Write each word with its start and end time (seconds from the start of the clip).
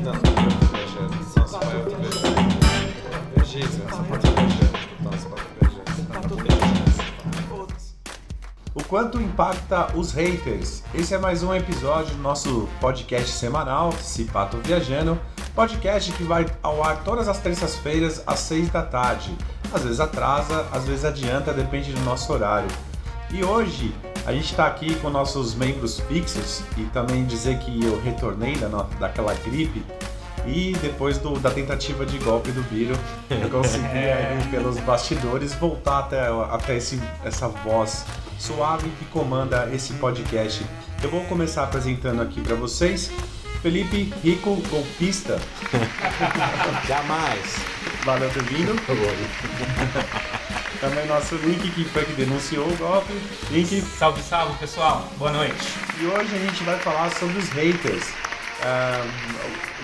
Se. 0.00 0.10
O 8.74 8.84
quanto 8.84 9.20
impacta 9.20 9.94
os 9.94 10.12
haters? 10.12 10.82
Esse 10.94 11.14
é 11.14 11.18
mais 11.18 11.42
um 11.42 11.54
episódio 11.54 12.14
do 12.14 12.22
nosso 12.22 12.66
podcast 12.80 13.30
semanal, 13.32 13.92
Cipato 13.92 14.56
Viajando. 14.64 15.20
Podcast 15.54 16.12
que 16.12 16.22
vai 16.22 16.46
ao 16.62 16.82
ar 16.82 17.04
todas 17.04 17.28
as 17.28 17.38
terças-feiras 17.38 18.22
às 18.26 18.38
seis 18.38 18.70
da 18.70 18.82
tarde. 18.82 19.36
Às 19.70 19.82
vezes 19.82 20.00
atrasa, 20.00 20.66
às 20.72 20.86
vezes 20.86 21.04
adianta, 21.04 21.52
depende 21.52 21.92
do 21.92 22.00
nosso 22.00 22.32
horário. 22.32 22.68
E 23.30 23.44
hoje 23.44 23.94
a 24.26 24.32
gente 24.32 24.50
está 24.50 24.66
aqui 24.66 24.94
com 24.96 25.10
nossos 25.10 25.54
membros 25.54 26.00
fixos 26.00 26.62
e 26.76 26.82
também 26.86 27.24
dizer 27.24 27.58
que 27.58 27.84
eu 27.84 28.00
retornei 28.02 28.54
da, 28.56 28.68
daquela 28.98 29.34
gripe 29.34 29.82
e 30.46 30.72
depois 30.80 31.18
do- 31.18 31.38
da 31.38 31.50
tentativa 31.50 32.06
de 32.06 32.16
golpe 32.18 32.50
do 32.52 32.62
Biro, 32.62 32.96
eu 33.30 33.48
consegui 33.50 33.84
aí, 33.98 34.42
pelos 34.50 34.78
bastidores 34.78 35.52
voltar 35.54 36.00
até, 36.00 36.28
até 36.50 36.76
esse, 36.76 37.00
essa 37.24 37.48
voz 37.48 38.04
suave 38.38 38.88
que 38.98 39.04
comanda 39.06 39.68
esse 39.72 39.92
podcast. 39.94 40.64
Eu 41.02 41.10
vou 41.10 41.24
começar 41.24 41.64
apresentando 41.64 42.22
aqui 42.22 42.40
para 42.40 42.54
vocês 42.56 43.10
Felipe 43.62 44.12
Rico 44.24 44.56
Golpista. 44.70 45.38
Jamais. 46.88 47.56
Valeu 48.04 48.30
por 48.30 48.42
vindo. 48.44 48.74
Também 50.80 51.06
nosso 51.06 51.34
Link 51.36 51.70
que 51.72 51.84
foi 51.84 52.06
que 52.06 52.12
denunciou 52.14 52.66
o 52.66 52.76
golpe. 52.78 53.12
Link, 53.50 53.82
Salve, 53.82 54.22
salve 54.22 54.54
pessoal, 54.58 55.06
boa 55.18 55.30
noite. 55.30 55.54
E 56.00 56.06
hoje 56.06 56.34
a 56.34 56.38
gente 56.38 56.64
vai 56.64 56.78
falar 56.78 57.10
sobre 57.16 57.36
os 57.36 57.50
haters. 57.50 58.04
Ah, 58.62 59.04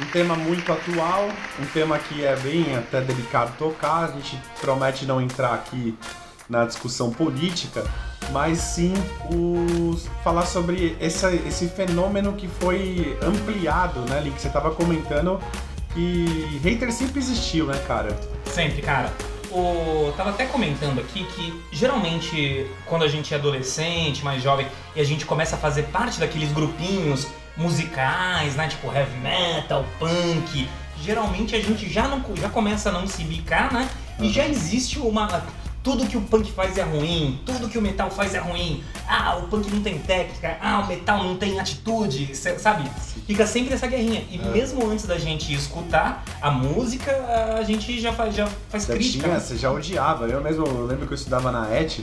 um 0.00 0.06
tema 0.06 0.34
muito 0.36 0.72
atual, 0.72 1.28
um 1.60 1.66
tema 1.66 1.98
que 1.98 2.24
é 2.24 2.34
bem 2.36 2.74
até 2.74 3.02
delicado 3.02 3.54
tocar. 3.58 4.04
A 4.04 4.12
gente 4.12 4.40
promete 4.58 5.04
não 5.04 5.20
entrar 5.20 5.52
aqui 5.52 5.94
na 6.48 6.64
discussão 6.64 7.10
política, 7.10 7.84
mas 8.30 8.58
sim 8.58 8.94
os, 9.30 10.08
falar 10.24 10.46
sobre 10.46 10.96
essa, 10.98 11.30
esse 11.30 11.68
fenômeno 11.68 12.32
que 12.32 12.48
foi 12.48 13.18
ampliado, 13.22 14.00
né, 14.08 14.22
Link? 14.22 14.40
Você 14.40 14.46
estava 14.46 14.70
comentando 14.70 15.38
que 15.92 16.58
hater 16.64 16.90
sempre 16.90 17.18
existiu, 17.18 17.66
né, 17.66 17.78
cara? 17.86 18.18
Sempre, 18.46 18.80
cara. 18.80 19.12
O... 19.56 20.12
Tava 20.16 20.30
até 20.30 20.44
comentando 20.44 21.00
aqui 21.00 21.24
que 21.24 21.62
geralmente 21.72 22.66
quando 22.84 23.04
a 23.04 23.08
gente 23.08 23.32
é 23.32 23.38
adolescente, 23.38 24.22
mais 24.22 24.42
jovem, 24.42 24.66
e 24.94 25.00
a 25.00 25.04
gente 25.04 25.24
começa 25.24 25.56
a 25.56 25.58
fazer 25.58 25.84
parte 25.84 26.20
daqueles 26.20 26.52
grupinhos 26.52 27.26
musicais, 27.56 28.54
né? 28.54 28.68
Tipo 28.68 28.92
heavy 28.92 29.16
metal, 29.18 29.84
punk, 29.98 30.68
geralmente 31.00 31.54
a 31.56 31.60
gente 31.60 31.90
já, 31.90 32.06
não, 32.06 32.22
já 32.36 32.50
começa 32.50 32.90
a 32.90 32.92
não 32.92 33.06
se 33.06 33.24
bicar, 33.24 33.72
né? 33.72 33.88
E 34.20 34.28
já 34.28 34.46
existe 34.46 34.98
uma. 34.98 35.42
Tudo 35.86 36.04
que 36.04 36.16
o 36.16 36.20
punk 36.20 36.50
faz 36.50 36.76
é 36.76 36.82
ruim, 36.82 37.38
tudo 37.46 37.68
que 37.68 37.78
o 37.78 37.80
metal 37.80 38.10
faz 38.10 38.34
é 38.34 38.40
ruim. 38.40 38.82
Ah, 39.08 39.36
o 39.36 39.46
punk 39.46 39.70
não 39.70 39.80
tem 39.80 39.96
técnica, 40.00 40.58
ah, 40.60 40.80
o 40.80 40.88
metal 40.88 41.22
não 41.22 41.36
tem 41.36 41.60
atitude, 41.60 42.34
sabe? 42.34 42.90
Fica 43.24 43.46
sempre 43.46 43.72
essa 43.72 43.86
guerrinha. 43.86 44.24
E 44.28 44.36
mesmo 44.36 44.84
antes 44.90 45.06
da 45.06 45.16
gente 45.16 45.54
escutar 45.54 46.24
a 46.42 46.50
música, 46.50 47.12
a 47.56 47.62
gente 47.62 48.00
já 48.00 48.12
faz, 48.12 48.34
já 48.34 48.48
faz 48.68 48.84
Já 48.84 48.94
crítica. 48.94 49.22
tinha, 49.22 49.34
né? 49.34 49.38
você 49.40 49.56
já 49.56 49.70
odiava. 49.70 50.26
Eu 50.26 50.42
mesmo 50.42 50.66
eu 50.66 50.84
lembro 50.86 51.06
que 51.06 51.12
eu 51.12 51.16
estudava 51.16 51.52
na 51.52 51.72
ET 51.72 52.00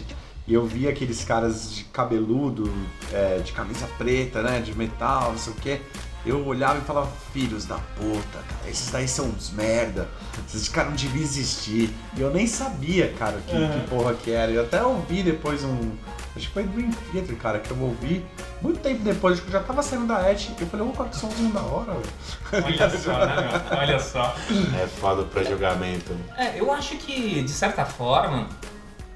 e 0.48 0.54
eu 0.54 0.66
via 0.66 0.90
aqueles 0.90 1.26
caras 1.26 1.76
de 1.76 1.84
cabeludo, 1.84 2.72
é, 3.12 3.40
de 3.40 3.52
camisa 3.52 3.86
preta, 3.98 4.42
né? 4.42 4.62
De 4.62 4.74
metal, 4.74 5.32
não 5.34 5.38
sei 5.38 5.52
o 5.52 5.56
quê. 5.58 5.82
Eu 6.26 6.46
olhava 6.46 6.80
e 6.80 6.82
falava, 6.82 7.12
filhos 7.34 7.66
da 7.66 7.76
puta, 7.76 8.40
cara, 8.48 8.70
esses 8.70 8.90
daí 8.92 9.08
são 9.08 9.26
uns 9.26 9.52
merda, 9.52 10.08
esses 10.48 10.70
caras 10.70 10.92
não 10.92 10.96
deviam 10.98 11.22
existir. 11.24 11.94
E 12.16 12.22
eu 12.22 12.32
nem 12.32 12.48
sabia, 12.48 13.14
cara, 13.20 13.40
que, 13.46 13.54
Uhum. 13.56 13.70
que 13.82 13.88
porra 13.90 14.14
que 14.14 14.32
era. 14.32 14.52
Eu 14.52 14.64
até 14.64 14.82
ouvi 14.84 15.22
depois 15.22 15.64
um. 15.64 15.92
Acho 16.36 16.48
que 16.48 16.54
foi 16.54 16.64
Dream 16.64 16.90
Theater, 17.12 17.36
cara, 17.36 17.60
que 17.60 17.70
eu 17.70 17.80
ouvi 17.80 18.26
muito 18.62 18.80
tempo 18.80 19.04
depois, 19.04 19.34
acho 19.34 19.44
que 19.44 19.50
eu 19.50 19.60
já 19.60 19.66
tava 19.68 19.84
saindo 19.84 20.08
da 20.08 20.32
ET. 20.32 20.50
Eu 20.60 20.66
falei, 20.68 20.88
opa, 20.88 21.06
que 21.06 21.16
somzinho 21.18 21.52
da 21.52 21.62
hora, 21.62 21.94
velho. 21.94 22.66
Olha 22.66 22.90
só, 22.90 23.26
né, 23.26 23.36
meu? 23.70 23.78
Olha 23.80 24.00
só. 24.00 24.36
É 24.82 24.88
foda 24.88 25.24
pra 25.24 25.44
julgamento. 25.44 26.16
É, 26.38 26.60
eu 26.60 26.72
acho 26.74 26.96
que, 26.98 27.44
de 27.44 27.52
certa 27.52 27.86
forma, 27.86 28.48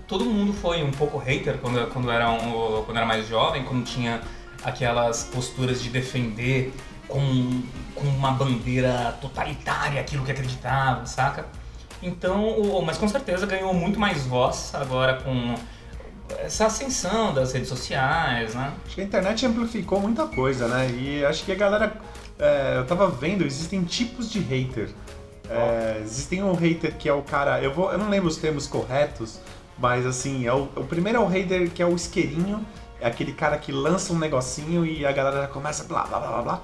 todo 0.07 0.25
mundo 0.25 0.53
foi 0.53 0.83
um 0.83 0.91
pouco 0.91 1.17
hater 1.17 1.57
quando, 1.57 1.87
quando, 1.91 2.11
era, 2.11 2.29
um, 2.29 2.83
quando 2.85 2.97
era 2.97 3.05
mais 3.05 3.27
jovem, 3.27 3.63
quando 3.63 3.83
tinha 3.83 4.21
aquelas 4.63 5.23
posturas 5.23 5.81
de 5.81 5.89
defender 5.89 6.71
com, 7.07 7.61
com 7.95 8.07
uma 8.07 8.31
bandeira 8.31 9.17
totalitária 9.21 9.99
aquilo 10.01 10.25
que 10.25 10.31
acreditava, 10.31 11.05
saca? 11.05 11.45
Então, 12.01 12.47
o- 12.49 12.81
mas 12.85 12.97
com 12.97 13.07
certeza 13.07 13.45
ganhou 13.45 13.73
muito 13.73 13.99
mais 13.99 14.25
voz 14.25 14.71
agora 14.75 15.15
com 15.15 15.55
essa 16.39 16.65
ascensão 16.65 17.33
das 17.33 17.53
redes 17.53 17.69
sociais, 17.69 18.53
né? 18.53 18.73
Acho 18.85 18.95
que 18.95 19.01
a 19.01 19.03
internet 19.03 19.45
amplificou 19.45 19.99
muita 19.99 20.27
coisa, 20.27 20.67
né? 20.67 20.89
E 20.91 21.25
acho 21.25 21.43
que 21.43 21.51
a 21.51 21.55
galera. 21.55 21.93
é, 22.39 22.75
eu 22.77 22.85
tava 22.85 23.07
vendo, 23.09 23.43
existem 23.43 23.83
tipos 23.83 24.29
de 24.29 24.39
hater. 24.39 24.89
É, 25.49 25.99
existem 26.03 26.43
um 26.43 26.53
hater 26.53 26.95
que 26.97 27.07
é 27.09 27.13
o 27.13 27.21
cara. 27.23 27.61
Eu, 27.61 27.73
vou, 27.73 27.91
eu 27.91 27.97
não 27.97 28.09
lembro 28.09 28.27
os 28.27 28.35
termos 28.37 28.67
corretos, 28.67 29.39
mas 29.79 30.05
assim, 30.05 30.45
é 30.45 30.53
o, 30.53 30.63
o 30.75 30.83
primeiro 30.83 31.17
é 31.19 31.21
o 31.21 31.25
hater 31.27 31.71
que 31.71 31.81
é 31.81 31.85
o 31.85 31.95
isqueirinho, 31.95 32.63
é 32.99 33.07
aquele 33.07 33.31
cara 33.31 33.57
que 33.57 33.71
lança 33.71 34.11
um 34.13 34.19
negocinho 34.19 34.85
e 34.85 35.05
a 35.05 35.11
galera 35.13 35.41
já 35.43 35.47
começa 35.47 35.85
blá 35.85 36.03
blá 36.03 36.19
blá 36.19 36.27
blá 36.29 36.41
blá. 36.41 36.61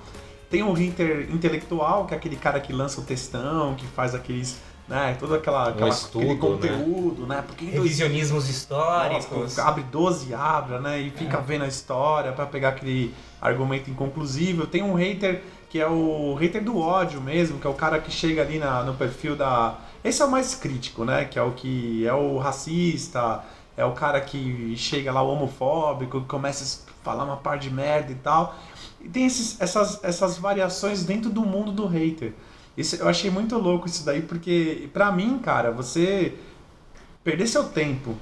Tem 0.53 0.62
o 0.62 0.72
hater 0.72 1.28
intelectual, 1.31 2.06
que 2.06 2.14
é 2.14 2.18
aquele 2.18 2.36
cara 2.36 2.59
que 2.59 2.72
lança 2.72 3.02
o 3.02 3.03
textão, 3.03 3.74
que 3.74 3.88
faz 3.88 4.14
aqueles. 4.14 4.62
Né, 4.88 5.16
todo 5.18 5.34
aquela, 5.34 5.69
aquela, 5.69 5.90
estudo, 5.90 6.19
aquele 6.19 6.34
né? 6.36 6.40
conteúdo, 6.41 7.25
né? 7.25 7.41
Porque 7.47 7.64
em 7.64 7.69
dois- 7.69 7.84
Revisionismos 7.84 8.50
históricos. 8.50 9.31
nossa, 9.31 9.63
abre 9.63 9.81
12 9.84 10.34
abra, 10.34 10.80
né? 10.81 11.00
E 11.00 11.09
fica 11.09 11.40
vendo 11.40 11.63
a 11.63 11.68
história 11.69 12.34
pra 12.34 12.46
pegar 12.46 12.69
aquele 12.69 13.13
argumento 13.42 13.90
inconclusível. 13.90 14.68
Tem 14.68 14.84
um 14.84 14.94
hater 14.94 15.42
que 15.69 15.80
é 15.80 15.88
o 15.88 16.36
hater 16.36 16.62
do 16.62 16.78
ódio 16.78 17.22
mesmo, 17.22 17.59
que 17.59 17.66
é 17.66 17.69
o 17.69 17.74
cara 17.74 17.97
que 18.00 18.12
chega 18.12 18.42
ali 18.42 18.59
na- 18.59 18.84
no 18.84 18.94
perfil 18.94 19.36
da. 19.38 19.75
Esse 20.03 20.22
é 20.22 20.25
o 20.25 20.30
mais 20.30 20.53
crítico, 20.53 21.06
né? 21.06 21.24
Que 21.25 21.40
é 21.40 21.42
o 21.42 21.52
que 21.53 22.06
é 22.06 22.13
o 22.13 22.38
racista, 22.38 23.42
é 23.78 23.86
o 23.86 23.94
cara 23.94 24.19
que 24.19 24.75
chega 24.75 25.12
lá 25.13 25.22
o 25.24 25.30
homofóbico, 25.30 26.19
que 26.22 26.28
começa 26.28 26.63
a 26.92 26.94
falar 27.06 27.24
uma 27.24 27.38
par 27.38 27.58
de 27.58 27.69
merda 27.72 28.12
e 28.12 28.16
tal. 28.16 28.53
E 29.03 29.09
tem 29.09 29.25
esses- 29.25 29.59
essas, 29.59 30.03
essas 30.03 30.38
variações 30.38 31.03
dentro 31.03 31.30
do 31.30 31.41
mundo 31.41 31.72
do 31.72 31.86
hater. 31.86 32.34
Isso, 32.78 32.96
eu 32.96 33.08
achei 33.08 33.30
muito 33.30 33.58
louco 33.58 33.86
isso 33.88 34.03
daí, 34.06 34.22
porque 34.22 34.90
pra 34.94 35.12
mim, 35.12 35.38
cara, 35.40 35.69
você 35.72 36.34
perder 37.24 37.47
seu 37.47 37.66
tempo 37.66 38.16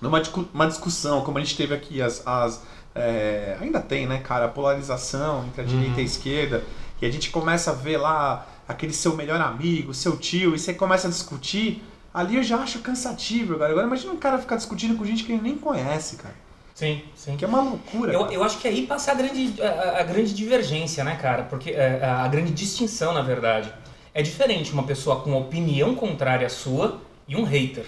numa 0.00 0.22
uma 0.52 0.66
discussão, 0.66 1.22
como 1.22 1.38
a 1.38 1.40
gente 1.40 1.56
teve 1.56 1.74
aqui, 1.74 2.00
as, 2.02 2.22
as, 2.26 2.62
é, 2.94 3.56
ainda 3.60 3.80
tem, 3.80 4.06
né, 4.06 4.18
cara, 4.18 4.44
a 4.44 4.48
polarização 4.48 5.44
entre 5.46 5.62
a 5.62 5.64
direita 5.64 5.98
e 6.00 6.02
a 6.02 6.06
esquerda, 6.06 6.64
e 7.02 7.06
a 7.06 7.10
gente 7.10 7.30
começa 7.30 7.70
a 7.70 7.74
ver 7.74 7.96
lá 7.98 8.46
aquele 8.68 8.92
seu 8.92 9.14
melhor 9.16 9.40
amigo, 9.40 9.92
seu 9.92 10.16
tio, 10.16 10.54
e 10.54 10.58
você 10.58 10.72
começa 10.72 11.06
a 11.06 11.10
discutir, 11.10 11.82
ali 12.12 12.36
eu 12.36 12.42
já 12.42 12.58
acho 12.58 12.78
cansativo, 12.80 13.58
cara. 13.58 13.72
Agora 13.72 13.86
imagina 13.86 14.12
um 14.12 14.16
cara 14.16 14.38
ficar 14.38 14.56
discutindo 14.56 14.96
com 14.96 15.04
gente 15.04 15.24
que 15.24 15.32
ele 15.32 15.42
nem 15.42 15.56
conhece, 15.58 16.16
cara. 16.16 16.34
Sim, 16.74 17.02
sim. 17.14 17.36
Que 17.36 17.44
é 17.44 17.48
uma 17.48 17.62
loucura. 17.62 18.12
Eu, 18.12 18.32
eu 18.32 18.42
acho 18.42 18.58
que 18.58 18.66
aí 18.66 18.84
passa 18.84 19.12
a 19.12 19.14
grande, 19.14 19.54
a, 19.62 20.00
a 20.00 20.02
grande 20.02 20.34
divergência, 20.34 21.04
né, 21.04 21.16
cara? 21.16 21.44
Porque 21.44 21.70
é, 21.70 22.00
a, 22.02 22.24
a 22.24 22.28
grande 22.28 22.52
distinção, 22.52 23.14
na 23.14 23.22
verdade. 23.22 23.72
É 24.12 24.22
diferente 24.22 24.72
uma 24.72 24.82
pessoa 24.82 25.20
com 25.20 25.32
opinião 25.36 25.94
contrária 25.94 26.46
à 26.46 26.50
sua 26.50 27.00
e 27.28 27.36
um 27.36 27.44
hater. 27.44 27.86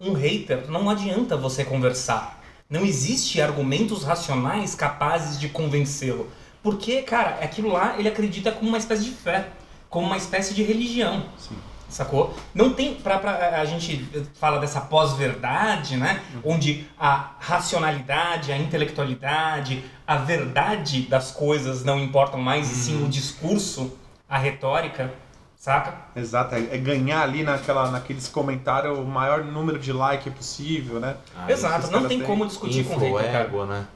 Um 0.00 0.12
hater 0.12 0.68
não 0.68 0.90
adianta 0.90 1.36
você 1.36 1.64
conversar. 1.64 2.42
Não 2.68 2.84
existe 2.84 3.40
argumentos 3.40 4.02
racionais 4.02 4.74
capazes 4.74 5.38
de 5.38 5.48
convencê-lo. 5.48 6.28
Porque, 6.62 7.02
cara, 7.02 7.38
aquilo 7.40 7.70
lá 7.70 7.96
ele 7.98 8.08
acredita 8.08 8.50
como 8.50 8.68
uma 8.68 8.78
espécie 8.78 9.04
de 9.04 9.10
fé, 9.10 9.48
como 9.88 10.06
uma 10.06 10.16
espécie 10.16 10.54
de 10.54 10.62
religião. 10.62 11.24
Sim. 11.38 11.56
Sacou? 11.94 12.34
Não 12.52 12.72
tem. 12.72 12.96
Pra, 12.96 13.18
pra- 13.20 13.60
a 13.60 13.64
gente 13.64 14.04
fala 14.34 14.58
dessa 14.58 14.80
pós-verdade, 14.80 15.96
né? 15.96 16.20
Onde 16.42 16.84
a 16.98 17.30
racionalidade, 17.38 18.50
a 18.50 18.58
intelectualidade, 18.58 19.84
a 20.04 20.16
verdade 20.16 21.02
das 21.02 21.30
coisas 21.30 21.84
não 21.84 22.00
importam 22.00 22.40
mais, 22.40 22.68
e 22.68 22.74
sim 22.74 23.04
o 23.04 23.08
discurso, 23.08 23.96
a 24.28 24.36
retórica, 24.36 25.12
saca? 25.56 25.94
Exato, 26.16 26.56
é 26.56 26.66
é 26.72 26.78
ganhar 26.78 27.22
ali 27.22 27.44
naquela, 27.44 27.88
naqueles 27.88 28.26
comentários 28.26 28.98
o 28.98 29.04
maior 29.04 29.44
número 29.44 29.78
de 29.78 29.92
like 29.92 30.28
possível, 30.30 30.98
né? 30.98 31.14
Ah, 31.36 31.50
Exato, 31.50 31.92
não 31.92 32.08
tem 32.08 32.18
têm 32.18 32.26
como 32.26 32.44
discutir 32.44 32.82
com 32.84 32.94
Info, 32.94 33.16
hater, 33.16 33.50
cara. 33.50 33.66
né? 33.66 33.86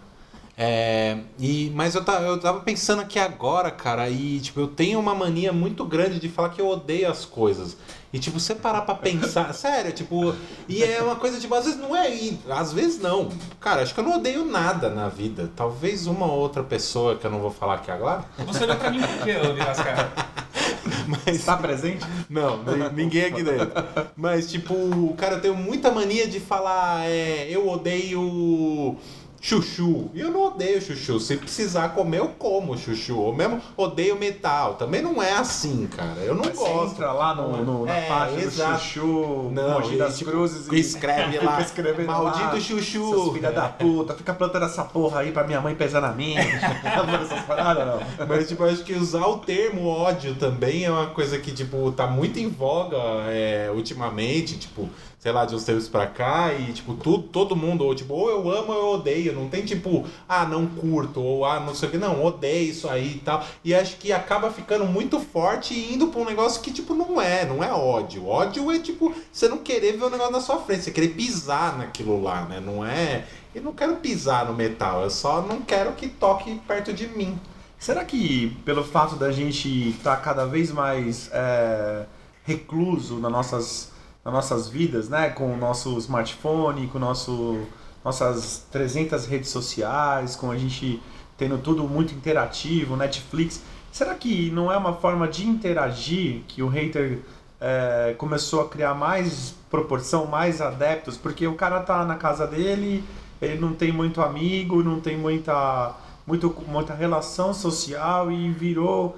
É, 0.60 1.18
e, 1.38 1.70
mas 1.72 1.94
eu 1.94 2.04
tava, 2.04 2.24
eu 2.24 2.40
tava 2.40 2.58
pensando 2.58 3.00
aqui 3.00 3.16
agora, 3.16 3.70
cara, 3.70 4.10
e 4.10 4.40
tipo, 4.40 4.58
eu 4.58 4.66
tenho 4.66 4.98
uma 4.98 5.14
mania 5.14 5.52
muito 5.52 5.84
grande 5.84 6.18
de 6.18 6.28
falar 6.28 6.48
que 6.48 6.60
eu 6.60 6.66
odeio 6.66 7.08
as 7.08 7.24
coisas. 7.24 7.76
E 8.12 8.18
tipo, 8.18 8.40
você 8.40 8.56
parar 8.56 8.82
pra 8.82 8.96
pensar, 8.96 9.52
sério, 9.54 9.92
tipo, 9.92 10.34
e 10.68 10.82
é 10.82 11.00
uma 11.00 11.14
coisa, 11.14 11.38
tipo, 11.38 11.54
às 11.54 11.64
vezes 11.64 11.78
não 11.78 11.94
é, 11.94 12.12
e 12.12 12.36
às 12.50 12.72
vezes 12.72 12.98
não. 13.00 13.28
Cara, 13.60 13.82
acho 13.82 13.94
que 13.94 14.00
eu 14.00 14.04
não 14.04 14.16
odeio 14.16 14.44
nada 14.44 14.90
na 14.90 15.08
vida. 15.08 15.48
Talvez 15.54 16.08
uma 16.08 16.26
ou 16.26 16.40
outra 16.40 16.64
pessoa 16.64 17.14
que 17.14 17.24
eu 17.24 17.30
não 17.30 17.38
vou 17.38 17.52
falar 17.52 17.74
aqui 17.74 17.92
agora. 17.92 18.24
Você 18.44 18.64
olhou 18.64 18.76
pra 18.76 18.90
mim 18.90 19.00
por 19.00 19.24
quê, 19.24 19.36
ô 19.36 19.54
Virascara? 19.54 20.12
Mas 21.06 21.36
Está 21.36 21.56
presente? 21.56 22.04
Não, 22.28 22.62
ninguém 22.92 23.26
aqui 23.26 23.44
dentro. 23.44 23.70
Mas, 24.16 24.50
tipo, 24.50 25.14
cara, 25.16 25.36
eu 25.36 25.40
tenho 25.40 25.54
muita 25.54 25.90
mania 25.90 26.26
de 26.26 26.40
falar, 26.40 27.08
é, 27.08 27.46
eu 27.48 27.68
odeio 27.68 28.96
chuchu. 29.40 30.10
E 30.14 30.20
eu 30.20 30.30
não 30.30 30.46
odeio 30.46 30.80
chuchu. 30.80 31.18
Se 31.20 31.36
precisar 31.36 31.90
comer, 31.90 32.18
eu 32.18 32.28
como 32.38 32.76
chuchu. 32.76 33.16
Ou 33.18 33.34
mesmo 33.34 33.60
odeio 33.76 34.16
metal. 34.18 34.74
Também 34.74 35.00
não 35.02 35.22
é 35.22 35.32
assim, 35.32 35.86
cara. 35.86 36.20
Eu 36.20 36.34
não 36.34 36.44
Mas 36.44 36.56
Você 36.58 36.64
gosto. 36.68 36.92
entra 36.94 37.12
lá 37.12 37.34
no, 37.34 37.64
no- 37.64 37.86
na 37.86 37.94
É, 37.94 38.08
página 38.08 38.42
exato. 38.42 38.72
do 38.74 38.78
Chuchu, 38.80 39.50
Não, 39.52 39.70
Mogi 39.80 39.94
e, 39.94 39.98
das 39.98 40.18
tipo, 40.18 40.30
Cruzes 40.30 40.72
escreve 40.72 41.32
fica 41.32 41.44
lá, 41.46 41.60
"Maldito 42.06 42.44
lá, 42.54 42.60
Chuchu". 42.60 43.08
Seus 43.10 43.32
filha 43.32 43.52
da 43.52 43.68
puta, 43.68 44.14
fica 44.14 44.34
plantando 44.34 44.64
essa 44.64 44.84
porra 44.84 45.20
aí 45.20 45.32
pra 45.32 45.44
minha 45.44 45.60
mãe 45.60 45.74
pesar 45.74 46.00
na 46.00 46.12
minha. 46.12 46.40
Essas 47.22 47.44
paradas, 47.44 47.86
não. 47.86 48.26
Mas, 48.26 48.48
tipo, 48.48 48.64
acho 48.64 48.82
que 48.84 48.94
usar 48.94 49.26
o 49.26 49.38
termo 49.38 49.86
ódio 49.88 50.34
também 50.34 50.84
é 50.84 50.90
uma 50.90 51.06
coisa 51.06 51.38
que, 51.38 51.52
tipo, 51.52 51.92
tá 51.92 52.06
muito 52.06 52.38
em 52.38 52.48
voga 52.48 52.96
é, 53.28 53.70
ultimamente, 53.74 54.56
tipo, 54.58 54.88
sei 55.18 55.32
lá, 55.32 55.44
de 55.44 55.54
uns 55.54 55.64
tempos 55.64 55.88
pra 55.88 56.06
cá, 56.06 56.52
e, 56.52 56.72
tipo, 56.72 56.94
tudo, 56.94 57.24
todo 57.24 57.56
mundo, 57.56 57.84
ou, 57.84 57.94
tipo, 57.94 58.14
ou 58.14 58.30
eu 58.30 58.50
amo 58.50 58.72
ou 58.72 58.78
eu 58.78 58.86
odeio, 58.94 59.34
não 59.34 59.48
tem, 59.48 59.64
tipo, 59.64 60.04
ah, 60.28 60.44
não 60.44 60.66
curto, 60.66 61.20
ou 61.20 61.44
ah, 61.44 61.58
não 61.58 61.74
sei 61.74 61.88
o 61.88 61.92
que, 61.92 61.98
não, 61.98 62.24
odeio 62.24 62.70
isso 62.70 62.88
aí 62.88 63.16
e 63.16 63.18
tal. 63.18 63.44
E 63.64 63.74
acho 63.74 63.96
que 63.96 64.12
acaba 64.12 64.50
ficando 64.50 64.84
muito 64.84 65.18
forte 65.18 65.74
e 65.74 65.94
indo 65.94 66.08
pra 66.08 66.20
um 66.20 66.24
negócio 66.24 66.62
que, 66.62 66.72
tipo, 66.72 66.94
não 66.94 67.20
é, 67.20 67.44
não 67.44 67.62
é 67.62 67.72
ódio. 67.72 68.26
Ódio 68.26 68.70
é, 68.70 68.78
tipo, 68.78 69.12
você 69.32 69.48
não 69.48 69.58
querer 69.58 69.96
ver 69.96 70.04
o 70.04 70.10
negócio 70.10 70.32
na 70.32 70.40
sua 70.40 70.58
frente, 70.58 70.84
você 70.84 70.90
querer 70.90 71.08
pisar 71.08 71.76
naquilo 71.76 72.22
lá, 72.22 72.44
né? 72.44 72.60
Não 72.60 72.86
é. 72.86 73.24
Eu 73.54 73.62
não 73.62 73.72
quero 73.72 73.96
pisar 73.96 74.46
no 74.46 74.54
metal, 74.54 75.02
eu 75.02 75.10
só 75.10 75.42
não 75.42 75.62
quero 75.62 75.92
que 75.92 76.08
toque 76.08 76.60
perto 76.66 76.92
de 76.92 77.08
mim. 77.08 77.38
Será 77.78 78.04
que 78.04 78.56
pelo 78.64 78.84
fato 78.84 79.16
da 79.16 79.30
gente 79.30 79.90
estar 79.90 80.16
cada 80.18 80.44
vez 80.44 80.70
mais 80.70 81.30
é, 81.32 82.06
recluso 82.44 83.18
nas 83.18 83.30
nossas, 83.30 83.92
nas 84.28 84.32
nossas 84.32 84.68
vidas, 84.68 85.08
né? 85.08 85.30
Com 85.30 85.54
o 85.54 85.56
nosso 85.56 85.96
smartphone, 85.98 86.86
com 86.88 86.98
nosso, 86.98 87.66
nossas 88.04 88.66
300 88.70 89.26
redes 89.26 89.48
sociais, 89.48 90.36
com 90.36 90.50
a 90.50 90.56
gente 90.56 91.02
tendo 91.36 91.56
tudo 91.58 91.84
muito 91.84 92.12
interativo, 92.14 92.96
Netflix. 92.96 93.62
Será 93.90 94.14
que 94.14 94.50
não 94.50 94.70
é 94.70 94.76
uma 94.76 94.92
forma 94.92 95.26
de 95.26 95.46
interagir 95.46 96.42
que 96.46 96.62
o 96.62 96.68
hater 96.68 97.20
é, 97.60 98.14
começou 98.18 98.60
a 98.60 98.68
criar 98.68 98.94
mais 98.94 99.54
proporção, 99.70 100.26
mais 100.26 100.60
adeptos? 100.60 101.16
Porque 101.16 101.46
o 101.46 101.54
cara 101.54 101.80
tá 101.80 102.04
na 102.04 102.16
casa 102.16 102.46
dele, 102.46 103.02
ele 103.40 103.58
não 103.58 103.72
tem 103.72 103.92
muito 103.92 104.20
amigo, 104.20 104.82
não 104.82 105.00
tem 105.00 105.16
muita, 105.16 105.94
muito, 106.26 106.54
muita 106.66 106.92
relação 106.92 107.54
social 107.54 108.30
e 108.30 108.50
virou. 108.50 109.16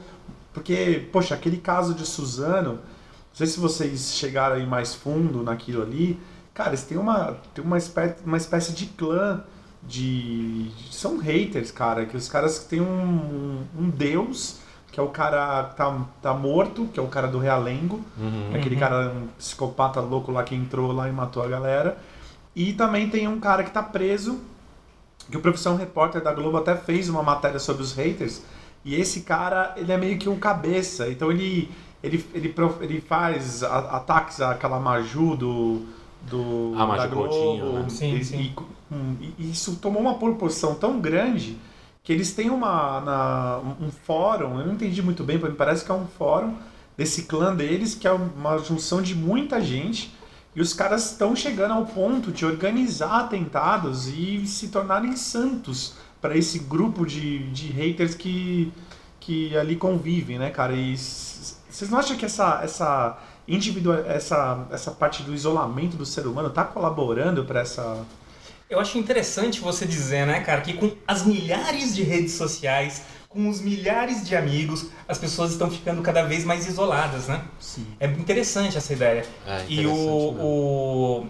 Porque, 0.53 1.09
poxa, 1.13 1.35
aquele 1.35 1.57
caso 1.57 1.95
de 1.95 2.07
Suzano, 2.07 2.79
sei 3.41 3.47
se 3.47 3.59
vocês 3.59 4.15
chegaram 4.15 4.57
aí 4.57 4.67
mais 4.67 4.95
fundo 4.95 5.43
naquilo 5.43 5.83
ali, 5.83 6.21
cara, 6.53 6.71
eles 6.71 6.83
têm 6.83 6.99
uma, 6.99 7.39
tem 7.55 7.65
uma, 7.65 7.79
espécie, 7.79 8.17
uma 8.25 8.37
espécie 8.37 8.73
de 8.73 8.87
clã 8.87 9.43
de. 9.83 10.71
São 10.91 11.19
haters, 11.19 11.71
cara, 11.71 12.05
que 12.05 12.17
os 12.17 12.29
caras 12.29 12.59
têm 12.59 12.83
um, 12.83 13.65
um 13.79 13.89
deus, 13.89 14.59
que 14.93 15.01
é 15.01 15.03
o 15.03 15.09
cara 15.09 15.65
que 15.71 15.77
tá, 15.77 16.07
tá 16.21 16.35
morto, 16.35 16.87
que 16.93 17.01
é 17.01 17.03
o 17.03 17.09
cara 17.09 17.29
do 17.29 17.39
Realengo, 17.39 18.05
aquele 18.55 18.77
cara 18.77 19.11
um 19.11 19.29
psicopata 19.39 20.01
louco 20.01 20.31
lá 20.31 20.43
que 20.43 20.55
entrou 20.55 20.93
lá 20.93 21.09
e 21.09 21.13
matou 21.13 21.43
a 21.43 21.49
galera. 21.49 21.97
E 22.55 22.75
também 22.75 23.09
tem 23.09 23.27
um 23.27 23.41
cara 23.41 23.65
que 23.65 23.71
tá 23.71 23.83
preso, 23.83 24.41
que 25.31 25.37
o 25.37 25.41
Profissão 25.41 25.77
Repórter 25.77 26.23
da 26.23 26.35
Globo 26.35 26.59
até 26.59 26.77
fez 26.77 27.09
uma 27.09 27.23
matéria 27.23 27.59
sobre 27.59 27.83
os 27.83 27.95
haters. 27.95 28.43
E 28.85 28.95
esse 28.95 29.21
cara, 29.21 29.75
ele 29.77 29.93
é 29.93 29.97
meio 29.97 30.19
que 30.19 30.29
um 30.29 30.39
cabeça. 30.39 31.09
Então 31.09 31.31
ele, 31.31 31.71
ele, 32.03 32.25
ele, 32.35 32.55
ele 32.81 33.01
faz 33.01 33.63
a- 33.63 33.97
ataques 33.97 34.41
àquela 34.41 34.79
Maju 34.81 35.37
do, 35.37 35.87
do 36.23 36.73
A 36.77 36.87
Maju 36.87 37.03
da 37.03 37.07
Globo. 37.07 37.29
Coutinho, 37.29 37.73
né? 37.73 37.89
Sim, 37.89 38.17
e, 38.17 38.25
sim. 38.25 38.53
E, 38.91 38.95
hum, 38.95 39.17
e 39.39 39.51
isso 39.51 39.77
tomou 39.77 40.01
uma 40.03 40.19
proporção 40.19 40.75
tão 40.75 41.01
grande 41.01 41.59
que 42.03 42.13
eles 42.13 42.33
têm 42.33 42.51
uma, 42.51 43.01
na- 43.01 43.59
um 43.81 43.91
fórum, 43.91 44.59
eu 44.61 44.67
não 44.67 44.75
entendi 44.75 45.03
muito 45.03 45.23
bem, 45.23 45.39
mas 45.39 45.51
me 45.51 45.57
parece 45.57 45.85
que 45.85 45.91
é 45.91 45.95
um 45.95 46.07
fórum 46.07 46.57
desse 46.97 47.25
clã 47.25 47.55
deles, 47.55 47.95
que 47.95 48.07
é 48.07 48.13
uma 48.13 48.59
junção 48.59 49.03
de 49.03 49.15
muita 49.15 49.61
gente, 49.61 50.15
e 50.55 50.61
os 50.61 50.73
caras 50.75 51.13
estão 51.13 51.35
chegando 51.37 51.75
ao 51.75 51.87
ponto 51.87 52.33
de 52.33 52.45
organizar 52.45 53.21
atentados 53.21 54.09
e 54.09 54.47
se 54.47 54.69
tornarem 54.69 55.17
santos 55.17 55.95
para 56.21 56.37
esse 56.37 56.59
grupo 56.59 57.07
de, 57.07 57.51
de 57.51 57.69
haters 57.69 58.15
que, 58.15 58.73
que 59.21 59.57
ali 59.57 59.77
convivem, 59.77 60.39
né, 60.39 60.51
cara? 60.51 60.75
E 60.75 60.97
vocês 61.81 61.91
não 61.91 61.99
acham 61.99 62.15
que 62.15 62.27
essa, 62.27 62.61
essa, 62.63 63.19
individual, 63.49 64.05
essa, 64.07 64.67
essa 64.71 64.91
parte 64.91 65.23
do 65.23 65.35
isolamento 65.35 65.97
do 65.97 66.05
ser 66.05 66.27
humano 66.27 66.51
tá 66.51 66.63
colaborando 66.63 67.43
para 67.45 67.61
essa. 67.61 68.05
Eu 68.69 68.79
acho 68.79 68.99
interessante 68.99 69.61
você 69.61 69.87
dizer, 69.87 70.27
né, 70.27 70.41
cara, 70.41 70.61
que 70.61 70.75
com 70.75 70.93
as 71.09 71.25
milhares 71.25 71.95
de 71.95 72.03
redes 72.03 72.35
sociais, 72.35 73.03
com 73.31 73.49
os 73.49 73.63
milhares 73.63 74.27
de 74.27 74.37
amigos, 74.37 74.89
as 75.09 75.17
pessoas 75.17 75.53
estão 75.53 75.71
ficando 75.71 76.03
cada 76.03 76.23
vez 76.23 76.45
mais 76.45 76.67
isoladas, 76.67 77.29
né? 77.29 77.43
Sim. 77.59 77.87
É 77.99 78.07
interessante 78.07 78.77
essa 78.77 78.93
ideia. 78.93 79.25
É, 79.47 79.65
e 79.67 79.81
interessante 79.81 79.89
o, 79.89 80.33
mesmo. 80.33 80.45
o. 80.45 81.27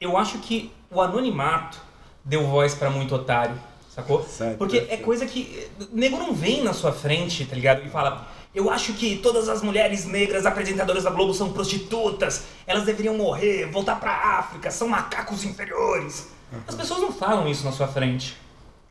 Eu 0.00 0.16
acho 0.16 0.38
que 0.38 0.70
o 0.88 1.00
anonimato 1.00 1.78
deu 2.24 2.46
voz 2.46 2.76
pra 2.76 2.90
muito 2.90 3.12
otário, 3.12 3.56
sacou? 3.90 4.22
Certo, 4.22 4.56
Porque 4.56 4.76
é 4.76 4.80
perfeito. 4.80 5.04
coisa 5.04 5.26
que. 5.26 5.68
O 5.92 5.96
nego 5.96 6.16
não 6.16 6.32
vem 6.32 6.62
na 6.62 6.72
sua 6.72 6.92
frente, 6.92 7.44
tá 7.44 7.56
ligado? 7.56 7.84
E 7.84 7.90
fala. 7.90 8.28
Eu 8.54 8.70
acho 8.70 8.92
que 8.92 9.16
todas 9.16 9.48
as 9.48 9.62
mulheres 9.62 10.04
negras 10.04 10.46
apresentadoras 10.46 11.02
da 11.02 11.10
Globo 11.10 11.34
são 11.34 11.52
prostitutas, 11.52 12.44
elas 12.66 12.84
deveriam 12.84 13.16
morrer, 13.16 13.66
voltar 13.66 13.96
pra 13.96 14.38
África, 14.38 14.70
são 14.70 14.88
macacos 14.88 15.44
inferiores. 15.44 16.28
As 16.68 16.74
pessoas 16.74 17.00
não 17.00 17.10
falam 17.12 17.48
isso 17.48 17.64
na 17.64 17.72
sua 17.72 17.88
frente, 17.88 18.36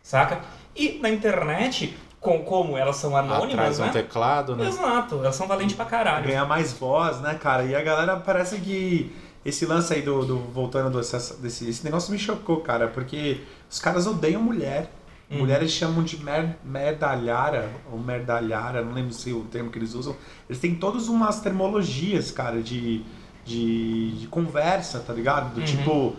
saca? 0.02 0.42
E 0.76 1.00
na 1.00 1.10
internet, 1.10 1.96
com, 2.20 2.40
como 2.44 2.78
elas 2.78 2.98
são 2.98 3.16
anônimas, 3.16 3.54
Atrás 3.54 3.80
um 3.80 3.86
né? 3.86 3.92
teclado, 3.92 4.56
né? 4.56 4.68
Exato, 4.68 5.16
elas 5.20 5.36
são 5.36 5.48
valentes 5.48 5.76
pra 5.76 5.86
caralho. 5.86 6.28
ganhar 6.28 6.46
mais 6.46 6.74
voz, 6.74 7.22
né, 7.22 7.36
cara? 7.36 7.64
E 7.64 7.74
a 7.74 7.82
galera 7.82 8.18
parece 8.18 8.60
que 8.60 9.16
esse 9.46 9.66
lance 9.66 9.94
aí 9.94 10.02
do, 10.02 10.26
do 10.26 10.40
voltando 10.40 10.98
desse, 10.98 11.36
desse 11.36 11.70
esse 11.70 11.84
negócio 11.86 12.12
me 12.12 12.20
chocou, 12.20 12.62
cara, 12.62 12.88
porque 12.88 13.42
os 13.70 13.80
caras 13.80 14.08
odeiam 14.08 14.42
mulher. 14.42 14.90
Uhum. 15.32 15.40
Mulheres 15.40 15.72
chamam 15.72 16.04
de 16.04 16.18
mer, 16.24 16.58
merdalhara 16.64 17.70
ou 17.92 17.98
merdalhara, 18.00 18.84
não 18.84 18.94
lembro 18.94 19.14
se 19.14 19.32
é 19.32 19.34
o 19.34 19.42
termo 19.42 19.70
que 19.72 19.80
eles 19.80 19.94
usam. 19.96 20.16
Eles 20.50 20.60
têm 20.62 20.76
todas 20.76 21.08
umas 21.08 21.40
termologias, 21.40 22.30
cara, 22.32 22.62
de, 22.62 23.04
de, 23.46 24.12
de 24.20 24.28
conversa, 24.28 25.00
tá 25.00 25.14
ligado? 25.14 25.54
Do 25.54 25.60
Uhum. 25.62 25.66
tipo. 25.66 26.16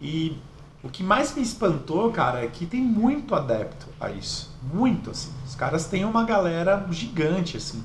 E 0.00 0.36
o 0.82 0.88
que 0.88 1.02
mais 1.02 1.34
me 1.34 1.42
espantou, 1.42 2.10
cara, 2.12 2.44
é 2.44 2.46
que 2.46 2.66
tem 2.66 2.80
muito 2.80 3.34
adepto 3.34 3.86
a 4.00 4.10
isso. 4.10 4.56
Muito, 4.72 5.10
assim. 5.10 5.32
Os 5.46 5.54
caras 5.54 5.86
têm 5.86 6.04
uma 6.04 6.24
galera 6.24 6.86
gigante, 6.90 7.56
assim. 7.56 7.82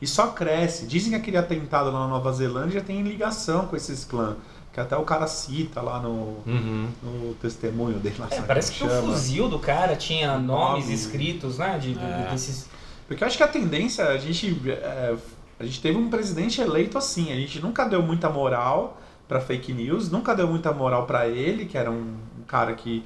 E 0.00 0.06
só 0.06 0.28
cresce. 0.28 0.86
Dizem 0.86 1.10
que 1.10 1.16
aquele 1.16 1.36
atentado 1.38 1.90
lá 1.90 2.00
na 2.00 2.08
Nova 2.08 2.32
Zelândia 2.32 2.82
tem 2.82 3.02
ligação 3.02 3.66
com 3.66 3.76
esses 3.76 4.04
clãs. 4.04 4.36
Que 4.74 4.80
até 4.80 4.96
o 4.96 5.04
cara 5.04 5.26
cita 5.28 5.80
lá 5.80 6.00
no, 6.00 6.38
Uhum. 6.44 6.88
no 7.00 7.34
testemunho 7.34 7.98
dele. 8.00 8.16
Lá, 8.18 8.26
É, 8.30 8.42
parece 8.42 8.72
que 8.72 8.80
como 8.80 8.90
o 8.92 9.02
fuzil 9.04 9.48
do 9.48 9.58
cara 9.60 9.94
tinha 9.94 10.36
nomes 10.36 10.84
Nome. 10.86 10.94
escritos, 10.94 11.58
né? 11.58 11.78
De, 11.78 11.96
É. 11.96 12.28
desses. 12.32 12.68
Porque 13.06 13.22
eu 13.22 13.28
acho 13.28 13.36
que 13.36 13.42
a 13.44 13.48
tendência, 13.48 14.04
a 14.08 14.18
gente, 14.18 14.60
é, 14.68 15.14
a 15.60 15.64
gente 15.64 15.80
teve 15.80 15.96
um 15.96 16.10
presidente 16.10 16.60
eleito 16.60 16.98
assim, 16.98 17.30
a 17.32 17.36
gente 17.36 17.60
nunca 17.60 17.84
deu 17.84 18.02
muita 18.02 18.28
moral 18.28 19.00
pra 19.28 19.40
fake 19.40 19.72
news, 19.72 20.10
nunca 20.10 20.34
deu 20.34 20.48
muita 20.48 20.72
moral 20.72 21.06
pra 21.06 21.28
ele, 21.28 21.66
que 21.66 21.78
era 21.78 21.90
um, 21.90 22.16
um 22.38 22.42
cara 22.46 22.74
que 22.74 23.04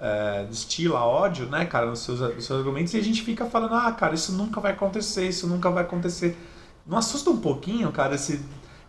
é, 0.00 0.44
destila 0.48 1.00
ódio, 1.00 1.46
né, 1.46 1.64
cara, 1.66 1.86
nos 1.86 1.98
seus, 2.00 2.20
nos 2.20 2.44
seus 2.44 2.58
argumentos, 2.60 2.94
e 2.94 2.98
a 2.98 3.02
gente 3.02 3.22
fica 3.22 3.44
falando, 3.46 3.74
ah, 3.74 3.90
cara, 3.92 4.14
isso 4.14 4.32
nunca 4.32 4.60
vai 4.60 4.72
acontecer, 4.72 5.26
isso 5.28 5.46
nunca 5.48 5.68
vai 5.70 5.82
acontecer. 5.82 6.38
Não 6.86 6.96
assusta 6.96 7.28
um 7.30 7.36
pouquinho, 7.38 7.90
cara, 7.92 8.14
esse, 8.14 8.40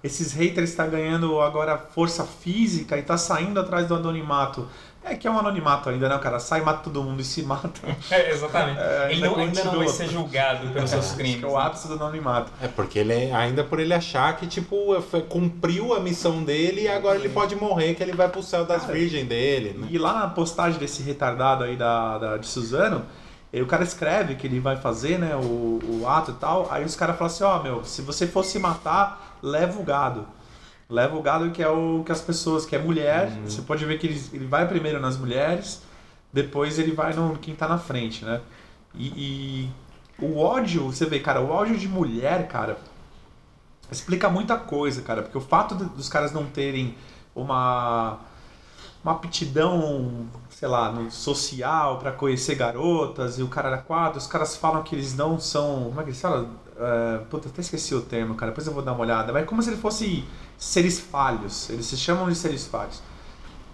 esses 0.04 0.34
haters 0.34 0.70
está 0.72 0.86
ganhando 0.88 1.40
agora 1.42 1.78
força 1.78 2.24
física 2.26 2.98
e 2.98 3.02
tá 3.04 3.18
saindo 3.18 3.60
atrás 3.60 3.88
do 3.88 3.96
anonimato. 3.96 4.68
É 5.04 5.16
que 5.16 5.28
é 5.28 5.32
um 5.32 5.40
anonimato 5.40 5.90
ainda, 5.90 6.08
né, 6.08 6.16
cara? 6.20 6.40
Sai, 6.40 6.62
mata 6.62 6.82
todo 6.84 7.02
mundo 7.02 7.20
e 7.22 7.24
se 7.24 7.42
mata. 7.42 7.72
É, 8.12 8.30
exatamente. 8.32 8.80
É, 8.80 9.06
Ele 9.12 9.14
ainda 9.16 9.30
não, 9.30 9.36
ainda 9.38 9.64
não 9.64 9.78
vai 9.80 9.88
ser 9.88 10.08
julgado 10.08 10.68
pelos 10.68 10.90
seus 10.92 11.06
Acho 11.08 11.16
crimes. 11.16 11.40
que 11.40 11.46
é 11.46 11.48
o 11.48 11.58
ápice 11.58 11.88
do 11.88 11.96
anonimato. 11.96 12.52
É 12.62 12.68
porque 12.68 13.00
ele 13.00 13.12
é, 13.14 13.34
ainda 13.34 13.64
por 13.64 13.80
ele 13.80 13.96
achar 13.96 14.38
que 14.38 14.46
tipo 14.46 15.02
foi- 15.10 15.24
cumpriu 15.24 15.96
a 15.96 16.00
missão 16.00 16.44
dele 16.44 16.82
e 16.82 16.88
agora 16.88 17.18
ele 17.18 17.30
pode 17.30 17.56
morrer 17.56 17.96
que 17.96 18.04
ele 18.04 18.12
vai 18.14 18.30
pro 18.30 18.44
céu 18.44 18.64
das 18.64 18.86
virgens 18.86 19.28
dele, 19.28 19.76
né? 19.76 19.88
E 19.90 19.98
lá 19.98 20.14
na 20.14 20.28
postagem 20.28 20.80
desse 20.80 21.02
retardado 21.02 21.64
aí 21.64 21.76
da, 21.76 22.20
da- 22.20 22.38
de 22.38 22.46
Suzano, 22.46 23.04
o 23.52 23.66
cara 23.66 23.84
escreve 23.84 24.36
que 24.36 24.46
ele 24.46 24.60
vai 24.60 24.78
fazer, 24.78 25.18
né, 25.18 25.36
o, 25.36 25.80
o 25.84 26.08
ato 26.08 26.30
e 26.30 26.34
tal. 26.36 26.68
Aí 26.72 26.86
os 26.86 26.96
caras 26.96 27.18
falam 27.18 27.34
assim, 27.34 27.44
ó, 27.44 27.62
meu, 27.64 27.84
se 27.84 28.04
você 28.04 28.28
fosse 28.28 28.60
matar, 28.60 29.31
leva 29.42 29.80
o 29.80 29.84
gado. 29.84 30.28
Leva 30.90 31.16
o 31.16 31.22
gado 31.22 31.52
que 31.52 31.64
é 31.64 31.70
o 31.70 32.04
que 32.06 32.12
as 32.12 32.22
pessoas, 32.22 32.66
que 32.66 32.76
é 32.76 32.80
mulher. 32.80 33.32
Você 33.46 33.62
pode 33.62 33.86
ver 33.86 33.98
que 33.98 34.08
ele, 34.08 34.22
ele 34.34 34.46
vai 34.46 34.68
primeiro 34.68 35.00
nas 35.00 35.18
mulheres, 35.18 35.82
depois 36.34 36.78
ele 36.80 36.92
vai 36.94 37.14
no 37.14 37.38
quem 37.38 37.56
tá 37.56 37.68
na 37.68 37.78
frente, 37.78 38.26
né? 38.26 38.42
E, 38.94 39.08
e 39.08 39.72
o 40.24 40.38
ódio, 40.38 40.84
você 40.92 41.06
vê, 41.06 41.20
cara, 41.20 41.40
o 41.42 41.50
ódio 41.50 41.78
de 41.78 41.88
mulher, 41.88 42.48
cara, 42.50 42.78
explica 43.92 44.30
muita 44.30 44.58
coisa, 44.58 45.02
cara. 45.02 45.22
Porque 45.22 45.38
o 45.38 45.42
fato 45.42 45.76
de- 45.76 45.86
dos 45.86 46.10
caras 46.10 46.32
não 46.34 46.46
terem 46.46 46.96
uma, 47.34 48.18
uma 49.04 49.14
aptidão, 49.14 50.28
sei 50.50 50.68
lá, 50.68 50.92
no 50.92 51.10
social 51.10 51.98
pra 52.00 52.12
conhecer 52.12 52.56
garotas 52.56 53.40
e 53.40 53.44
o 53.44 53.48
cara 53.48 53.70
era 53.70 53.78
quadro, 53.78 54.18
os 54.18 54.28
caras 54.28 54.56
falam 54.58 54.84
que 54.84 54.94
eles 54.96 55.16
não 55.16 55.40
são. 55.40 55.86
Como 55.86 56.02
é 56.02 56.04
que 56.04 56.10
eles 56.10 56.22
falam? 56.22 56.50
É, 56.82 57.20
puta, 57.30 57.48
até 57.48 57.62
esqueci 57.62 57.94
o 57.94 58.02
termo, 58.02 58.36
cara. 58.36 58.52
Depois 58.52 58.66
eu 58.66 58.74
vou 58.74 58.82
dar 58.82 58.94
uma 58.94 59.02
olhada. 59.02 59.32
Mas 59.32 59.44
é 59.44 59.46
como 59.46 59.62
se 59.62 59.70
ele 59.70 59.78
fosse 59.78 60.26
seres 60.58 61.00
falhos. 61.00 61.70
Eles 61.70 61.86
se 61.86 61.96
chamam 61.96 62.28
de 62.28 62.36
seres 62.36 62.66
falhos. 62.68 63.02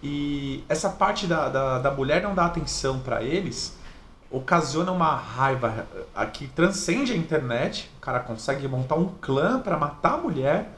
E 0.03 0.63
essa 0.69 0.89
parte 0.89 1.25
da, 1.25 1.49
da, 1.49 1.79
da 1.79 1.91
mulher 1.91 2.21
não 2.21 2.35
dar 2.35 2.47
atenção 2.47 2.99
pra 2.99 3.23
eles 3.23 3.75
ocasiona 4.29 4.91
uma 4.91 5.15
raiva 5.15 5.87
eh, 6.15 6.25
que 6.27 6.47
transcende 6.47 7.13
a 7.13 7.15
internet. 7.15 7.89
O 7.97 8.01
cara 8.01 8.19
consegue 8.19 8.67
montar 8.67 8.95
um 8.95 9.07
clã 9.21 9.59
pra 9.59 9.77
matar 9.77 10.15
a 10.15 10.17
mulher. 10.17 10.77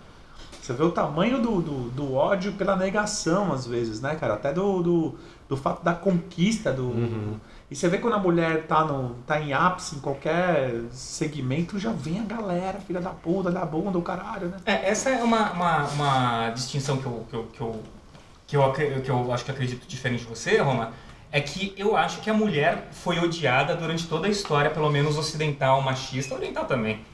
Você 0.62 0.74
vê 0.74 0.84
o 0.84 0.92
tamanho 0.92 1.42
do, 1.42 1.62
do, 1.62 1.90
do 1.90 2.14
ódio 2.14 2.54
pela 2.54 2.76
negação, 2.76 3.52
às 3.52 3.66
vezes, 3.66 4.02
né, 4.02 4.16
cara? 4.16 4.36
Até 4.36 4.54
do, 4.54 4.84
do, 4.84 5.16
do 5.48 5.58
fato 5.58 5.84
da 5.84 5.96
conquista 5.96 6.72
do. 6.72 7.40
E 7.72 7.76
você 7.76 7.88
vê 7.88 8.00
quando 8.00 8.16
a 8.16 8.20
mulher 8.20 8.66
tá, 8.66 8.84
no, 8.84 9.16
tá 9.28 9.40
em 9.40 9.54
ápice 9.54 9.96
em 9.96 10.00
qualquer 10.00 10.72
segmento, 10.92 11.78
já 11.78 11.92
vem 11.92 12.20
a 12.20 12.24
galera, 12.24 12.80
filha 12.80 13.00
da 13.00 13.12
puta, 13.12 13.52
da 13.52 13.64
bunda, 13.64 13.92
do 13.92 14.02
caralho, 14.02 14.48
né? 14.48 14.58
É, 14.66 14.90
essa 14.90 15.12
é 15.12 15.24
uma, 15.24 15.52
uma, 15.52 15.86
uma 15.90 16.50
distinção 16.50 16.98
que 16.98 17.06
eu, 17.06 17.28
que, 17.30 17.36
eu, 17.36 17.48
que, 17.54 17.62
eu, 17.62 18.72
que, 18.74 18.82
eu, 18.82 19.02
que 19.02 19.12
eu 19.12 19.32
acho 19.32 19.46
que 19.46 19.52
acredito 19.52 19.88
diferente 19.88 20.22
de 20.22 20.26
você, 20.26 20.58
Roma. 20.58 20.94
É 21.32 21.40
que 21.40 21.76
eu 21.78 21.96
acho 21.96 22.22
que 22.22 22.30
a 22.32 22.34
mulher 22.34 22.88
foi 22.92 23.20
odiada 23.20 23.76
durante 23.76 24.08
toda 24.08 24.26
a 24.26 24.32
história, 24.32 24.72
pelo 24.72 24.90
menos 24.90 25.16
ocidental, 25.16 25.80
machista, 25.84 26.34
oriental 26.34 26.66
também. 26.66 27.06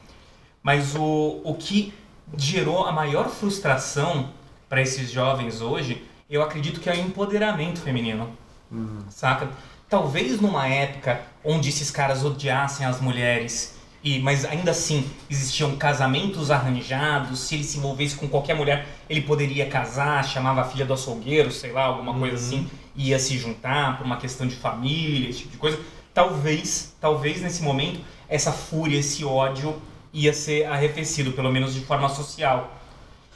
Mas 0.64 0.96
o, 0.96 1.42
o 1.44 1.54
que 1.56 1.94
gerou 2.38 2.86
a 2.86 2.94
maior 2.94 3.28
frustração 3.28 4.30
para 4.70 4.82
esses 4.82 5.12
jovens 5.12 5.60
hoje, 5.60 6.08
eu 6.30 6.42
acredito 6.42 6.80
que 6.80 6.90
é 6.90 6.94
o 6.94 6.96
empoderamento 6.96 7.82
feminino. 7.82 8.30
Saca? 9.10 9.50
Talvez 9.96 10.42
numa 10.42 10.68
época 10.68 11.22
onde 11.42 11.70
esses 11.70 11.90
caras 11.90 12.22
odiassem 12.26 12.86
as 12.86 13.00
mulheres, 13.00 13.78
e 14.04 14.20
mas 14.20 14.44
ainda 14.44 14.72
assim 14.72 15.10
existiam 15.30 15.74
casamentos 15.78 16.52
arranjados, 16.52 17.40
se 17.40 17.56
ele 17.56 17.64
se 17.64 17.78
envolvesse 17.78 18.18
com 18.18 18.28
qualquer 18.28 18.58
mulher, 18.58 18.86
ele 19.10 19.22
poderia 19.22 19.66
casar, 19.68 20.22
chamava 20.26 20.60
a 20.60 20.64
filha 20.66 20.86
do 20.86 20.94
açougueiro, 20.94 21.50
sei 21.50 21.72
lá, 21.72 21.86
alguma 21.86 22.14
coisa 22.14 22.36
assim, 22.36 22.70
ia 22.94 23.18
se 23.18 23.38
juntar 23.38 23.98
por 23.98 24.06
uma 24.06 24.18
questão 24.18 24.46
de 24.46 24.56
família, 24.58 25.30
esse 25.30 25.40
tipo 25.40 25.52
de 25.52 25.58
coisa. 25.58 25.80
Talvez, 26.14 26.94
talvez 27.00 27.42
nesse 27.42 27.64
momento, 27.64 28.02
essa 28.28 28.52
fúria, 28.52 29.00
esse 29.00 29.24
ódio 29.24 29.82
ia 30.12 30.34
ser 30.34 30.66
arrefecido, 30.66 31.32
pelo 31.32 31.54
menos 31.54 31.74
de 31.74 31.80
forma 31.80 32.10
social. 32.10 32.70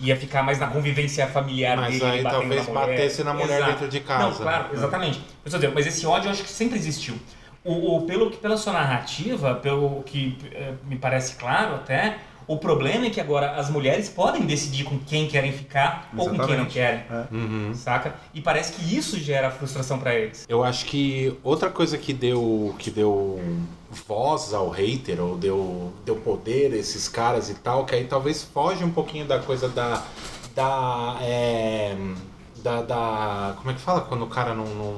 Ia 0.02 0.16
ficar 0.16 0.44
mais 0.44 0.60
na 0.60 0.68
convivência 0.68 1.28
familiar 1.28 1.76
Mas 1.76 2.00
dele, 2.00 2.06
aí 2.06 2.24
batendo 2.24 2.40
talvez 2.42 2.68
na 2.68 2.74
batesse 2.74 3.24
na 3.24 3.34
mulher 3.34 3.58
Exato. 3.58 3.72
dentro 3.72 3.88
de 3.90 4.00
casa. 4.00 4.24
Não, 4.24 4.34
claro, 4.36 4.66
exatamente. 4.74 5.22
Dizendo, 5.44 5.72
mas 5.76 5.86
esse 5.88 6.06
ódio 6.06 6.28
eu 6.28 6.32
acho 6.32 6.44
que 6.44 6.50
sempre 6.50 6.78
existiu. 6.78 7.16
O, 7.66 7.98
o- 7.98 8.02
pelo, 8.06 8.32
que- 8.32 8.38
pela 8.38 8.56
sua 8.56 8.72
narrativa, 8.72 9.56
pelo 9.56 10.02
que 10.04 10.38
eh, 10.54 10.74
me 10.86 10.96
parece 10.98 11.36
claro 11.36 11.76
até, 11.76 12.18
o 12.50 12.58
problema 12.58 13.06
é 13.06 13.10
que 13.12 13.22
agora 13.22 13.52
as 13.52 13.70
mulheres 13.70 14.10
podem 14.10 14.42
decidir 14.42 14.84
com 14.84 14.98
quem 14.98 15.28
querem 15.28 15.52
ficar 15.52 16.10
ou 16.18 16.26
com 16.26 16.32
quem 16.32 16.38
não 16.40 16.66
Exatamente. 16.66 16.74
querem. 16.74 17.04
É. 17.08 17.26
Uhum. 17.32 17.76
Saca? 17.76 18.16
E 18.34 18.42
parece 18.42 18.74
que 18.74 18.98
isso 18.98 19.20
gera 19.20 19.52
frustração 19.52 20.00
pra 20.00 20.16
eles. 20.16 20.48
Eu 20.50 20.64
acho 20.64 20.86
que 20.88 21.38
outra 21.44 21.70
coisa 21.70 21.96
que 21.96 22.12
deu 22.12 22.74
que 22.80 22.90
deu 22.90 23.40
voz 24.08 24.52
ao 24.52 24.68
hater 24.72 25.22
ou 25.22 25.38
deu, 25.38 25.94
deu 26.04 26.16
poder 26.16 26.74
a 26.74 26.78
esses 26.78 27.08
caras 27.08 27.52
e 27.52 27.54
tal, 27.54 27.86
que 27.86 27.94
aí 27.94 28.06
talvez 28.06 28.44
foge 28.44 28.84
um 28.84 28.92
pouquinho 28.92 29.28
da 29.28 29.38
coisa 29.38 29.70
da 29.70 30.04
da 30.56 31.18
é, 31.22 31.96
da, 32.64 32.82
da 32.82 33.54
como 33.58 33.70
é 33.70 33.74
que 33.76 33.80
fala 33.80 34.02
quando 34.02 34.24
o 34.24 34.28
cara 34.28 34.56
não 34.56 34.66
não, 34.66 34.96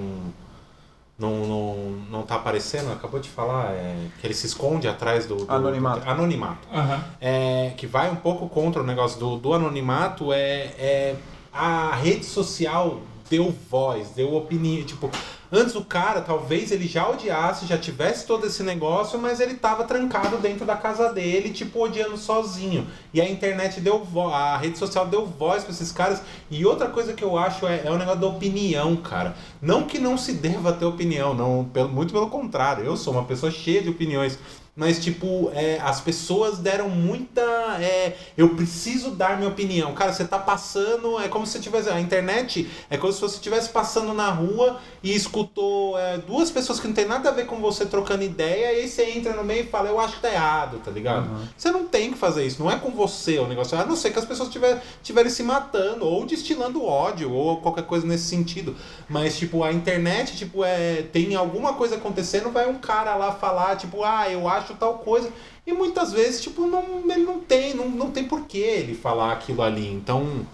não, 1.21 1.45
não, 1.47 1.75
não 2.09 2.21
tá 2.23 2.35
aparecendo, 2.35 2.91
acabou 2.91 3.19
de 3.19 3.29
falar, 3.29 3.71
é, 3.71 3.95
que 4.19 4.25
ele 4.27 4.33
se 4.33 4.47
esconde 4.47 4.87
atrás 4.87 5.25
do, 5.27 5.35
do 5.45 5.51
Anonimato. 5.53 6.01
do- 6.03 6.09
anonimato 6.09 6.67
Aham. 6.73 7.03
é, 7.21 7.73
que 7.77 7.85
vai 7.87 8.09
um 8.11 8.15
pouco 8.15 8.49
contra 8.49 8.81
o 8.81 8.85
negócio 8.85 9.19
do, 9.19 9.37
do 9.37 9.53
anonimato 9.53 10.33
é, 10.33 10.39
é 10.79 11.15
a 11.53 11.95
rede 11.95 12.25
social 12.25 12.99
deu 13.29 13.53
voz, 13.69 14.09
deu 14.09 14.35
opinião, 14.35 14.83
tipo, 14.85 15.09
antes 15.51 15.75
o 15.75 15.83
cara 15.83 16.21
talvez 16.21 16.71
ele 16.71 16.87
já 16.87 17.09
odiasse, 17.09 17.65
já 17.65 17.77
tivesse 17.77 18.25
todo 18.25 18.47
esse 18.47 18.63
negócio, 18.63 19.19
mas 19.19 19.39
ele 19.39 19.55
tava 19.55 19.83
trancado 19.83 20.37
dentro 20.37 20.65
da 20.65 20.75
casa 20.75 21.11
dele, 21.11 21.49
tipo, 21.49 21.83
odiando 21.83 22.17
sozinho. 22.17 22.87
E 23.13 23.19
a 23.19 23.29
internet 23.29 23.81
deu 23.81 24.03
voz, 24.03 24.33
a 24.33 24.57
rede 24.57 24.77
social 24.77 25.05
deu 25.05 25.25
voz 25.25 25.63
pra 25.63 25.73
esses 25.73 25.91
caras. 25.91 26.21
E 26.49 26.65
outra 26.65 26.87
coisa 26.87 27.13
que 27.13 27.23
eu 27.23 27.37
acho 27.37 27.67
é, 27.67 27.81
é 27.85 27.91
o 27.91 27.97
negócio 27.97 28.21
da 28.21 28.27
opinião, 28.27 28.95
cara. 28.95 29.35
Não 29.61 29.83
que 29.83 29.99
não 29.99 30.17
se 30.17 30.33
deva 30.33 30.73
ter 30.73 30.85
opinião, 30.85 31.33
não, 31.33 31.65
pelo, 31.65 31.89
muito 31.89 32.13
pelo 32.13 32.29
contrário. 32.29 32.83
Eu 32.85 32.95
sou 32.95 33.13
uma 33.13 33.23
pessoa 33.23 33.51
cheia 33.51 33.81
de 33.81 33.89
opiniões. 33.89 34.39
Mas, 34.73 35.03
tipo, 35.03 35.51
é, 35.53 35.79
as 35.81 35.99
pessoas 35.99 36.57
deram 36.57 36.87
muita. 36.89 37.41
é, 37.81 38.15
eu 38.37 38.55
preciso 38.55 39.11
dar 39.11 39.35
minha 39.37 39.49
opinião. 39.49 39.93
Cara, 39.93 40.13
você 40.13 40.23
tá 40.23 40.39
passando. 40.39 41.19
É 41.19 41.27
como 41.27 41.45
se 41.45 41.53
você 41.53 41.59
tivesse. 41.59 41.89
A 41.89 41.99
internet 41.99 42.69
é 42.89 42.97
como 42.97 43.11
se 43.11 43.19
você 43.19 43.35
estivesse 43.35 43.69
passando 43.69 44.13
na 44.13 44.29
rua 44.29 44.79
e 45.03 45.13
escutou 45.13 45.99
é, 45.99 46.17
duas 46.19 46.49
pessoas 46.49 46.79
que 46.79 46.87
não 46.87 46.93
tem 46.93 47.05
nada 47.05 47.27
a 47.29 47.31
ver 47.33 47.47
com 47.47 47.57
você 47.57 47.85
trocando 47.85 48.23
ideia. 48.23 48.71
E 48.73 48.81
aí 48.81 48.87
você 48.87 49.03
entra 49.11 49.33
no 49.33 49.43
meio 49.43 49.65
e 49.65 49.67
fala, 49.67 49.89
eu 49.89 49.99
acho 49.99 50.15
que 50.15 50.21
tá 50.21 50.31
errado, 50.31 50.79
tá 50.83 50.89
ligado? 50.89 51.29
Você 51.57 51.69
não 51.69 51.85
tem 51.85 52.11
que 52.11 52.17
fazer 52.17 52.45
isso. 52.45 52.63
Não 52.63 52.71
é 52.71 52.79
com 52.79 52.91
você 52.91 53.39
o 53.39 53.47
negócio. 53.47 53.77
A 53.77 53.85
não 53.85 53.97
ser 53.97 54.11
que 54.11 54.19
as 54.19 54.25
pessoas 54.25 54.47
estiver- 54.47 54.81
estiverem 55.01 55.29
se 55.29 55.43
matando 55.43 56.05
ou 56.05 56.25
destilando 56.25 56.85
ódio 56.85 57.31
ou 57.33 57.57
qualquer 57.57 57.83
coisa 57.83 58.07
nesse 58.07 58.23
sentido. 58.25 58.73
Mas, 59.09 59.37
tipo, 59.37 59.65
a 59.65 59.71
internet, 59.73 60.37
tipo, 60.37 60.63
é, 60.63 61.01
tem 61.11 61.35
alguma 61.35 61.73
coisa 61.73 61.95
acontecendo, 61.95 62.49
vai 62.51 62.69
um 62.69 62.79
cara 62.79 63.15
lá 63.15 63.33
falar, 63.33 63.75
tipo, 63.75 64.03
ah, 64.03 64.29
eu 64.29 64.47
acho 64.47 64.60
tal 64.61 64.99
coisa. 64.99 65.29
E 65.65 65.73
muitas 65.73 66.11
vezes, 66.11 66.41
tipo, 66.41 66.65
não, 66.65 66.83
ele 67.09 67.23
não 67.23 67.39
tem, 67.39 67.73
não, 67.73 67.89
não 67.89 68.11
tem 68.11 68.23
por 68.25 68.45
que 68.45 68.57
ele 68.57 68.95
falar 68.95 69.33
aquilo 69.33 69.61
ali. 69.61 69.87
Então, 69.91 70.45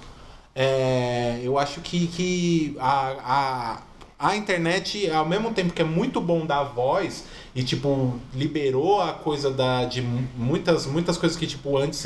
é, 0.56 1.40
eu 1.44 1.58
acho 1.58 1.82
que, 1.82 2.08
que 2.08 2.76
a, 2.80 3.78
a, 4.20 4.28
a 4.30 4.36
internet, 4.36 5.10
ao 5.12 5.26
mesmo 5.26 5.54
tempo 5.54 5.74
que 5.74 5.82
é 5.82 5.86
muito 5.86 6.20
bom 6.20 6.46
dar 6.46 6.64
voz 6.64 7.24
e, 7.56 7.64
tipo, 7.64 8.16
liberou 8.34 9.02
a 9.02 9.14
coisa 9.14 9.52
da, 9.52 9.86
de 9.86 10.02
mu- 10.02 10.28
muitas, 10.36 10.86
muitas 10.88 11.18
coisas 11.18 11.38
que, 11.38 11.46
tipo, 11.48 11.78
antes 11.78 12.04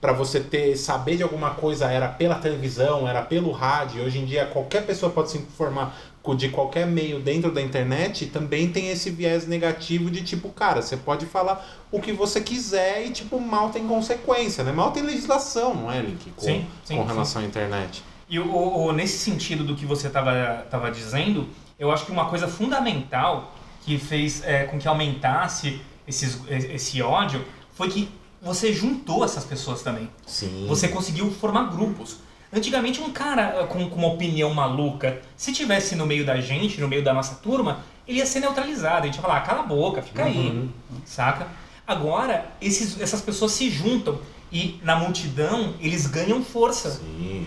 pra 0.00 0.12
você 0.12 0.40
ter, 0.40 0.76
saber 0.76 1.18
de 1.18 1.22
alguma 1.22 1.50
coisa 1.50 1.90
era 1.90 2.08
pela 2.08 2.36
televisão, 2.36 3.06
era 3.06 3.20
pelo 3.22 3.50
rádio. 3.52 4.02
Hoje 4.02 4.18
em 4.18 4.24
dia, 4.24 4.46
qualquer 4.46 4.86
pessoa 4.86 5.12
pode 5.12 5.30
se 5.30 5.38
informar 5.38 5.94
de 6.36 6.48
qualquer 6.50 6.86
meio 6.86 7.18
dentro 7.20 7.50
da 7.50 7.60
internet. 7.62 8.26
Também 8.26 8.70
tem 8.70 8.90
esse 8.90 9.10
viés 9.10 9.46
negativo 9.46 10.10
de, 10.10 10.22
tipo, 10.22 10.48
cara, 10.50 10.82
você 10.82 10.96
pode 10.96 11.26
falar 11.26 11.86
o 11.90 12.00
que 12.00 12.12
você 12.12 12.40
quiser 12.40 13.06
e, 13.06 13.10
tipo, 13.10 13.40
mal 13.40 13.70
tem 13.70 13.86
consequência, 13.86 14.62
né? 14.62 14.70
Mal 14.72 14.90
tem 14.92 15.02
legislação, 15.02 15.74
não 15.74 15.90
é, 15.90 16.00
Link? 16.00 16.30
Com, 16.32 16.40
Sim, 16.42 16.66
sim, 16.84 16.96
com 16.96 17.02
sim. 17.02 17.08
relação 17.08 17.42
à 17.42 17.44
internet. 17.44 18.02
E 18.28 18.38
o- 18.38 18.52
o- 18.86 18.92
nesse 18.92 19.18
sentido 19.18 19.64
do 19.64 19.74
que 19.74 19.84
você 19.86 20.06
estava 20.06 20.64
tava 20.70 20.90
dizendo, 20.90 21.48
eu 21.78 21.90
acho 21.90 22.04
que 22.06 22.12
uma 22.12 22.26
coisa 22.26 22.46
fundamental 22.46 23.54
que 23.84 23.98
fez 23.98 24.42
é, 24.44 24.64
com 24.64 24.78
que 24.78 24.86
aumentasse 24.86 25.80
esses, 26.06 26.38
esse 26.48 27.00
ódio 27.02 27.44
foi 27.74 27.88
que 27.88 28.08
você 28.42 28.72
juntou 28.72 29.24
essas 29.24 29.44
pessoas 29.44 29.82
também. 29.82 30.08
Sim. 30.26 30.66
Você 30.68 30.88
conseguiu 30.88 31.30
formar 31.30 31.64
grupos. 31.70 32.18
Antigamente, 32.52 33.00
um 33.00 33.10
cara 33.10 33.60
eh, 33.60 33.66
com, 33.66 33.88
com 33.88 33.96
uma 33.96 34.08
opinião 34.08 34.52
maluca, 34.52 35.20
se 35.36 35.52
tivesse 35.52 35.94
no 35.94 36.04
meio 36.04 36.24
da 36.24 36.40
gente, 36.40 36.80
no 36.80 36.88
meio 36.88 37.02
da 37.02 37.14
nossa 37.14 37.36
turma, 37.36 37.84
ele 38.06 38.18
ia 38.18 38.26
ser 38.26 38.40
neutralizado. 38.40 39.02
A 39.02 39.06
gente 39.06 39.16
ia 39.16 39.22
falar, 39.22 39.36
ah, 39.36 39.40
cala 39.40 39.60
a 39.60 39.66
boca, 39.66 40.02
fica 40.02 40.24
aí, 40.24 40.68
saca? 41.04 41.46
Agora, 41.86 42.46
esses, 42.60 43.00
essas 43.00 43.20
pessoas 43.20 43.52
se 43.52 43.70
juntam 43.70 44.20
e 44.52 44.80
na 44.82 44.96
multidão 44.96 45.74
eles 45.80 46.06
ganham 46.06 46.42
força. 46.42 46.90
Sim. 46.90 47.46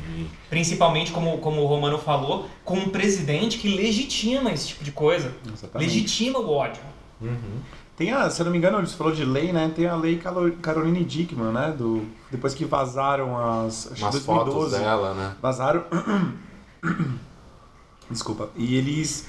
Principalmente, 0.50 1.12
como, 1.12 1.38
como 1.40 1.62
o 1.62 1.66
Romano 1.66 1.98
falou, 1.98 2.50
com 2.64 2.76
um 2.76 2.90
presidente 2.90 3.58
que 3.58 3.68
legitima 3.68 4.52
esse 4.52 4.70
tipo 4.70 4.84
de 4.84 4.92
coisa. 4.92 5.34
Exatamente. 5.46 5.90
Legitima 5.90 6.40
o 6.40 6.50
ódio. 6.50 6.82
Uhum. 7.22 7.60
Tem 8.04 8.12
a, 8.12 8.30
se 8.30 8.42
eu 8.42 8.44
não 8.44 8.52
me 8.52 8.58
engano, 8.58 8.86
você 8.86 8.98
falou 8.98 9.14
de 9.14 9.24
lei, 9.24 9.54
né? 9.54 9.72
Tem 9.74 9.88
a 9.88 9.96
lei 9.96 10.22
Caroline 10.62 11.06
Dickman, 11.06 11.54
né? 11.54 11.72
Do, 11.72 12.06
depois 12.30 12.54
que 12.54 12.66
vazaram 12.66 13.38
as. 13.38 13.94
Acho 13.94 13.96
que 13.96 14.02
Umas 14.02 14.14
2012. 14.26 14.52
fotos 14.52 14.72
dela, 14.74 15.14
né? 15.14 15.36
Vazaram. 15.42 15.86
Desculpa. 18.12 18.50
E 18.58 18.76
eles. 18.76 19.28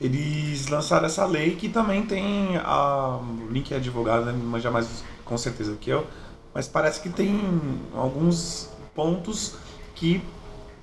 Eles 0.00 0.68
lançaram 0.68 1.06
essa 1.06 1.26
lei 1.26 1.56
que 1.56 1.68
também 1.68 2.06
tem 2.06 2.56
a. 2.58 3.18
O 3.18 3.48
Link 3.50 3.74
é 3.74 3.78
advogado, 3.78 4.26
né? 4.26 4.32
Manja 4.32 4.70
mais 4.70 5.02
com 5.24 5.36
certeza 5.36 5.76
que 5.80 5.90
eu. 5.90 6.06
Mas 6.54 6.68
parece 6.68 7.00
que 7.00 7.08
tem 7.08 7.40
alguns 7.92 8.70
pontos 8.94 9.56
que, 9.96 10.22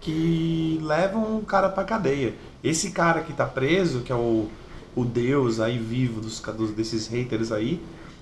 que 0.02 0.78
levam 0.84 1.38
o 1.38 1.46
cara 1.46 1.70
pra 1.70 1.86
cadeia. 1.86 2.36
Esse 2.62 2.92
cara 2.92 3.22
que 3.22 3.32
tá 3.32 3.46
preso, 3.46 4.02
que 4.02 4.12
é 4.12 4.16
o, 4.16 4.50
o 5.00 5.06
deus 5.06 5.60
aí 5.60 5.78
vivo 5.78 6.20
dos, 6.22 6.40
dos, 6.40 6.72
desses 6.72 7.08
haters 7.08 7.52
aí, 7.52 7.82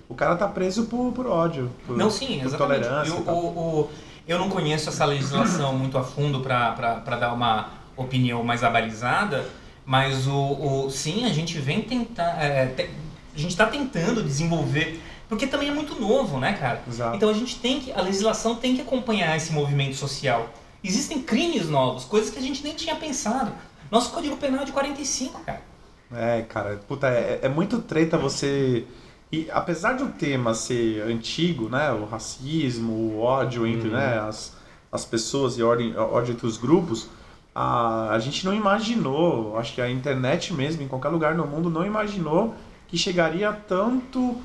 o 0.10 0.15
cara 0.15 0.36
tá 0.36 0.48
preso 0.48 0.86
por, 0.86 1.12
por 1.12 1.27
ódio. 1.27 1.69
Por, 1.86 1.98
Não, 1.98 2.10
sim, 2.10 2.39
por 2.39 2.46
exatamente. 2.48 2.57
tolerância. 2.84 3.13
Eu- 3.13 3.34
o- 3.34 3.79
o- 3.81 3.89
Eu 4.27 4.38
não 4.38 4.50
conheço 4.50 4.89
essa 4.89 5.05
legislação 5.05 5.74
muito 5.77 5.98
a 5.98 6.03
fundo 6.03 6.41
para 6.41 7.00
dar 7.17 7.34
uma 7.34 7.69
opinião 7.96 8.43
mais 8.43 8.62
abalizada, 8.63 9.48
mas 9.86 10.27
o, 10.27 10.86
o 10.86 10.89
sim, 10.91 11.24
a 11.25 11.29
gente 11.29 11.57
vem 11.60 11.81
tentar. 11.81 12.43
É, 12.43 12.65
te- 12.67 12.89
a 13.34 13.39
gente 13.39 13.51
está 13.51 13.65
tentando 13.67 14.22
desenvolver. 14.22 15.01
Porque 15.29 15.46
também 15.48 15.69
é 15.69 15.74
muito 15.74 16.00
novo, 16.00 16.39
né, 16.39 16.53
cara? 16.53 16.81
Exato. 16.88 17.15
Então 17.15 17.29
a 17.29 17.34
gente 17.34 17.57
tem 17.60 17.79
que. 17.79 17.91
A 17.91 18.01
legislação 18.01 18.55
tem 18.55 18.75
que 18.75 18.81
acompanhar 18.81 19.36
esse 19.38 19.51
movimento 19.53 19.96
social. 19.96 20.50
Existem 20.84 21.22
crimes 21.22 21.67
novos, 21.69 22.03
coisas 22.05 22.29
que 22.29 22.38
a 22.39 22.41
gente 22.41 22.63
nem 22.63 22.74
tinha 22.74 22.96
pensado. 22.96 23.51
Nosso 23.91 24.12
Código 24.12 24.36
Penal 24.38 24.62
é 24.62 24.65
de 24.65 24.72
45, 24.74 25.39
cara. 25.46 25.62
É, 26.11 26.41
cara, 26.43 26.79
puta, 26.87 27.07
é, 27.07 27.39
é 27.43 27.49
muito 27.49 27.79
treta 27.79 28.17
você. 28.17 28.85
E 29.31 29.49
apesar 29.51 29.93
do 29.93 30.09
tema 30.13 30.53
ser 30.53 31.01
antigo, 31.03 31.69
né? 31.69 31.91
O 31.91 32.05
racismo, 32.05 32.93
o 32.93 33.19
ódio 33.19 33.67
entre 33.67 33.89
né, 33.89 34.19
as, 34.19 34.55
as 34.91 35.03
pessoas 35.03 35.57
e 35.57 35.63
ordem, 35.63 35.95
ódio 35.97 36.33
entre 36.33 36.47
os 36.47 36.57
grupos, 36.57 37.09
a, 37.53 38.11
a 38.11 38.19
gente 38.19 38.45
não 38.45 38.53
imaginou, 38.53 39.57
acho 39.57 39.73
que 39.75 39.81
a 39.81 39.89
internet 39.89 40.53
mesmo, 40.53 40.81
em 40.81 40.87
qualquer 40.87 41.09
lugar 41.09 41.35
no 41.35 41.45
mundo, 41.45 41.69
não 41.69 41.85
imaginou 41.85 42.55
que 42.87 42.97
chegaria 42.97 43.51
tanto. 43.51 44.37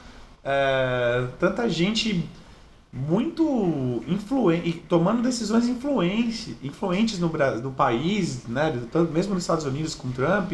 é, 0.45 1.27
tanta 1.39 1.69
gente 1.69 2.29
muito 2.93 4.03
influente, 4.07 4.85
tomando 4.89 5.23
decisões 5.23 5.67
influente, 5.67 6.57
influentes 6.63 7.19
no, 7.19 7.29
no 7.63 7.71
país, 7.73 8.47
né? 8.47 8.71
mesmo 9.13 9.35
nos 9.35 9.45
Estados 9.45 9.65
Unidos 9.65 9.95
com 9.95 10.11
Trump, 10.11 10.53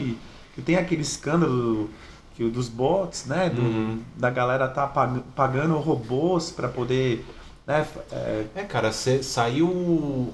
que 0.59 0.63
tem 0.63 0.75
aquele 0.77 1.03
escândalo 1.03 1.89
que, 2.35 2.49
dos 2.51 2.69
bots, 2.69 3.27
né? 3.27 3.49
do- 3.49 3.63
Uhum. 3.63 4.03
Da 4.17 4.29
galera 4.29 4.67
tá 4.67 4.89
pag- 4.89 5.23
pagando 5.37 5.77
robôs 5.79 6.51
para 6.51 6.69
poder. 6.69 7.25
Né? 7.65 7.87
é, 8.11 8.47
É, 8.57 8.63
cara, 8.65 8.91
cê, 8.91 9.23
saiu 9.23 10.33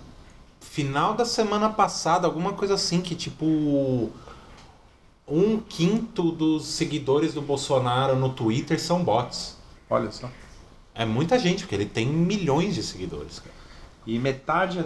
final 0.63 1.13
da 1.15 1.27
semana 1.27 1.69
passada, 1.69 2.27
alguma 2.27 2.55
coisa 2.55 2.75
assim, 2.75 3.03
que 3.03 3.15
tipo. 3.15 4.11
Um 5.27 5.59
quinto 5.59 6.31
dos 6.33 6.67
seguidores 6.67 7.33
do 7.33 7.41
Bolsonaro 7.41 8.15
no 8.17 8.29
Twitter 8.31 8.79
são 8.81 9.03
bots. 9.03 9.57
olha 9.89 10.11
só. 10.11 10.29
É 10.95 11.05
muita 11.05 11.39
gente, 11.39 11.61
porque 11.65 11.75
ele 11.75 11.87
tem 11.87 12.07
milhões 12.07 12.75
de 12.75 12.83
seguidores, 12.83 13.39
cara. 13.41 13.55
E 14.07 14.19
metade 14.19 14.79
é 14.79 14.85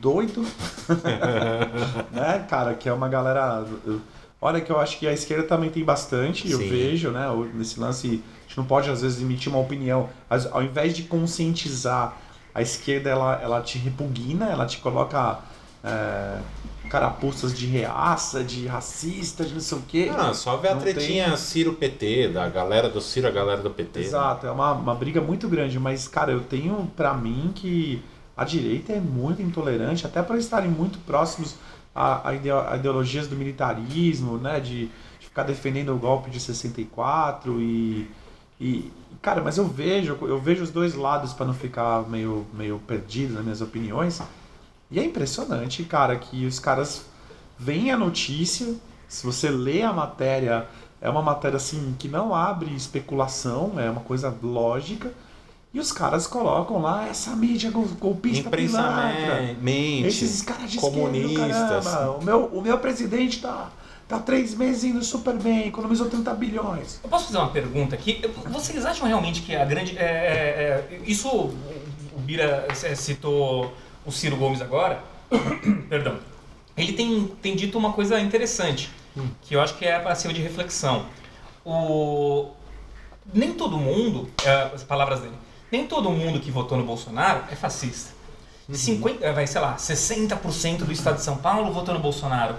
doido. 0.00 0.42
né, 2.12 2.46
cara, 2.48 2.74
que 2.74 2.88
é 2.88 2.92
uma 2.92 3.08
galera. 3.08 3.66
Olha 4.42 4.60
que 4.60 4.72
eu 4.72 4.80
acho 4.80 4.98
que 4.98 5.06
a 5.06 5.12
esquerda 5.12 5.44
também 5.44 5.68
tem 5.68 5.84
bastante, 5.84 6.50
eu 6.50 6.58
Sim. 6.58 6.68
vejo, 6.68 7.10
né? 7.10 7.26
Nesse 7.52 7.78
lance, 7.78 8.06
a 8.06 8.48
gente 8.48 8.56
não 8.56 8.64
pode 8.64 8.88
às 8.88 9.02
vezes 9.02 9.20
emitir 9.20 9.52
uma 9.52 9.60
opinião. 9.60 10.08
Mas, 10.30 10.46
ao 10.46 10.62
invés 10.62 10.96
de 10.96 11.02
conscientizar, 11.02 12.16
a 12.54 12.62
esquerda 12.62 13.10
ela, 13.10 13.38
ela 13.42 13.60
te 13.60 13.76
repugna, 13.76 14.46
ela 14.46 14.64
te 14.64 14.78
coloca 14.78 15.40
é, 15.84 16.38
carapuças 16.88 17.56
de 17.56 17.66
reaça, 17.66 18.42
de 18.42 18.66
racista, 18.66 19.44
de 19.44 19.52
não 19.52 19.60
sei 19.60 19.78
o 19.78 19.82
quê. 19.82 20.10
Ah, 20.16 20.32
só 20.32 20.56
ver 20.56 20.68
a 20.68 20.74
Não 20.74 20.80
tretinha 20.80 21.36
Ciro-PT, 21.36 22.28
da 22.28 22.48
galera 22.48 22.88
do 22.88 23.00
Ciro, 23.00 23.28
a 23.28 23.30
galera 23.30 23.60
do 23.60 23.70
PT. 23.70 24.00
Exato, 24.00 24.46
é 24.46 24.50
uma, 24.50 24.72
uma 24.72 24.94
briga 24.94 25.20
muito 25.20 25.48
grande, 25.48 25.78
mas, 25.78 26.08
cara, 26.08 26.32
eu 26.32 26.40
tenho 26.40 26.90
pra 26.96 27.12
mim 27.12 27.52
que 27.54 28.02
a 28.36 28.44
direita 28.44 28.94
é 28.94 29.00
muito 29.00 29.42
intolerante, 29.42 30.06
até 30.06 30.22
por 30.22 30.36
estarem 30.36 30.70
muito 30.70 30.98
próximos 31.00 31.56
a, 31.94 32.28
a, 32.30 32.34
ideo- 32.34 32.60
a 32.60 32.76
ideologias 32.76 33.26
do 33.28 33.36
militarismo, 33.36 34.38
né, 34.38 34.60
de, 34.60 34.86
de 34.86 35.26
ficar 35.26 35.42
defendendo 35.44 35.94
o 35.94 35.98
golpe 35.98 36.30
de 36.30 36.40
64 36.40 37.60
e, 37.60 38.08
e 38.60 38.92
cara, 39.22 39.42
mas 39.42 39.58
eu 39.58 39.66
vejo, 39.66 40.16
eu 40.22 40.40
vejo 40.40 40.62
os 40.62 40.70
dois 40.70 40.94
lados 40.94 41.32
pra 41.32 41.46
não 41.46 41.54
ficar 41.54 42.08
meio, 42.08 42.46
meio 42.54 42.78
perdido 42.80 43.34
nas 43.34 43.42
minhas 43.44 43.60
opiniões, 43.60 44.20
e 44.90 44.98
é 44.98 45.04
impressionante, 45.04 45.84
cara, 45.84 46.16
que 46.16 46.46
os 46.46 46.58
caras 46.58 47.06
veem 47.58 47.90
a 47.92 47.96
notícia, 47.96 48.74
se 49.08 49.24
você 49.24 49.48
lê 49.50 49.82
a 49.82 49.92
matéria, 49.92 50.66
é 51.00 51.08
uma 51.08 51.22
matéria 51.22 51.56
assim 51.56 51.94
que 51.98 52.08
não 52.08 52.34
abre 52.34 52.74
especulação, 52.74 53.78
é 53.78 53.90
uma 53.90 54.00
coisa 54.02 54.34
lógica. 54.42 55.12
E 55.72 55.78
os 55.78 55.92
caras 55.92 56.26
colocam 56.26 56.82
lá 56.82 57.06
essa 57.08 57.30
mídia 57.36 57.70
gol- 57.70 57.86
golpista 58.00 58.48
Imprensa 58.48 58.76
pilantra. 58.82 59.42
me- 59.42 59.54
mente, 60.02 60.06
Esses 60.08 60.42
caras 60.42 60.70
de 60.70 60.78
comunistas. 60.78 61.86
caramba. 61.86 62.10
O 62.18 62.24
meu, 62.24 62.44
o 62.46 62.60
meu 62.60 62.76
presidente 62.78 63.40
tá, 63.40 63.70
tá 64.08 64.18
três 64.18 64.52
meses 64.54 64.82
indo 64.82 65.02
super 65.04 65.36
bem, 65.36 65.68
economizou 65.68 66.08
30 66.10 66.34
bilhões. 66.34 66.98
Eu 67.04 67.08
posso 67.08 67.26
fazer 67.26 67.38
uma 67.38 67.50
pergunta 67.50 67.94
aqui? 67.94 68.20
Vocês 68.48 68.84
acham 68.84 69.06
realmente 69.06 69.42
que 69.42 69.54
a 69.54 69.64
grande. 69.64 69.96
é, 69.96 70.02
é, 70.02 70.94
é, 70.96 71.00
isso 71.06 71.28
o 71.28 72.18
Bira 72.18 72.66
é, 72.68 72.94
citou 72.96 73.72
o 74.04 74.10
Ciro 74.10 74.36
Gomes 74.36 74.60
agora. 74.60 75.00
Perdão. 75.88 76.18
Ele 76.76 76.94
tem, 76.94 77.26
tem 77.40 77.54
dito 77.54 77.78
uma 77.78 77.92
coisa 77.92 78.18
interessante, 78.18 78.90
que 79.42 79.54
eu 79.54 79.60
acho 79.60 79.74
que 79.76 79.84
é 79.84 80.00
passivo 80.00 80.34
de 80.34 80.40
reflexão. 80.40 81.06
O, 81.64 82.48
nem 83.32 83.52
todo 83.52 83.76
mundo, 83.76 84.28
é, 84.44 84.70
as 84.74 84.82
palavras 84.82 85.20
dele, 85.20 85.34
nem 85.70 85.86
todo 85.86 86.10
mundo 86.10 86.40
que 86.40 86.50
votou 86.50 86.76
no 86.76 86.84
Bolsonaro 86.84 87.44
é 87.50 87.54
fascista. 87.54 88.20
50, 88.72 89.24
é, 89.24 89.32
vai, 89.32 89.46
sei 89.46 89.60
lá, 89.60 89.76
60% 89.76 90.84
do 90.84 90.92
estado 90.92 91.16
de 91.16 91.22
São 91.22 91.36
Paulo 91.36 91.72
votou 91.72 91.94
no 91.94 92.00
Bolsonaro. 92.00 92.56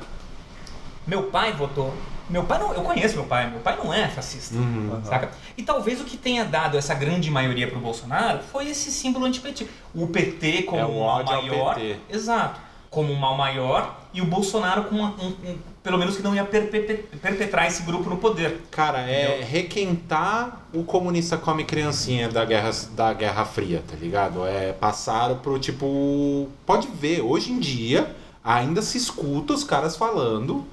Meu 1.07 1.23
pai 1.23 1.53
votou. 1.53 1.93
Meu 2.29 2.43
pai 2.43 2.59
não, 2.59 2.73
eu 2.73 2.81
conheço 2.81 3.15
meu 3.15 3.25
pai, 3.25 3.49
meu 3.49 3.59
pai 3.59 3.75
não 3.75 3.93
é 3.93 4.07
fascista. 4.07 4.55
Uhum. 4.55 5.01
Saca? 5.03 5.31
E 5.57 5.63
talvez 5.63 5.99
o 5.99 6.05
que 6.05 6.15
tenha 6.15 6.45
dado 6.45 6.77
essa 6.77 6.93
grande 6.93 7.29
maioria 7.29 7.67
pro 7.67 7.79
Bolsonaro 7.79 8.39
foi 8.51 8.69
esse 8.69 8.91
símbolo 8.91 9.25
antipetista. 9.25 9.71
O 9.93 10.07
PT 10.07 10.63
como 10.63 10.81
É 10.81 10.85
um 10.85 11.05
mal 11.05 11.23
maior. 11.23 11.75
PT. 11.75 11.97
Exato. 12.09 12.59
Como 12.89 13.11
um 13.11 13.17
mal 13.17 13.35
maior 13.35 14.00
e 14.13 14.21
o 14.21 14.25
Bolsonaro 14.25 14.85
com 14.85 14.95
uma- 14.95 15.15
um, 15.21 15.27
um- 15.27 15.57
pelo 15.83 15.97
menos 15.97 16.15
que 16.15 16.21
não 16.21 16.35
ia 16.35 16.43
perpe- 16.45 17.05
perpetrar 17.21 17.67
esse 17.67 17.81
grupo 17.83 18.09
no 18.09 18.17
poder. 18.17 18.61
Cara, 18.69 18.99
é 18.99 19.41
requentar 19.43 20.61
o 20.73 20.83
comunista 20.83 21.37
come 21.37 21.63
criancinha 21.63 22.29
da 22.29 22.45
Guerra, 22.45 22.71
da 22.95 23.13
Guerra 23.13 23.45
Fria, 23.45 23.83
tá 23.87 23.95
ligado? 23.99 24.45
É 24.45 24.73
passaram 24.73 25.37
pro 25.39 25.57
tipo. 25.57 26.47
Pode 26.65 26.87
ver, 26.87 27.21
hoje 27.21 27.51
em 27.51 27.59
dia 27.59 28.15
ainda 28.43 28.81
se 28.81 28.97
escuta 28.97 29.53
os 29.53 29.63
caras 29.63 29.95
falando 29.95 30.65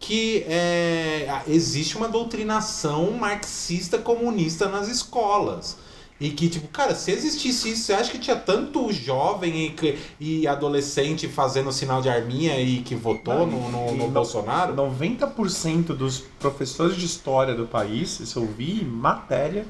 que 0.00 0.44
é, 0.48 1.40
existe 1.48 1.96
uma 1.96 2.08
doutrinação 2.08 3.10
marxista 3.12 3.98
comunista 3.98 4.68
nas 4.68 4.88
escolas. 4.88 5.76
E 6.20 6.30
que, 6.30 6.48
tipo, 6.48 6.66
cara, 6.68 6.94
se 6.96 7.12
existisse 7.12 7.70
isso, 7.70 7.84
você 7.84 7.92
acha 7.92 8.10
que 8.10 8.18
tinha 8.18 8.34
tanto 8.34 8.92
jovem 8.92 9.72
e, 9.80 9.98
e 10.18 10.46
adolescente 10.48 11.28
fazendo 11.28 11.70
sinal 11.72 12.02
de 12.02 12.08
arminha 12.08 12.60
e 12.60 12.80
que 12.80 12.96
votou 12.96 13.46
no, 13.46 13.70
no, 13.70 13.94
no 13.94 14.08
Bolsonaro? 14.08 14.74
90% 14.74 15.94
dos 15.94 16.18
professores 16.40 16.96
de 16.96 17.06
história 17.06 17.54
do 17.54 17.66
país, 17.66 18.18
isso 18.18 18.40
eu 18.40 18.46
vi 18.46 18.80
em 18.82 18.84
matéria 18.84 19.64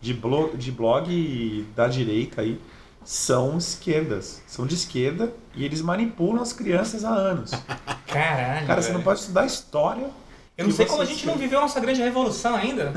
de 0.00 0.12
blog, 0.12 0.56
de 0.56 0.72
blog 0.72 1.66
da 1.76 1.86
direita 1.86 2.42
aí, 2.42 2.60
são 3.04 3.56
esquerdas. 3.56 4.42
São 4.46 4.66
de 4.66 4.74
esquerda 4.74 5.32
e 5.54 5.64
eles 5.64 5.80
manipulam 5.80 6.42
as 6.42 6.52
crianças 6.52 7.04
há 7.04 7.10
anos. 7.10 7.52
Caralho. 8.08 8.66
Cara, 8.66 8.82
você 8.82 8.92
não 8.92 9.02
pode 9.02 9.20
estudar 9.20 9.46
história. 9.46 10.10
Eu 10.56 10.66
não 10.66 10.72
sei 10.72 10.86
como 10.86 11.02
a 11.02 11.04
gente 11.04 11.26
não 11.26 11.36
viveu 11.36 11.58
a 11.58 11.62
nossa 11.62 11.80
grande 11.80 12.00
revolução 12.00 12.54
ainda. 12.54 12.92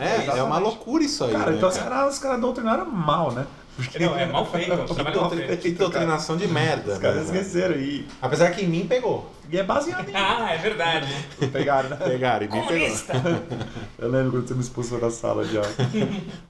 É, 0.00 0.38
é 0.38 0.42
uma 0.42 0.58
loucura 0.58 1.04
isso 1.04 1.24
aí. 1.24 1.32
Cara, 1.32 1.50
né, 1.50 1.56
então 1.58 1.68
os 1.68 1.76
cara? 1.76 1.90
caras 1.90 2.14
os 2.14 2.18
cara 2.18 2.38
doutrinaram 2.38 2.86
mal, 2.86 3.32
né? 3.32 3.46
Porque 3.76 3.98
Não, 3.98 4.16
é 4.18 4.26
mal 4.26 4.44
feito. 4.46 4.72
Que 5.60 5.70
doutrinação 5.72 6.36
de 6.36 6.46
merda. 6.46 6.92
os 6.92 6.98
caras 6.98 7.28
né? 7.28 7.38
esqueceram. 7.38 7.76
E, 7.76 8.06
Apesar 8.20 8.50
que 8.50 8.62
em 8.64 8.68
mim 8.68 8.86
pegou. 8.86 9.30
e 9.50 9.58
é 9.58 9.62
baseado 9.62 10.08
em. 10.08 10.12
Ah, 10.16 10.52
é 10.52 10.58
verdade. 10.58 11.08
Pegaram, 11.52 11.88
né? 11.90 11.96
Pegaram, 11.96 12.46
em 12.46 12.48
mim 12.48 12.52
pegou. 12.52 12.66
Comunista. 12.66 13.12
Eu 13.98 14.10
lembro 14.10 14.32
quando 14.32 14.48
você 14.48 14.54
me 14.54 14.60
expulsou 14.60 15.00
da 15.00 15.10
sala 15.10 15.44
de 15.44 15.56
aula. 15.56 15.70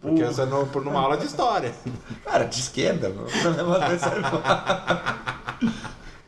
Porque 0.01 0.25
você 0.25 0.45
não 0.47 0.67
por 0.67 0.85
numa 0.85 1.01
aula 1.01 1.17
de 1.17 1.27
história. 1.27 1.73
Cara, 2.25 2.45
de 2.45 2.59
esquerda, 2.59 3.09
meu. 3.09 3.27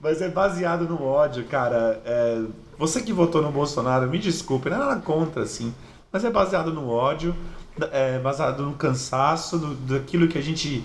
Mas 0.00 0.20
é 0.20 0.28
baseado 0.28 0.86
no 0.88 1.02
ódio, 1.02 1.44
cara. 1.44 2.00
É, 2.04 2.42
você 2.78 3.02
que 3.02 3.12
votou 3.12 3.42
no 3.42 3.50
Bolsonaro, 3.50 4.08
me 4.08 4.18
desculpe, 4.18 4.68
não 4.70 4.76
é 4.76 4.80
nada 4.80 5.00
contra, 5.00 5.42
assim. 5.42 5.74
Mas 6.12 6.24
é 6.24 6.30
baseado 6.30 6.72
no 6.72 6.88
ódio, 6.88 7.34
é 7.92 8.18
baseado 8.18 8.64
no 8.64 8.74
cansaço, 8.74 9.58
do, 9.58 9.74
daquilo 9.74 10.28
que 10.28 10.38
a 10.38 10.40
gente, 10.40 10.84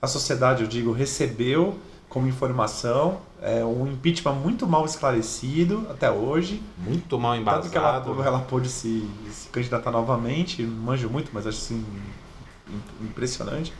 a 0.00 0.06
sociedade, 0.06 0.62
eu 0.62 0.68
digo, 0.68 0.92
recebeu 0.92 1.78
como 2.08 2.26
informação. 2.28 3.20
É 3.42 3.64
um 3.64 3.86
impeachment 3.86 4.34
muito 4.34 4.66
mal 4.66 4.84
esclarecido 4.84 5.86
até 5.90 6.10
hoje. 6.10 6.62
Muito 6.78 7.18
mal 7.18 7.34
Tanto 7.44 7.70
que 7.70 7.76
ela, 7.76 7.98
embasado. 7.98 8.22
ela 8.22 8.40
pôde 8.40 8.68
se, 8.68 9.08
se 9.30 9.48
candidatar 9.48 9.90
novamente, 9.90 10.62
não 10.62 10.84
manjo 10.84 11.08
muito, 11.10 11.30
mas 11.32 11.46
acho 11.46 11.58
assim 11.58 11.84
im- 12.68 13.06
impressionante. 13.06 13.72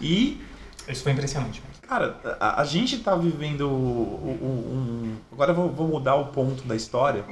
E, 0.00 0.40
Isso 0.88 1.02
foi 1.02 1.12
impressionante. 1.12 1.62
Cara, 1.86 2.18
a, 2.40 2.60
a 2.60 2.64
gente 2.64 2.98
tá 2.98 3.14
vivendo 3.16 3.68
o- 3.68 4.38
um. 4.42 5.16
Agora 5.32 5.52
eu 5.52 5.54
vou, 5.56 5.68
vou 5.70 5.88
mudar 5.88 6.14
o 6.16 6.26
ponto 6.26 6.62
da 6.64 6.74
história. 6.76 7.24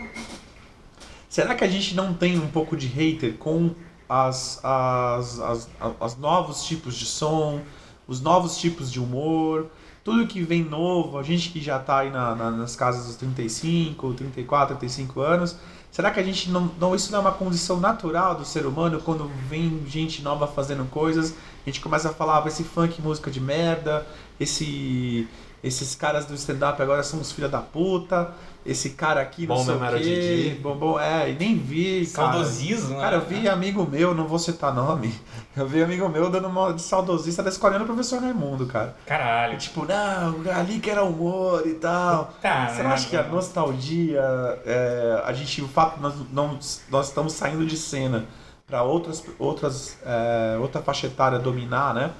Será 1.28 1.54
que 1.54 1.64
a 1.64 1.68
gente 1.68 1.94
não 1.94 2.12
tem 2.12 2.38
um 2.38 2.48
pouco 2.48 2.76
de 2.76 2.86
hater 2.86 3.34
com 3.38 3.70
as, 4.08 4.60
as, 4.62 5.40
as, 5.40 5.68
as 6.00 6.16
novos 6.18 6.64
tipos 6.64 6.94
de 6.94 7.06
som, 7.06 7.60
os 8.06 8.20
novos 8.20 8.56
tipos 8.58 8.90
de 8.90 9.00
humor? 9.00 9.66
tudo 10.04 10.26
que 10.26 10.42
vem 10.42 10.64
novo, 10.64 11.16
a 11.16 11.22
gente 11.22 11.50
que 11.50 11.60
já 11.60 11.78
tá 11.78 11.98
aí 11.98 12.10
na- 12.10 12.34
na- 12.34 12.50
nas 12.50 12.74
casas 12.74 13.06
dos 13.06 13.14
35, 13.14 14.12
34, 14.14 14.74
35 14.76 15.20
anos, 15.20 15.54
será 15.92 16.10
que 16.10 16.18
a 16.18 16.24
gente 16.24 16.50
não, 16.50 16.68
não. 16.80 16.92
Isso 16.92 17.12
não 17.12 17.18
é 17.18 17.20
uma 17.20 17.30
condição 17.30 17.78
natural 17.78 18.34
do 18.34 18.44
ser 18.44 18.66
humano 18.66 19.00
quando 19.00 19.30
vem 19.48 19.80
gente 19.86 20.20
nova 20.20 20.48
fazendo 20.48 20.84
coisas? 20.90 21.32
A 21.64 21.70
gente 21.70 21.80
começa 21.80 22.08
a 22.10 22.12
falar, 22.12 22.42
ah, 22.42 22.48
esse 22.48 22.64
funk 22.64 23.00
música 23.00 23.30
de 23.30 23.40
merda, 23.40 24.04
esse. 24.42 25.28
Esses 25.62 25.94
caras 25.94 26.26
do 26.26 26.34
stand-up 26.34 26.82
agora 26.82 27.04
são 27.04 27.20
os 27.20 27.30
filha 27.30 27.48
da 27.48 27.60
puta. 27.60 28.34
Esse 28.64 28.90
cara 28.90 29.20
aqui 29.20 29.46
não 29.46 29.56
Bom 29.56 29.64
sei 29.64 29.74
o 29.74 29.78
quê. 29.98 30.58
Bom, 30.60 30.76
bom, 30.76 31.00
é, 31.00 31.30
e 31.30 31.34
nem 31.34 31.56
vi, 31.56 32.06
cara. 32.06 32.32
Saudosismo, 32.32 32.98
Cara, 32.98 33.16
eu 33.16 33.20
né? 33.20 33.26
vi 33.28 33.48
amigo 33.48 33.84
meu, 33.88 34.14
não 34.14 34.26
vou 34.26 34.38
citar 34.38 34.72
nome. 34.74 35.14
Eu 35.54 35.68
vi 35.68 35.82
amigo 35.82 36.08
meu 36.08 36.30
dando 36.30 36.48
uma 36.48 36.72
de 36.72 36.80
saudosista 36.80 37.42
da 37.42 37.50
escolinha 37.50 37.78
do 37.78 37.84
professor 37.84 38.22
Raimundo, 38.22 38.66
cara. 38.66 38.96
Caralho. 39.04 39.58
Tipo, 39.58 39.84
não, 39.84 40.50
ali 40.50 40.80
que 40.80 40.88
era 40.88 41.02
humor 41.02 41.66
e 41.66 41.74
tal. 41.74 42.32
Tá, 42.40 42.68
Você 42.68 42.78
né? 42.78 42.84
não 42.84 42.90
acha 42.90 43.06
que 43.06 43.14
a 43.14 43.22
nostalgia, 43.24 44.22
é, 44.64 45.22
a 45.26 45.32
gente, 45.34 45.60
o 45.60 45.68
fato 45.68 45.96
de 45.96 46.02
nós, 46.02 46.14
não, 46.32 46.58
nós 46.88 47.08
estamos 47.08 47.34
saindo 47.34 47.66
de 47.66 47.76
cena 47.76 48.24
para 48.66 48.82
outras, 48.82 49.22
outras, 49.38 49.98
é, 50.06 50.56
outra 50.58 50.80
faixa 50.80 51.06
etária 51.06 51.38
dominar, 51.38 51.92
né? 51.92 52.10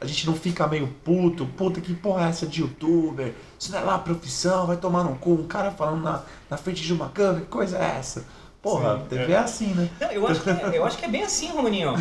A 0.00 0.06
gente 0.06 0.26
não 0.26 0.34
fica 0.34 0.66
meio 0.66 0.86
puto, 1.04 1.44
puta, 1.44 1.80
que 1.80 1.92
porra 1.94 2.26
é 2.26 2.28
essa 2.28 2.46
de 2.46 2.60
youtuber? 2.60 3.32
Isso 3.58 3.72
não 3.72 3.78
é 3.78 3.82
lá 3.82 3.98
profissão, 3.98 4.66
vai 4.66 4.76
tomar 4.76 5.02
no 5.02 5.16
cu, 5.16 5.32
um 5.32 5.46
cara 5.46 5.70
falando 5.72 6.02
na, 6.02 6.22
na 6.48 6.56
frente 6.56 6.82
de 6.82 6.92
uma 6.92 7.08
câmera, 7.08 7.40
que 7.40 7.46
coisa 7.46 7.76
é 7.78 7.96
essa? 7.98 8.24
Porra, 8.62 8.98
Sim, 8.98 9.04
TV 9.08 9.32
é. 9.32 9.36
assim, 9.36 9.66
né? 9.74 9.88
Não, 10.00 10.10
eu, 10.10 10.26
acho 10.26 10.40
que 10.40 10.50
é, 10.50 10.70
eu 10.74 10.84
acho 10.84 10.98
que 10.98 11.04
é 11.04 11.08
bem 11.08 11.22
assim, 11.22 11.48
Romaninho. 11.48 11.94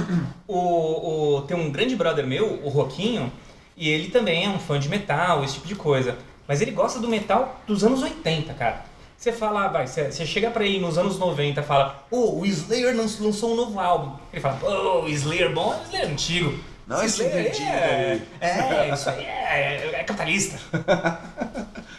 O, 0.47 1.37
o, 1.37 1.41
tem 1.41 1.55
um 1.57 1.71
grande 1.71 1.95
brother 1.95 2.25
meu, 2.25 2.59
o 2.63 2.69
Roquinho, 2.69 3.31
e 3.75 3.89
ele 3.89 4.09
também 4.09 4.45
é 4.45 4.49
um 4.49 4.59
fã 4.59 4.79
de 4.79 4.89
metal, 4.89 5.43
esse 5.43 5.55
tipo 5.55 5.67
de 5.67 5.75
coisa. 5.75 6.17
Mas 6.47 6.61
ele 6.61 6.71
gosta 6.71 6.99
do 6.99 7.07
metal 7.07 7.59
dos 7.67 7.83
anos 7.83 8.01
80, 8.01 8.53
cara. 8.53 8.85
Você 9.17 9.31
fala, 9.31 9.65
ah, 9.65 9.67
vai, 9.67 9.87
você, 9.87 10.11
chega 10.25 10.51
pra 10.51 10.63
ele 10.65 10.79
nos 10.79 10.97
anos 10.97 11.17
90 11.17 11.59
e 11.59 11.63
fala, 11.63 12.05
ô, 12.11 12.39
o 12.39 12.45
Slayer 12.45 12.95
lanç- 12.95 13.19
lançou 13.19 13.53
um 13.53 13.55
novo 13.55 13.79
álbum. 13.79 14.15
Ele 14.31 14.41
fala, 14.41 14.57
pô, 14.57 15.01
o 15.01 15.09
Slayer 15.09 15.51
bom, 15.53 15.75
o 15.75 15.83
Slayer 15.85 16.11
antigo. 16.11 16.57
Não, 16.87 17.03
esse 17.03 17.23
vendido 17.23 17.63
é, 17.63 18.11
aí." 18.13 18.21
é, 18.39 18.93
isso 18.93 19.09
aí 19.09 19.25
é, 19.25 19.91
é 19.95 20.03
capitalista. 20.03 20.57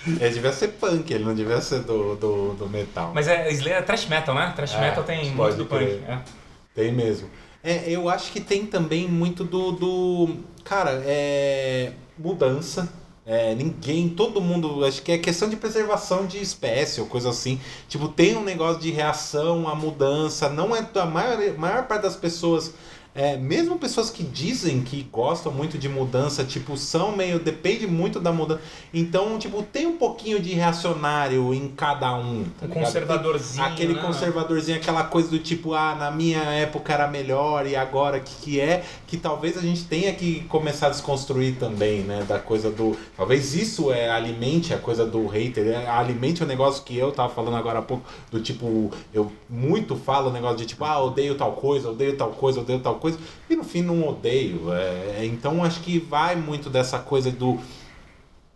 Ele 0.07 0.31
devia 0.33 0.53
ser 0.53 0.68
punk, 0.68 1.12
ele 1.12 1.24
não 1.24 1.35
devia 1.35 1.61
ser 1.61 1.81
do, 1.81 2.16
do, 2.16 2.55
do 2.55 2.68
metal. 2.68 3.12
Mas 3.14 3.29
é, 3.29 3.51
Slayer 3.53 3.79
é 3.79 3.83
thrash 3.83 4.07
metal, 4.07 4.35
né? 4.35 4.53
Thrash 4.57 4.74
É, 4.74 4.81
metal 4.81 5.05
tem 5.05 5.31
muito 5.31 5.57
do 5.57 5.66
punk. 5.66 5.85
é. 5.85 6.18
Tem 6.74 6.92
mesmo. 6.92 7.29
É, 7.62 7.85
eu 7.90 8.09
acho 8.09 8.33
que 8.33 8.40
tem 8.40 8.64
também 8.64 9.09
muito 9.09 9.44
do. 9.44 9.72
do 9.72 10.37
cara, 10.64 11.03
é. 11.05 11.92
Mudança. 12.16 12.88
É, 13.31 13.55
ninguém, 13.55 14.09
todo 14.09 14.40
mundo, 14.40 14.83
acho 14.87 15.03
que 15.03 15.12
é 15.12 15.18
questão 15.18 15.51
de 15.51 15.57
preservação 15.57 16.24
de 16.27 16.38
espécie 16.38 16.98
ou 16.98 17.07
coisa 17.07 17.29
assim. 17.29 17.61
Tipo, 17.87 18.09
tem 18.09 18.35
um 18.35 18.42
negócio 18.42 18.81
de 18.81 18.90
reação 18.90 19.68
à 19.68 19.74
mudança. 19.74 20.48
Não 20.48 20.74
é 20.74 20.88
a 20.94 21.05
maior, 21.05 21.38
maior 21.59 21.87
parte 21.87 22.05
das 22.05 22.16
pessoas, 22.16 22.72
é, 23.18 23.37
mesmo 23.37 23.78
pessoas 23.78 24.11
que 24.11 24.22
dizem 24.22 24.81
que 24.81 25.02
gostam 25.12 25.52
muito 25.52 25.76
de 25.76 25.88
mudança, 25.88 26.44
tipo, 26.44 26.76
são 26.76 27.14
meio. 27.14 27.38
depende 27.38 27.87
muito 27.87 28.18
da 28.18 28.33
mudança. 28.33 28.62
Então, 28.94 29.38
tipo, 29.38 29.62
tem 29.62 29.87
um 29.87 29.98
pouquinho 29.98 30.40
de 30.40 30.54
reacionário 30.54 31.52
em 31.52 31.68
cada 31.68 32.14
um. 32.16 32.44
tá 32.59 32.64
Um 32.64 32.68
ligado? 32.68 32.85
conservadorzinho, 32.85 33.64
Aquele 33.66 33.94
né? 33.94 34.00
conservadorzinho, 34.00 34.78
aquela 34.78 35.04
coisa 35.04 35.28
do 35.28 35.38
tipo, 35.38 35.74
ah, 35.74 35.94
na 35.94 36.11
minha 36.11 36.40
época 36.40 36.92
era 36.92 37.07
melhor 37.07 37.66
e 37.66 37.76
agora 37.76 38.20
que 38.20 38.38
que 38.48 38.61
é, 38.61 38.85
que 39.07 39.16
talvez 39.16 39.57
a 39.57 39.61
gente 39.61 39.85
tenha 39.85 40.12
que 40.14 40.40
começar 40.44 40.87
a 40.87 40.90
desconstruir 40.90 41.57
também, 41.57 42.00
né, 42.00 42.24
da 42.26 42.38
coisa 42.38 42.70
do, 42.70 42.96
talvez 43.16 43.54
isso 43.54 43.92
é 43.92 44.09
alimente 44.09 44.72
a 44.72 44.78
coisa 44.78 45.04
do 45.04 45.26
hater, 45.26 45.66
é, 45.66 45.87
alimente 45.87 46.42
o 46.42 46.46
negócio 46.46 46.83
que 46.85 46.96
eu 46.96 47.11
tava 47.12 47.33
falando 47.33 47.57
agora 47.57 47.81
há 47.81 47.83
pouco, 47.83 48.04
do 48.31 48.40
tipo, 48.40 48.90
eu 49.12 49.31
muito 49.48 49.96
falo 49.96 50.31
o 50.31 50.33
negócio 50.33 50.59
de 50.59 50.66
tipo, 50.66 50.85
ah, 50.85 51.02
odeio 51.02 51.35
tal 51.35 51.52
coisa, 51.52 51.90
odeio 51.90 52.16
tal 52.16 52.31
coisa, 52.31 52.61
odeio 52.61 52.81
tal 52.81 52.94
coisa, 52.94 53.08
e 53.49 53.57
no 53.57 53.64
fim 53.64 53.83
não 53.83 54.07
odeio, 54.07 54.73
é, 54.73 55.25
então 55.25 55.62
acho 55.62 55.81
que 55.81 55.99
vai 55.99 56.37
muito 56.37 56.68
dessa 56.68 56.99
coisa 56.99 57.31
do 57.31 57.59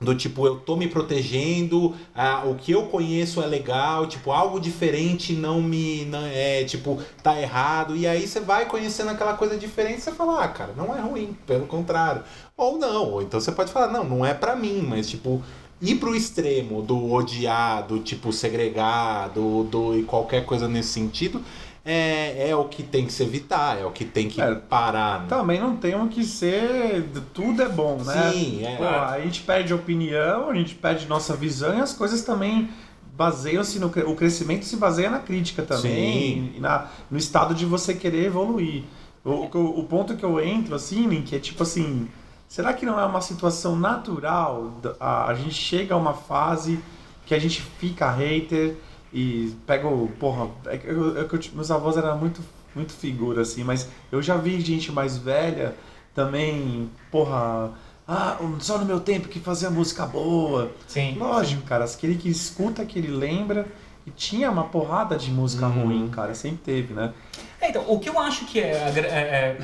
do 0.03 0.15
tipo, 0.15 0.47
eu 0.47 0.57
tô 0.57 0.77
me 0.77 0.89
protegendo, 0.89 1.95
ah, 2.15 2.43
o 2.45 2.57
que 2.57 2.73
eu 2.73 2.87
conheço 2.87 3.41
é 3.41 3.47
legal, 3.47 4.07
tipo, 4.07 4.33
algo 4.33 4.61
diferente 4.61 5.33
não 5.33 5.63
me. 5.63 6.05
Não, 6.07 6.25
é, 6.27 6.65
tipo, 6.65 7.01
tá 7.23 7.41
errado. 7.41 7.97
E 7.97 8.07
aí 8.07 8.27
você 8.27 8.41
vai 8.41 8.67
conhecendo 8.67 9.11
aquela 9.11 9.35
coisa 9.35 9.57
diferente 9.57 10.01
você 10.01 10.13
fala, 10.13 10.43
ah, 10.45 10.49
cara, 10.49 10.73
não 10.77 10.97
é 10.97 11.01
ruim, 11.01 11.37
pelo 11.47 11.67
contrário. 11.67 12.25
Ou 12.57 12.79
não, 12.79 13.13
ou 13.13 13.23
então 13.23 13.41
você 13.41 13.53
pode 13.53 13.73
falar, 13.73 13.89
não, 13.89 14.05
não 14.05 14.27
é 14.27 14.35
pra 14.35 14.57
mim, 14.57 14.83
mas 14.83 15.09
tipo, 15.09 15.43
ir 15.81 15.97
pro 15.97 16.15
extremo 16.15 16.83
do 16.83 17.13
odiar, 17.13 17.87
do 17.87 18.01
tipo, 18.01 18.33
segregar, 18.33 19.29
do, 19.29 19.65
do, 19.65 19.99
e 19.99 20.03
qualquer 20.03 20.45
coisa 20.45 20.69
nesse 20.69 20.91
sentido. 20.91 21.43
É, 21.85 22.51
é 22.51 22.57
o 22.57 22.67
que 22.67 22.83
tem 22.83 23.07
que 23.07 23.13
se 23.13 23.25
evitar, 23.25 23.77
é 23.81 23.85
o 23.85 23.91
que 23.91 24.05
tem 24.05 24.29
que 24.29 24.41
É, 24.41 24.55
parar. 24.55 25.23
Né? 25.23 25.27
Também 25.29 25.61
não 25.61 25.77
temos 25.77 26.15
que 26.15 26.23
ser. 26.25 27.05
Tudo 27.35 27.61
é 27.61 27.69
bom, 27.69 27.97
né? 28.05 28.31
Sim, 28.33 28.65
é. 28.65 28.77
Pô, 28.77 28.85
a 28.85 29.19
gente 29.21 29.43
perde 29.43 29.75
opinião, 29.75 30.49
a 30.51 30.55
gente 30.55 30.77
perde 30.77 31.07
nossa 31.07 31.35
visão 31.35 31.77
e 31.77 31.81
as 31.81 31.93
coisas 31.93 32.23
também 32.23 32.71
baseiam-se 33.17 33.79
no 33.79 33.89
o 33.89 34.17
crescimento 34.17 34.65
se 34.65 34.77
baseia 34.77 35.11
na 35.11 35.19
crítica 35.19 35.63
também 35.63 35.93
Sim. 35.93 36.53
e 36.57 36.61
na, 36.61 36.87
no 37.11 37.19
estado 37.19 37.55
de 37.55 37.67
você 37.67 37.95
querer 37.95 38.27
evoluir. 38.27 38.85
O, 39.25 39.31
o, 39.31 39.81
o 39.81 39.85
ponto 39.85 40.17
que 40.17 40.25
eu 40.25 40.41
entro 40.41 40.75
assim, 40.75 41.07
Link, 41.07 41.29
que 41.29 41.37
é 41.37 41.39
tipo 41.39 41.63
assim, 41.63 42.09
será 42.49 42.73
que 42.73 42.87
não 42.87 42.99
é 42.99 43.05
uma 43.05 43.21
situação 43.21 43.77
natural? 43.77 44.81
A, 44.99 45.27
a 45.27 45.35
gente 45.35 45.55
chega 45.55 45.95
a 45.95 45.99
uma 45.99 46.15
fase 46.15 46.81
que 47.27 47.35
a 47.35 47.39
gente 47.39 47.61
fica 47.61 48.11
hater 48.11 48.77
e 49.13 49.55
pega 49.67 49.87
o 49.89 50.09
porra, 50.19 50.49
é 50.67 50.79
que 50.79 50.87
eu- 50.87 51.17
é 51.19 51.23
eu- 51.23 51.41
meus 51.55 51.71
avós 51.71 51.97
eram 51.97 52.17
muito 52.19 52.41
muito 52.75 52.95
figura 52.95 53.43
assim, 53.43 53.63
mas 53.63 53.87
eu 54.11 54.23
já 54.23 54.35
vi 54.39 54.59
gente 54.61 54.91
mais 54.91 55.19
velha 55.19 55.75
também, 56.15 56.89
porra, 57.11 57.71
ah, 58.09 58.39
só 58.61 58.79
no 58.79 58.87
meu 58.87 58.99
tempo 58.99 59.29
que 59.29 59.39
fazia 59.39 59.69
música 59.71 60.07
boa. 60.07 60.73
Sim. 60.89 61.17
Lógico, 61.19 61.63
cara, 61.65 61.85
aquele 61.85 62.15
que 62.17 62.31
escuta, 62.31 62.85
que 62.85 62.99
ele 62.99 63.09
lembra. 63.09 63.67
E 64.05 64.11
tinha 64.11 64.51
uma 64.51 64.65
porrada 64.65 65.17
de 65.17 65.31
música 65.31 65.67
Uhum. 65.67 65.85
ruim, 65.85 66.09
cara, 66.09 66.35
sempre 66.35 66.59
teve, 66.65 66.93
né? 66.93 67.13
É, 67.61 67.69
então, 67.69 67.85
o 67.87 68.01
que 68.01 68.09
eu 68.09 68.19
acho 68.19 68.47
que 68.47 68.59
é, 68.59 68.73
é- 68.73 68.99
é, 69.01 69.59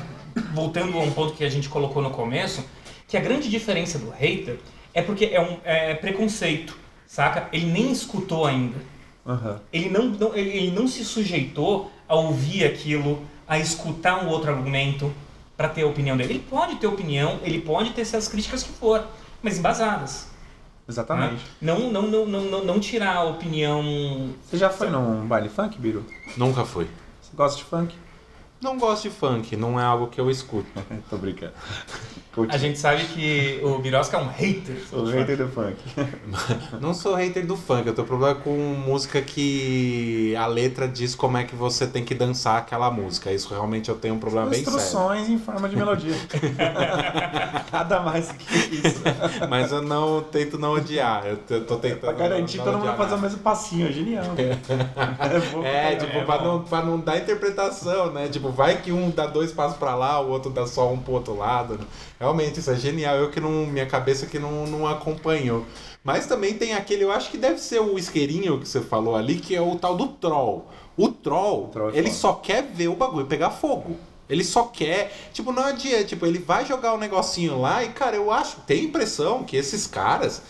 voltando 0.53 0.97
a 0.97 1.01
um 1.01 1.11
ponto 1.11 1.33
que 1.33 1.43
a 1.43 1.49
gente 1.49 1.67
colocou 1.67 2.01
no 2.01 2.09
começo, 2.11 2.63
que 3.05 3.17
a 3.17 3.19
grande 3.19 3.49
diferença 3.49 3.99
do 3.99 4.09
hater 4.11 4.57
é 4.93 5.01
porque 5.01 5.25
é 5.25 5.41
um 5.41 5.57
é 5.65 5.93
preconceito, 5.93 6.77
saca? 7.05 7.49
Ele 7.51 7.65
nem 7.65 7.91
escutou 7.91 8.45
ainda. 8.45 8.77
Aham. 9.29 9.59
Ele 9.71 9.89
não, 9.89 10.05
não- 10.05 10.35
ele, 10.35 10.49
ele 10.49 10.71
não 10.71 10.87
se 10.87 11.05
sujeitou 11.05 11.91
a 12.07 12.15
ouvir 12.15 12.65
aquilo, 12.65 13.23
a 13.47 13.59
escutar 13.59 14.23
um 14.25 14.27
outro 14.29 14.49
argumento 14.51 15.13
para 15.55 15.69
ter 15.69 15.83
a 15.83 15.87
opinião 15.87 16.17
dele. 16.17 16.33
Ele 16.33 16.45
pode 16.49 16.77
ter 16.77 16.87
opinião, 16.87 17.39
ele 17.43 17.61
pode 17.61 17.91
ter 17.91 18.01
as 18.01 18.27
críticas 18.27 18.63
que 18.63 18.71
for, 18.71 19.05
mas 19.43 19.59
embasadas. 19.59 20.27
Exatamente. 20.87 21.43
né? 21.61 21.71
Não, 21.73 21.91
não, 21.91 22.01
não, 22.07 22.25
não, 22.25 22.41
não, 22.41 22.63
não 22.65 22.79
tirar 22.79 23.17
a 23.17 23.23
opinião 23.23 24.31
Você 24.49 24.57
já 24.57 24.71
foi 24.71 24.89
num 24.89 25.27
baile 25.27 25.47
funk, 25.47 25.77
Biru? 25.77 26.03
Nunca 26.35 26.65
fui. 26.65 26.87
Você 27.21 27.35
gosta 27.35 27.57
de 27.59 27.63
funk? 27.65 27.95
Não 28.59 28.77
gosto 28.79 29.03
de 29.03 29.11
funk, 29.11 29.55
não 29.55 29.79
é 29.79 29.83
algo 29.83 30.07
que 30.07 30.19
eu 30.19 30.31
escuto. 30.31 30.67
Tô 31.09 31.17
brincando. 31.17 31.53
A 32.47 32.57
gente 32.57 32.77
sabe 32.77 33.03
que 33.05 33.59
o 33.63 33.79
Birosca 33.79 34.15
é 34.15 34.19
um 34.21 34.27
hater. 34.27 34.75
Sou 34.89 35.05
hater 35.05 35.35
do 35.35 35.47
funk. 35.49 35.75
Não 36.79 36.93
sou 36.93 37.15
hater 37.15 37.45
do 37.45 37.57
funk, 37.57 37.87
eu 37.87 37.93
tenho 37.93 38.07
problema 38.07 38.35
com 38.35 38.51
música 38.51 39.19
que 39.21 40.35
a 40.35 40.45
letra 40.45 40.87
diz 40.87 41.15
como 41.15 41.37
é 41.37 41.43
que 41.43 41.55
você 41.55 41.87
tem 41.87 42.05
que 42.05 42.13
dançar 42.13 42.59
aquela 42.59 42.89
música. 42.91 43.31
Isso 43.31 43.49
realmente 43.49 43.89
eu 43.89 43.95
tenho 43.95 44.13
um 44.13 44.19
problema 44.19 44.47
bem 44.47 44.63
sério. 44.63 44.77
Instruções 44.79 45.27
em 45.27 45.39
forma 45.39 45.67
de 45.67 45.75
melodia. 45.75 46.13
Nada 47.73 47.99
mais 48.01 48.31
que 48.31 48.75
isso. 48.75 49.01
Mas 49.49 49.71
eu 49.71 49.81
não 49.81 50.21
tento 50.21 50.57
não 50.57 50.73
odiar. 50.73 51.25
Eu 51.25 51.65
tô 51.65 51.77
tentando. 51.77 51.99
Pra 51.99 52.13
garantir 52.13 52.57
não 52.57 52.65
todo 52.65 52.77
mundo 52.77 52.95
fazer 52.95 53.15
o 53.15 53.19
mesmo 53.19 53.39
passinho, 53.39 53.87
é 53.87 53.91
genial. 53.91 54.25
É, 55.63 55.93
É, 55.93 55.95
tipo, 55.95 56.25
pra, 56.25 56.41
não, 56.43 56.61
pra 56.61 56.83
não 56.83 56.99
dar 56.99 57.17
interpretação, 57.17 58.11
né? 58.11 58.27
Tipo, 58.27 58.49
vai 58.49 58.77
que 58.81 58.91
um 58.91 59.09
dá 59.09 59.25
dois 59.25 59.51
passos 59.51 59.77
pra 59.77 59.95
lá, 59.95 60.19
o 60.21 60.29
outro 60.29 60.51
dá 60.51 60.65
só 60.67 60.91
um 60.91 60.97
pro 60.97 61.13
outro 61.13 61.35
lado. 61.37 61.79
Realmente, 62.19 62.59
isso 62.59 62.69
é 62.69 62.75
genial. 62.75 63.15
Eu 63.15 63.29
que 63.31 63.39
não. 63.39 63.65
Minha 63.65 63.85
cabeça 63.85 64.25
que 64.25 64.37
não, 64.37 64.67
não 64.67 64.85
acompanhou. 64.87 65.65
Mas 66.03 66.25
também 66.25 66.53
tem 66.53 66.73
aquele, 66.73 67.03
eu 67.03 67.11
acho 67.11 67.29
que 67.29 67.37
deve 67.37 67.59
ser 67.59 67.79
o 67.81 67.97
isqueirinho 67.97 68.59
que 68.59 68.67
você 68.67 68.81
falou 68.81 69.15
ali, 69.15 69.35
que 69.35 69.55
é 69.55 69.61
o 69.61 69.75
tal 69.77 69.95
do 69.95 70.07
troll. 70.07 70.67
O 70.97 71.09
troll, 71.09 71.65
O 71.65 71.67
troll 71.67 71.89
é 71.91 71.97
ele 71.97 72.07
foda. 72.07 72.19
só 72.19 72.33
quer 72.33 72.63
ver 72.63 72.87
o 72.89 72.95
bagulho 72.95 73.25
pegar 73.25 73.51
fogo. 73.51 73.97
Ele 74.29 74.43
só 74.43 74.63
quer, 74.65 75.11
tipo, 75.33 75.51
não 75.51 75.63
adianta, 75.63 76.03
tipo, 76.03 76.25
ele 76.25 76.37
vai 76.39 76.63
jogar 76.65 76.93
um 76.93 76.97
negocinho 76.97 77.59
lá 77.59 77.83
e, 77.83 77.89
cara, 77.89 78.15
eu 78.15 78.31
acho, 78.31 78.57
tem 78.61 78.81
a 78.81 78.83
impressão 78.83 79.43
que 79.43 79.57
esses 79.57 79.87
caras, 79.87 80.43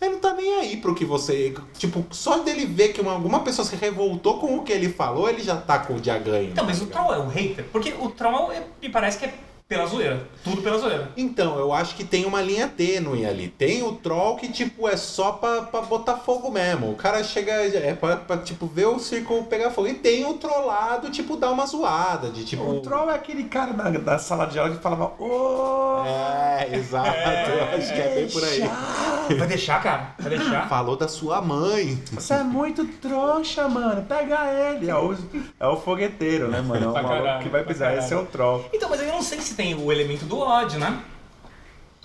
ele 0.00 0.12
não 0.12 0.20
tá 0.20 0.32
nem 0.34 0.60
aí 0.60 0.76
pro 0.76 0.94
que 0.94 1.04
você, 1.04 1.52
tipo, 1.76 2.04
só 2.12 2.38
dele 2.38 2.64
ver 2.64 2.92
que 2.92 3.00
uma, 3.00 3.12
alguma 3.12 3.40
pessoa 3.40 3.66
se 3.66 3.74
revoltou 3.74 4.38
com 4.38 4.56
o 4.58 4.62
que 4.62 4.72
ele 4.72 4.88
falou, 4.88 5.28
ele 5.28 5.42
já 5.42 5.56
tá 5.56 5.80
com 5.80 5.94
o 5.94 6.00
dia 6.00 6.16
ganho. 6.16 6.50
Então, 6.50 6.64
mas 6.64 6.80
o 6.80 6.86
tá 6.86 7.00
troll 7.02 7.12
é 7.14 7.18
o 7.18 7.26
hater? 7.26 7.64
Porque 7.72 7.92
o 7.98 8.08
troll 8.08 8.52
é- 8.52 8.62
me 8.80 8.88
parece 8.88 9.18
que 9.18 9.24
é 9.24 9.34
Pela 9.66 9.86
zoeira. 9.86 10.20
Tudo 10.44 10.60
pela 10.60 10.76
zoeira. 10.76 11.08
Então, 11.16 11.58
eu 11.58 11.72
acho 11.72 11.94
que 11.94 12.04
tem 12.04 12.26
uma 12.26 12.42
linha 12.42 12.68
tênue 12.68 13.24
ali. 13.24 13.48
Tem 13.48 13.82
o 13.82 13.92
troll 13.92 14.36
que, 14.36 14.48
tipo, 14.48 14.86
é 14.86 14.94
só 14.94 15.32
pra, 15.32 15.62
pra 15.62 15.80
botar 15.80 16.16
fogo 16.18 16.50
mesmo. 16.50 16.90
O 16.90 16.94
cara 16.94 17.24
chega, 17.24 17.52
é 17.52 17.94
pra, 17.94 18.16
pra, 18.16 18.36
tipo, 18.36 18.66
ver 18.66 18.88
o 18.88 18.98
círculo 18.98 19.44
pegar 19.44 19.70
fogo. 19.70 19.88
E 19.88 19.94
tem 19.94 20.26
o 20.26 20.34
trollado, 20.34 21.10
tipo, 21.10 21.38
dar 21.38 21.50
uma 21.50 21.64
zoada. 21.64 22.28
De, 22.28 22.44
tipo... 22.44 22.62
O 22.62 22.80
troll 22.80 23.10
é 23.10 23.14
aquele 23.14 23.44
cara 23.44 23.72
da, 23.72 23.88
da 23.90 24.18
sala 24.18 24.44
de 24.44 24.58
aula 24.58 24.76
que 24.76 24.82
falava, 24.82 25.12
ô... 25.18 26.04
É, 26.04 26.76
exato. 26.76 27.08
eu 27.08 27.78
acho 27.78 27.94
que 27.94 28.00
é 28.00 28.14
bem 28.16 28.28
por 28.28 28.44
aí. 28.44 29.38
Vai 29.38 29.48
deixar, 29.48 29.82
cara? 29.82 30.14
Vai 30.18 30.36
deixar? 30.36 30.68
Falou 30.68 30.94
da 30.94 31.08
sua 31.08 31.40
mãe. 31.40 31.98
Você 32.12 32.34
é 32.34 32.44
muito 32.44 32.84
trouxa, 32.98 33.66
mano. 33.66 34.02
Pega 34.02 34.44
ele. 34.52 34.90
É 34.90 34.94
o, 34.94 35.16
é 35.58 35.66
o 35.66 35.76
fogueteiro, 35.76 36.48
né, 36.48 36.60
mano? 36.60 36.84
É 36.94 37.00
o 37.00 37.02
maluco 37.02 37.42
que 37.42 37.48
vai 37.48 37.64
pisar. 37.64 37.96
Esse 37.96 38.12
é 38.12 38.16
o 38.16 38.26
troll. 38.26 38.66
Então, 38.70 38.90
mas 38.90 39.00
eu 39.00 39.06
não 39.06 39.22
sei 39.22 39.40
se 39.40 39.53
tem 39.54 39.74
o 39.74 39.90
elemento 39.92 40.24
do 40.24 40.38
ódio, 40.38 40.78
né? 40.78 41.02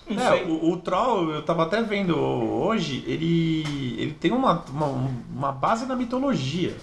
Não 0.08 0.20
É, 0.22 0.30
sei. 0.38 0.44
o, 0.44 0.72
o 0.72 0.76
Troll, 0.78 1.30
eu 1.30 1.42
tava 1.42 1.62
até 1.64 1.82
vendo 1.82 2.18
hoje, 2.18 3.04
ele, 3.06 3.94
ele 3.98 4.12
tem 4.12 4.32
uma, 4.32 4.64
uma, 4.70 4.86
uma 5.32 5.52
base 5.52 5.86
na 5.86 5.94
mitologia. 5.94 6.76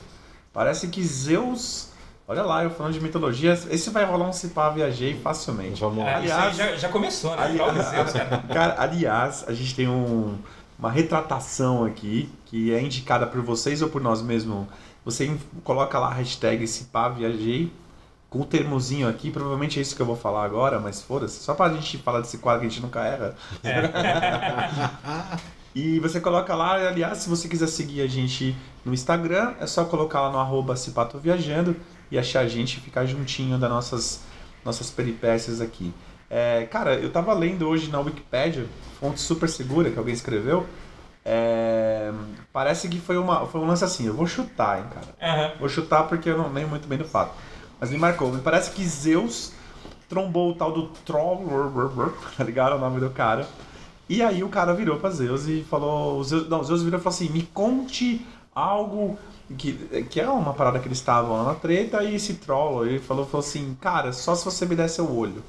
Parece 0.54 0.88
que 0.88 1.04
Zeus. 1.04 1.90
Olha 2.30 2.44
lá, 2.44 2.64
eu 2.64 2.70
falando 2.70 2.94
de 2.94 3.00
mitologia, 3.00 3.54
esse 3.54 3.90
vai 3.90 4.04
rolar 4.06 4.28
um 4.28 4.34
Cipá 4.34 4.70
Viajei 4.70 5.14
facilmente. 5.16 5.80
Vamos 5.80 6.06
É, 6.06 6.14
aliás- 6.16 6.60
aí 6.60 6.72
já, 6.72 6.76
já 6.76 6.90
começou, 6.90 7.36
né? 7.36 7.44
Ali- 7.44 7.58
Prova 7.58 7.82
Zeus, 7.84 8.12
cara. 8.12 8.38
Cara, 8.54 8.76
aliás, 8.78 9.46
a 9.48 9.54
gente 9.54 9.74
tem 9.76 9.88
um- 9.88 10.38
uma 10.78 10.92
retratação 10.92 11.86
aqui 11.86 12.30
que 12.46 12.74
é 12.74 12.82
indicada 12.82 13.26
por 13.26 13.42
vocês 13.42 13.82
ou 13.82 13.90
por 13.90 14.02
nós 14.02 14.22
mesmos. 14.22 14.68
Você 15.06 15.38
coloca 15.64 15.98
lá 16.00 16.08
a 16.10 16.14
hashtag 16.14 16.68
Cipá 16.68 17.08
Viajei 17.10 17.72
o 18.40 18.46
termozinho 18.46 19.08
aqui, 19.08 19.32
provavelmente 19.32 19.80
é 19.80 19.82
isso 19.82 19.96
que 19.96 20.02
eu 20.02 20.06
vou 20.06 20.16
falar 20.16 20.44
agora, 20.44 20.80
mas 20.80 21.02
foda-se, 21.02 21.40
só 21.40 21.54
pra 21.54 21.70
gente 21.70 21.98
falar 21.98 22.22
desse 22.22 22.38
quadro 22.38 22.62
que 22.62 22.68
a 22.68 22.70
gente 22.70 22.82
nunca 22.82 23.04
erra. 23.04 23.36
E 25.76 26.00
você 26.00 26.20
coloca 26.20 26.56
lá, 26.56 26.88
aliás, 26.88 27.20
se 27.20 27.30
você 27.30 27.48
quiser 27.48 27.68
seguir 27.68 28.02
a 28.02 28.08
gente 28.08 28.56
no 28.84 28.92
Instagram, 28.96 29.54
é 29.60 29.68
só 29.68 29.86
colocar 29.86 30.22
lá 30.22 30.32
no 30.32 30.40
arroba 30.40 30.74
Viajando 31.22 31.76
e 32.10 32.18
achar 32.18 32.40
a 32.40 32.48
gente 32.48 32.80
ficar 32.80 33.06
juntinho 33.06 33.60
das 33.60 33.70
nossas, 33.70 34.24
nossas 34.66 34.90
peripécias 34.90 35.62
aqui. 35.62 35.94
É, 36.32 36.66
cara, 36.66 36.96
eu 36.96 37.12
tava 37.12 37.32
lendo 37.36 37.68
hoje 37.68 37.92
na 37.92 38.00
Wikipédia, 38.00 38.66
fonte 39.00 39.22
super 39.22 39.48
segura 39.48 39.92
que 39.92 40.00
alguém 40.00 40.16
escreveu. 40.16 40.66
é, 41.24 42.12
parece 42.52 42.90
que 42.90 43.00
foi, 43.00 43.18
uma, 43.20 43.46
foi 43.46 43.62
um 43.62 43.68
lance 43.68 43.84
assim, 43.84 44.08
eu 44.08 44.16
vou 44.16 44.26
chutar, 44.26 44.80
hein, 44.80 44.86
cara. 44.92 45.16
Aham. 45.22 45.52
Vou 45.60 45.70
chutar 45.70 46.04
porque 46.08 46.28
eu 46.28 46.40
não 46.40 46.52
lembro 46.52 46.72
muito 46.72 46.88
bem 46.88 46.98
do 46.98 47.06
fato. 47.06 47.36
Mas 47.80 47.90
me 47.90 47.98
marcou. 47.98 48.32
Me 48.32 48.42
parece 48.42 48.72
que 48.72 48.84
Zeus 48.86 49.54
trombou 50.10 50.52
o 50.52 50.56
tal 50.56 50.72
do 50.72 50.88
Troll, 51.06 51.46
tá 52.38 52.44
ligado? 52.44 52.76
O 52.76 52.80
nome 52.80 53.00
do 53.00 53.10
cara. 53.10 53.48
E 54.10 54.22
aí 54.22 54.44
o 54.44 54.50
cara 54.50 54.74
virou 54.74 54.98
pra 54.98 55.10
Zeus 55.10 55.48
e 55.48 55.66
falou. 55.70 56.24
Zeus, 56.24 56.48
não, 56.48 56.64
Zeus 56.64 56.82
virou 56.82 57.00
e 57.00 57.04
falou 57.04 57.16
assim: 57.16 57.30
me 57.30 57.44
conte 57.44 58.26
algo. 58.54 59.18
Que, 59.58 59.74
que 60.10 60.20
é 60.20 60.28
uma 60.28 60.54
parada 60.54 60.78
que 60.80 60.88
eles 60.88 60.98
estavam 60.98 61.44
na 61.44 61.56
treta. 61.56 62.04
E 62.04 62.16
esse 62.16 62.36
troll, 62.36 62.86
ele 62.86 63.00
falou, 63.00 63.26
falou 63.26 63.46
assim: 63.46 63.78
cara, 63.80 64.12
só 64.14 64.36
se 64.36 64.46
você 64.46 64.66
me 64.66 64.76
der 64.76 64.90
seu 64.90 65.10
olho. 65.10 65.44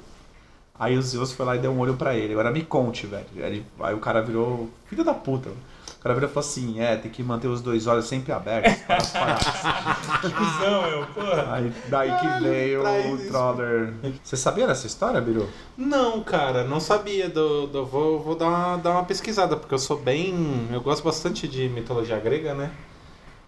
Aí 0.77 0.97
o 0.97 1.01
Zeus 1.01 1.33
foi 1.33 1.45
lá 1.45 1.55
e 1.55 1.59
deu 1.59 1.71
um 1.71 1.79
olho 1.79 1.95
pra 1.95 2.15
ele. 2.15 2.31
Agora 2.33 2.51
me 2.51 2.63
conte, 2.63 3.05
velho. 3.05 3.25
Aí, 3.43 3.65
aí 3.81 3.93
o 3.93 3.99
cara 3.99 4.21
virou. 4.21 4.69
Filho 4.85 5.03
da 5.03 5.13
puta. 5.13 5.49
O 5.99 6.01
cara 6.01 6.15
virou 6.15 6.29
e 6.29 6.33
falou 6.33 6.47
assim: 6.47 6.79
é, 6.79 6.95
tem 6.95 7.11
que 7.11 7.21
manter 7.21 7.47
os 7.49 7.59
dois 7.61 7.85
olhos 7.85 8.05
sempre 8.05 8.31
abertos 8.31 8.73
para 8.83 8.95
as 8.97 9.11
paradas. 9.11 9.45
Que 10.21 10.29
cuzão, 10.31 10.81
meu. 10.89 11.05
Porra. 11.07 11.53
Aí 11.55 11.73
daí 11.89 12.11
que 12.17 12.43
veio 12.43 12.81
o. 12.83 13.27
Troller. 13.27 13.93
Você 14.23 14.35
sabia 14.37 14.65
dessa 14.67 14.87
história, 14.87 15.19
Biru? 15.21 15.47
Não, 15.77 16.21
cara, 16.23 16.63
não 16.63 16.79
sabia. 16.79 17.29
Do, 17.29 17.67
do- 17.67 17.85
vou 17.85 18.19
vou 18.19 18.35
dar, 18.35 18.47
uma, 18.47 18.77
dar 18.77 18.91
uma 18.91 19.03
pesquisada, 19.03 19.55
porque 19.57 19.73
eu 19.73 19.79
sou 19.79 19.97
bem. 19.97 20.67
Eu 20.71 20.81
gosto 20.81 21.03
bastante 21.03 21.47
de 21.47 21.67
mitologia 21.69 22.17
grega, 22.19 22.53
né? 22.53 22.71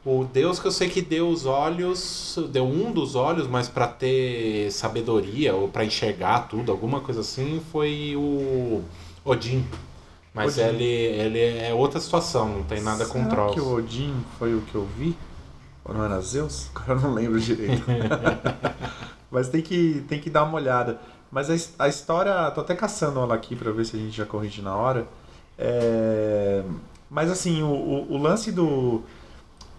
O 0.05 0.23
deus 0.25 0.59
que 0.59 0.65
eu 0.67 0.71
sei 0.71 0.89
que 0.89 1.01
deu 1.01 1.29
os 1.29 1.45
olhos, 1.45 2.37
deu 2.49 2.65
um 2.65 2.91
dos 2.91 3.15
olhos, 3.15 3.47
mas 3.47 3.69
pra 3.69 3.87
ter 3.87 4.71
sabedoria 4.71 5.53
ou 5.53 5.67
pra 5.67 5.85
enxergar 5.85 6.47
tudo, 6.49 6.71
alguma 6.71 6.99
coisa 7.01 7.21
assim, 7.21 7.61
foi 7.71 8.13
o 8.17 8.81
Odin. 9.23 9.63
Mas 10.33 10.57
Odin. 10.57 10.61
Ele, 10.61 10.85
ele 10.85 11.39
é 11.39 11.73
outra 11.73 11.99
situação, 11.99 12.47
não 12.49 12.63
tem 12.63 12.81
nada 12.81 13.05
com 13.05 13.23
Será 13.23 13.29
trolls. 13.29 13.53
que 13.53 13.59
o 13.59 13.73
Odin 13.75 14.25
foi 14.39 14.55
o 14.55 14.61
que 14.61 14.75
eu 14.75 14.85
vi? 14.85 15.17
Ou 15.83 15.93
não 15.93 16.03
era 16.05 16.21
Zeus? 16.21 16.69
Agora 16.75 16.99
eu 16.99 17.01
não 17.01 17.13
lembro 17.13 17.39
direito. 17.39 17.83
Mas 19.29 19.49
tem 19.49 19.61
que, 19.61 20.05
tem 20.07 20.19
que 20.19 20.29
dar 20.29 20.43
uma 20.43 20.55
olhada. 20.55 20.99
Mas 21.31 21.49
a, 21.79 21.85
a 21.85 21.87
história, 21.87 22.51
tô 22.51 22.61
até 22.61 22.75
caçando 22.75 23.19
ela 23.19 23.35
aqui 23.35 23.55
pra 23.55 23.71
ver 23.71 23.85
se 23.85 23.95
a 23.95 23.99
gente 23.99 24.15
já 24.15 24.25
corrige 24.25 24.61
na 24.61 24.75
hora. 24.75 25.07
É, 25.57 26.63
Mas 27.09 27.29
assim, 27.31 27.61
o, 27.63 27.67
o, 27.67 28.13
o 28.13 28.17
lance 28.17 28.51
do, 28.51 29.03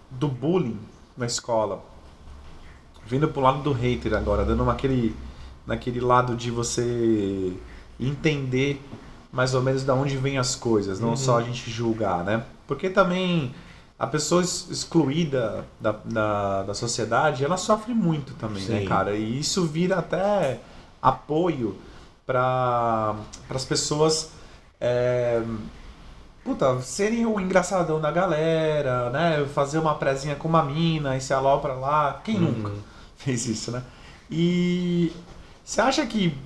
do 0.09 0.27
bullying 0.27 0.79
na 1.17 1.25
escola, 1.25 1.83
vindo 3.05 3.27
pro 3.27 3.41
lado 3.41 3.61
do 3.61 3.71
hater 3.73 4.13
agora, 4.13 4.45
dando 4.45 4.67
aquele, 4.69 5.15
naquele 5.67 5.99
lado 5.99 6.35
de 6.35 6.49
você 6.49 7.53
entender 7.99 8.81
mais 9.33 9.53
ou 9.55 9.61
menos 9.61 9.83
da 9.83 9.93
onde 9.95 10.15
vem 10.15 10.37
as 10.37 10.55
coisas, 10.55 10.99
não 10.99 11.17
só 11.17 11.39
a 11.39 11.41
gente 11.41 11.69
julgar, 11.69 12.23
né? 12.23 12.43
Porque 12.67 12.89
também 12.89 13.53
a 13.97 14.07
pessoa 14.07 14.41
ex- 14.41 14.67
excluída 14.69 15.65
da, 15.81 15.91
da, 16.05 16.63
da 16.63 16.73
sociedade, 16.75 17.43
ela 17.43 17.57
sofre 17.57 17.93
muito 17.95 18.33
também, 18.35 18.63
né, 18.65 18.81
Sim. 18.81 18.85
cara? 18.85 19.15
E 19.15 19.39
isso 19.39 19.65
vira 19.65 19.97
até 19.97 20.59
apoio 21.01 21.75
para 22.25 23.15
as 23.49 23.65
pessoas 23.65 24.29
é, 24.79 25.41
puta, 26.43 26.79
serem 26.81 27.25
o 27.25 27.39
engraçadão 27.39 27.99
da 27.99 28.11
galera, 28.11 29.09
né? 29.09 29.45
Fazer 29.53 29.79
uma 29.79 29.95
prezinha 29.95 30.35
com 30.35 30.47
uma 30.47 30.63
mina 30.63 31.17
e 31.17 31.21
se 31.21 31.33
alopra 31.33 31.73
lá. 31.73 32.21
Quem 32.23 32.39
nunca 32.39 32.71
fez 33.17 33.45
isso, 33.47 33.71
né? 33.71 33.81
E 34.29 35.11
você 35.63 35.81
acha 35.81 36.05
que 36.05 36.37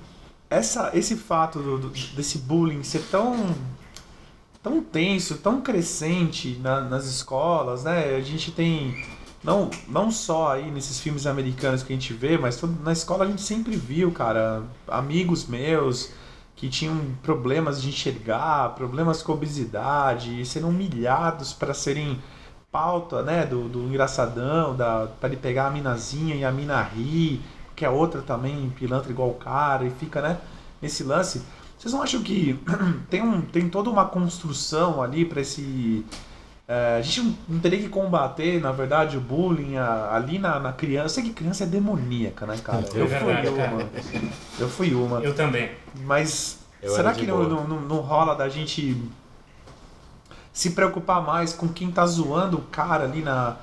essa, 0.50 0.90
esse 0.94 1.16
fato 1.16 1.60
do- 1.60 1.78
do- 1.78 1.90
desse 1.90 2.38
bullying 2.38 2.82
ser 2.82 3.02
tão 3.10 3.54
tão 4.62 4.82
tenso, 4.82 5.36
tão 5.38 5.60
crescente 5.60 6.58
na- 6.62 6.80
nas 6.80 7.06
escolas, 7.06 7.84
né? 7.84 8.16
A 8.16 8.20
gente 8.20 8.50
tem 8.52 8.94
não, 9.42 9.70
não 9.88 10.10
só 10.10 10.52
aí 10.54 10.68
nesses 10.70 10.98
filmes 11.00 11.24
americanos 11.26 11.82
que 11.84 11.92
a 11.92 11.96
gente 11.96 12.12
vê, 12.12 12.36
mas 12.36 12.56
todo- 12.56 12.76
na 12.82 12.92
escola 12.92 13.24
a 13.24 13.28
gente 13.28 13.40
sempre 13.42 13.76
viu, 13.76 14.10
cara, 14.10 14.62
amigos 14.88 15.46
meus 15.46 16.10
que 16.56 16.68
tinham 16.68 16.98
problemas 17.22 17.80
de 17.80 17.88
enxergar, 17.88 18.74
problemas 18.74 19.22
com 19.22 19.32
obesidade, 19.32 20.44
sendo 20.44 20.68
humilhados 20.68 21.52
para 21.52 21.72
serem 21.72 22.18
pauta, 22.72 23.22
né, 23.22 23.46
do, 23.46 23.68
do 23.68 23.80
engraçadão, 23.84 24.76
da 24.76 25.06
para 25.20 25.28
ele 25.30 25.38
pegar 25.38 25.68
a 25.68 25.70
minazinha 25.70 26.34
e 26.34 26.44
a 26.44 26.50
mina 26.52 26.82
rir, 26.82 27.40
que 27.78 27.84
a 27.84 27.90
outra 27.90 28.20
também 28.22 28.70
pilantra 28.76 29.10
igual 29.12 29.28
o 29.30 29.34
cara 29.34 29.84
e 29.84 29.90
fica, 29.90 30.20
né, 30.20 30.38
nesse 30.82 31.04
lance. 31.04 31.42
Vocês 31.78 31.94
não 31.94 32.02
acham 32.02 32.20
que 32.22 32.58
tem, 33.08 33.22
um, 33.22 33.40
tem 33.40 33.68
toda 33.68 33.88
uma 33.88 34.04
construção 34.06 35.00
ali 35.00 35.24
para 35.24 35.40
esse. 35.40 36.04
é, 36.66 36.96
a 36.98 37.02
gente 37.02 37.20
não, 37.22 37.34
não 37.50 37.60
teria 37.60 37.78
que 37.78 37.88
combater, 37.88 38.60
na 38.60 38.72
verdade, 38.72 39.16
o 39.16 39.20
bullying 39.20 39.76
a- 39.76 40.10
ali 40.12 40.40
na, 40.40 40.58
na 40.58 40.72
criança. 40.72 41.04
Eu 41.04 41.08
sei 41.10 41.24
que 41.24 41.30
criança 41.30 41.62
é 41.62 41.66
demoníaca, 41.68 42.46
né, 42.46 42.56
cara? 42.62 42.84
É 42.92 43.00
Eu 43.00 43.06
verdade, 43.06 43.46
fui 43.48 43.56
cara. 43.56 43.70
uma. 43.74 43.82
Eu 44.58 44.68
fui 44.68 44.94
uma. 44.94 45.20
Eu 45.20 45.34
também. 45.36 45.70
Mas 46.04 46.58
Eu 46.82 46.90
será 46.90 47.12
que 47.12 47.24
não, 47.26 47.48
não, 47.48 47.66
não, 47.68 47.80
não 47.82 47.96
rola 48.00 48.34
da 48.34 48.48
gente 48.48 49.00
se 50.52 50.70
preocupar 50.70 51.22
mais 51.22 51.52
com 51.52 51.68
quem 51.68 51.90
tá 51.92 52.04
zoando 52.04 52.56
o 52.58 52.62
cara 52.62 53.04
ali 53.04 53.22
na- 53.22 53.56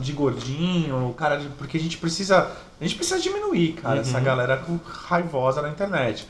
de 0.00 0.12
gordinho, 0.12 1.08
o 1.08 1.14
cara 1.14 1.36
de, 1.36 1.48
porque 1.50 1.76
a 1.76 1.80
gente 1.80 1.96
precisa 1.98 2.50
a 2.80 2.84
gente 2.84 2.96
precisa 2.96 3.18
diminuir, 3.20 3.72
cara, 3.74 3.96
Uhum. 3.96 4.00
essa 4.02 4.20
galera 4.20 4.56
com- 4.58 4.78
raivosa 4.84 5.60
na 5.62 5.68
internet. 5.68 6.26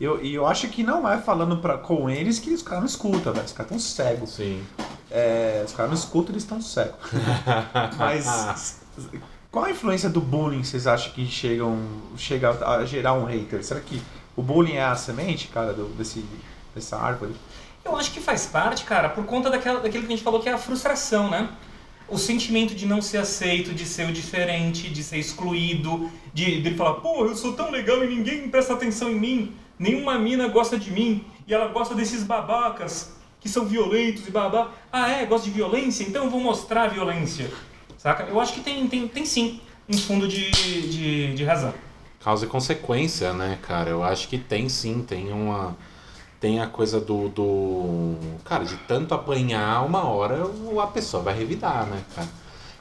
Eu, 0.00 0.22
e 0.22 0.32
eu 0.34 0.46
acho 0.46 0.68
que 0.68 0.82
não 0.82 1.08
é 1.08 1.18
falando 1.18 1.56
pra, 1.58 1.76
com 1.78 2.08
eles 2.08 2.38
que 2.38 2.52
os 2.52 2.62
caras 2.62 2.80
não 2.80 2.86
escutam, 2.88 3.32
velho. 3.32 3.44
Os 3.44 3.52
caras 3.52 3.72
estão 3.72 3.78
cegos. 3.80 4.30
Sim. 4.34 4.62
É, 5.10 5.62
os 5.66 5.72
caras 5.72 5.90
não 5.90 5.98
escutam, 5.98 6.32
eles 6.32 6.44
estão 6.44 6.60
cegos. 6.62 6.94
Mas 7.98 8.80
qual 9.50 9.64
a 9.64 9.70
influência 9.70 10.08
do 10.08 10.20
bullying 10.20 10.62
vocês 10.62 10.86
acham 10.86 11.12
que 11.12 11.26
chegam, 11.26 11.78
chega 12.16 12.50
a 12.50 12.84
gerar 12.84 13.14
um 13.14 13.24
hater? 13.24 13.64
Será 13.64 13.80
que 13.80 14.00
o 14.36 14.42
bullying 14.42 14.74
é 14.74 14.84
a 14.84 14.94
semente, 14.94 15.48
cara, 15.48 15.72
do- 15.72 15.88
desse, 15.96 16.24
dessa 16.74 16.96
árvore? 16.96 17.34
Eu 17.84 17.96
acho 17.96 18.12
que 18.12 18.20
faz 18.20 18.46
parte, 18.46 18.84
cara, 18.84 19.08
por 19.08 19.24
conta 19.24 19.48
daquela, 19.50 19.80
daquilo 19.80 20.02
que 20.06 20.12
a 20.12 20.16
gente 20.16 20.22
falou 20.24 20.40
que 20.40 20.48
é 20.48 20.52
a 20.52 20.58
frustração, 20.58 21.30
né? 21.30 21.48
O 22.08 22.16
sentimento 22.16 22.74
de 22.74 22.86
não 22.86 23.02
ser 23.02 23.18
aceito, 23.18 23.74
de 23.74 23.84
ser 23.84 24.08
o 24.08 24.12
diferente, 24.12 24.88
de 24.88 25.02
ser 25.02 25.18
excluído, 25.18 26.10
de 26.32 26.60
dele 26.62 26.76
falar, 26.76 26.94
pô, 26.94 27.26
eu 27.26 27.36
sou 27.36 27.52
tão 27.52 27.70
legal 27.70 28.02
e 28.02 28.08
ninguém 28.08 28.48
presta 28.48 28.72
atenção 28.72 29.10
em 29.10 29.20
mim, 29.20 29.54
nenhuma 29.78 30.18
mina 30.18 30.48
gosta 30.48 30.78
de 30.78 30.90
mim, 30.90 31.24
e 31.46 31.52
ela 31.52 31.68
gosta 31.68 31.94
desses 31.94 32.22
babacas 32.24 33.16
que 33.40 33.48
são 33.48 33.66
violentos 33.66 34.26
e 34.26 34.30
babá. 34.30 34.72
Ah, 34.92 35.10
é? 35.10 35.26
Gosta 35.26 35.46
de 35.46 35.52
violência? 35.52 36.04
Então 36.04 36.24
eu 36.24 36.30
vou 36.30 36.40
mostrar 36.40 36.84
a 36.84 36.88
violência. 36.88 37.50
Saca? 37.96 38.24
Eu 38.24 38.40
acho 38.40 38.52
que 38.52 38.60
tem, 38.60 38.86
tem, 38.88 39.06
tem 39.06 39.24
sim 39.26 39.60
um 39.88 39.96
fundo 39.96 40.28
de, 40.28 40.50
de, 40.50 41.34
de 41.34 41.44
razão. 41.44 41.72
causa 42.22 42.44
e 42.46 42.48
consequência, 42.48 43.32
né, 43.32 43.58
cara? 43.62 43.90
Eu 43.90 44.02
acho 44.02 44.28
que 44.28 44.38
tem 44.38 44.68
sim, 44.68 45.04
tem 45.06 45.32
uma. 45.32 45.76
Tem 46.40 46.60
a 46.60 46.66
coisa 46.66 47.00
do. 47.00 47.28
do 47.28 48.14
cara, 48.44 48.64
de 48.64 48.76
tanto 48.76 49.12
apanhar, 49.14 49.84
uma 49.84 50.04
hora 50.04 50.48
a 50.82 50.86
pessoa 50.86 51.22
vai 51.22 51.36
revidar, 51.36 51.86
né, 51.86 52.02
cara? 52.14 52.28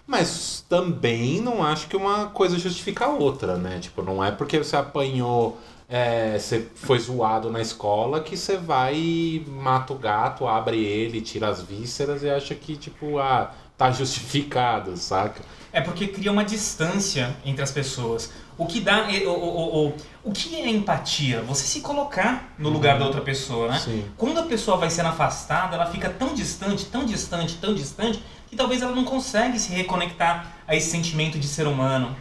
Mas 0.05 0.63
também 0.69 1.41
não 1.41 1.61
acho 1.61 1.87
que 1.87 1.97
uma 1.97 2.27
coisa 2.27 2.57
justifica 2.57 3.05
a 3.05 3.09
outra, 3.09 3.57
né? 3.57 3.79
Tipo, 3.79 4.01
não 4.01 4.23
é 4.23 4.31
porque 4.31 4.57
você 4.57 4.77
apanhou, 4.77 5.59
é, 5.89 6.39
você 6.39 6.65
foi 6.75 6.97
zoado 6.97 7.51
na 7.51 7.59
escola 7.61 8.21
que 8.21 8.37
você 8.37 8.55
vai 8.55 8.95
e 8.95 9.45
mata 9.49 9.91
o 9.91 9.97
gato, 9.97 10.47
abre 10.47 10.81
ele, 10.83 11.19
tira 11.19 11.49
as 11.49 11.61
vísceras 11.61 12.23
e 12.23 12.29
acha 12.29 12.55
que, 12.55 12.77
tipo, 12.77 13.17
ah, 13.17 13.51
tá 13.77 13.91
justificado, 13.91 14.97
saca? 14.97 15.41
É 15.71 15.79
porque 15.79 16.07
cria 16.07 16.31
uma 16.31 16.43
distância 16.43 17.35
entre 17.45 17.61
as 17.61 17.71
pessoas. 17.71 18.31
O 18.57 18.65
que 18.65 18.81
dá. 18.81 19.07
O, 19.25 19.29
o, 19.29 19.87
o, 19.87 19.93
o 20.23 20.31
que 20.31 20.55
é 20.55 20.67
empatia? 20.67 21.41
Você 21.41 21.65
se 21.67 21.81
colocar 21.81 22.53
no 22.57 22.69
lugar 22.69 22.97
da 22.97 23.05
outra 23.05 23.21
pessoa, 23.21 23.71
né? 23.71 23.79
Sim. 23.79 24.03
Quando 24.17 24.39
a 24.39 24.43
pessoa 24.43 24.77
vai 24.77 24.89
sendo 24.89 25.09
afastada, 25.09 25.75
ela 25.75 25.85
fica 25.85 26.09
tão 26.09 26.33
distante, 26.33 26.85
tão 26.85 27.05
distante, 27.05 27.57
tão 27.57 27.75
distante, 27.75 28.23
que 28.49 28.55
talvez 28.55 28.81
ela 28.81 28.95
não 28.95 29.03
consegue 29.03 29.59
se 29.59 29.71
reconectar 29.73 30.53
a 30.67 30.75
esse 30.75 30.89
sentimento 30.89 31.37
de 31.37 31.47
ser 31.47 31.67
humano. 31.67 32.15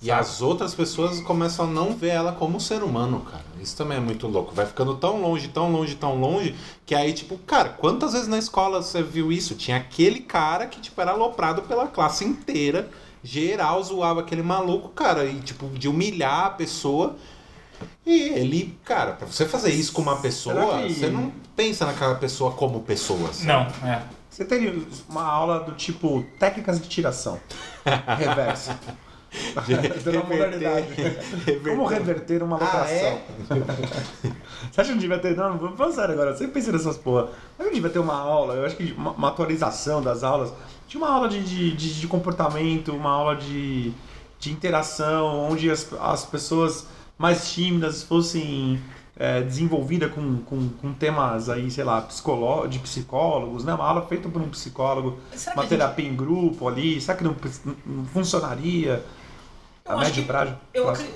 E 0.00 0.12
as 0.12 0.40
outras 0.40 0.74
pessoas 0.76 1.20
começam 1.20 1.64
a 1.66 1.68
não 1.68 1.92
ver 1.92 2.10
ela 2.10 2.30
como 2.32 2.60
ser 2.60 2.84
humano, 2.84 3.20
cara. 3.20 3.42
Isso 3.60 3.76
também 3.76 3.98
é 3.98 4.00
muito 4.00 4.28
louco. 4.28 4.54
Vai 4.54 4.64
ficando 4.64 4.94
tão 4.94 5.20
longe, 5.20 5.48
tão 5.48 5.72
longe, 5.72 5.96
tão 5.96 6.20
longe, 6.20 6.54
que 6.86 6.94
aí, 6.94 7.12
tipo, 7.12 7.36
cara, 7.38 7.70
quantas 7.70 8.12
vezes 8.12 8.28
na 8.28 8.38
escola 8.38 8.80
você 8.80 9.02
viu 9.02 9.32
isso? 9.32 9.56
Tinha 9.56 9.76
aquele 9.76 10.20
cara 10.20 10.66
que, 10.68 10.80
tipo, 10.80 11.00
era 11.00 11.10
aloprado 11.10 11.62
pela 11.62 11.88
classe 11.88 12.24
inteira, 12.24 12.88
geral 13.24 13.82
zoava 13.82 14.20
aquele 14.20 14.42
maluco, 14.42 14.90
cara, 14.90 15.24
e, 15.24 15.40
tipo, 15.40 15.66
de 15.70 15.88
humilhar 15.88 16.46
a 16.46 16.50
pessoa. 16.50 17.16
E 18.06 18.20
ele, 18.30 18.78
cara, 18.84 19.12
pra 19.12 19.26
você 19.26 19.46
fazer 19.46 19.72
isso 19.72 19.92
com 19.92 20.02
uma 20.02 20.16
pessoa, 20.16 20.54
que- 20.82 20.94
você 20.94 21.08
não 21.08 21.32
pensa 21.56 21.84
naquela 21.84 22.14
pessoa 22.14 22.52
como 22.52 22.80
pessoa. 22.82 23.32
sabe? 23.32 23.46
Não, 23.48 23.62
é. 23.88 24.02
Você 24.30 24.44
teria 24.44 24.72
uma 25.08 25.24
aula 25.24 25.58
do 25.58 25.72
tipo 25.72 26.24
técnicas 26.38 26.80
de 26.80 26.88
tiração. 26.88 27.40
Modernidade. 30.28 30.86
reverter. 30.94 31.60
Como 31.62 31.84
reverter 31.86 32.42
uma 32.42 32.56
Ah, 32.56 32.60
locação? 32.60 32.94
é? 32.96 33.22
Você 34.72 34.80
acha 34.80 34.84
que 34.84 34.90
não 34.94 34.98
devia 34.98 35.18
ter. 35.18 35.36
Não, 35.36 35.58
vamos 35.58 35.76
falar 35.76 35.92
sério 35.92 36.14
agora. 36.14 36.30
Eu 36.30 36.36
sempre 36.36 36.54
pensei 36.54 36.72
nessas 36.72 36.96
porra. 36.96 37.28
Mas 37.56 37.66
não 37.66 37.74
devia 37.74 37.90
ter 37.90 37.98
uma 37.98 38.14
aula, 38.18 38.54
eu 38.54 38.64
acho 38.64 38.76
que 38.76 38.92
uma, 38.92 39.12
uma 39.12 39.28
atualização 39.28 40.02
das 40.02 40.22
aulas. 40.24 40.52
Tinha 40.86 41.02
uma 41.02 41.12
aula 41.12 41.28
de, 41.28 41.42
de, 41.42 41.72
de- 41.72 42.00
de 42.00 42.06
comportamento, 42.06 42.92
uma 42.92 43.10
aula 43.10 43.36
de, 43.36 43.92
de 44.40 44.50
interação, 44.50 45.48
onde 45.50 45.70
as, 45.70 45.92
as 46.00 46.24
pessoas 46.24 46.86
mais 47.18 47.52
tímidas 47.52 48.02
fossem 48.02 48.80
é, 49.16 49.42
desenvolvidas 49.42 50.10
com, 50.12 50.38
com, 50.38 50.68
com 50.80 50.92
temas 50.94 51.50
aí, 51.50 51.70
sei 51.70 51.84
lá, 51.84 52.00
psicóló 52.00 52.66
de 52.66 52.78
psicólogos, 52.78 53.64
né? 53.64 53.74
Uma 53.74 53.84
aula 53.84 54.06
feita 54.06 54.28
por 54.30 54.40
um 54.40 54.48
psicólogo, 54.48 55.18
Será 55.34 55.54
uma 55.56 55.62
a 55.62 55.66
gente- 55.66 55.70
terapia 55.76 56.08
em 56.08 56.16
grupo 56.16 56.66
ali. 56.66 56.98
Será 57.00 57.18
que 57.18 57.24
não, 57.24 57.36
não 57.84 58.04
funcionaria? 58.06 59.04
A 59.88 59.96
médio 59.96 60.24
prazo? 60.24 60.56
Eu 60.74 60.84
prazo. 60.84 61.02
acre- 61.02 61.14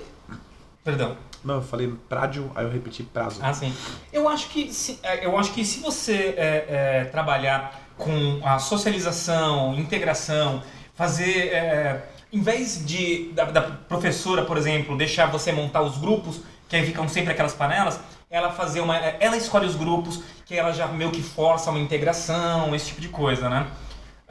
Perdão. 0.84 1.16
Não, 1.44 1.56
eu 1.56 1.62
falei 1.62 1.92
prádio, 2.08 2.50
aí 2.54 2.64
eu 2.64 2.70
repeti 2.70 3.02
prazo. 3.02 3.40
Ah, 3.42 3.52
sim. 3.52 3.74
Eu 4.12 4.28
acho 4.28 4.48
que 4.48 4.72
se, 4.72 4.98
é, 5.02 5.24
eu 5.26 5.36
acho 5.36 5.52
que 5.52 5.64
se 5.64 5.80
você 5.80 6.34
é, 6.36 6.66
é, 6.68 7.04
trabalhar 7.06 7.80
com 7.98 8.40
a 8.44 8.58
socialização, 8.58 9.74
integração, 9.74 10.62
fazer. 10.94 11.48
É, 11.48 12.02
em 12.32 12.40
vez 12.40 12.84
de 12.86 13.30
da, 13.32 13.44
da 13.44 13.60
professora, 13.62 14.44
por 14.44 14.56
exemplo, 14.56 14.96
deixar 14.96 15.26
você 15.26 15.52
montar 15.52 15.82
os 15.82 15.98
grupos, 15.98 16.40
que 16.68 16.76
aí 16.76 16.86
ficam 16.86 17.06
sempre 17.08 17.32
aquelas 17.32 17.52
panelas, 17.54 18.00
ela 18.30 18.50
fazer 18.52 18.80
uma. 18.80 18.96
Ela 18.96 19.36
escolhe 19.36 19.66
os 19.66 19.74
grupos, 19.76 20.20
que 20.46 20.56
ela 20.56 20.72
já 20.72 20.86
meio 20.86 21.10
que 21.10 21.22
força 21.22 21.70
uma 21.70 21.78
integração, 21.80 22.74
esse 22.74 22.86
tipo 22.86 23.00
de 23.00 23.08
coisa, 23.08 23.48
né? 23.50 23.66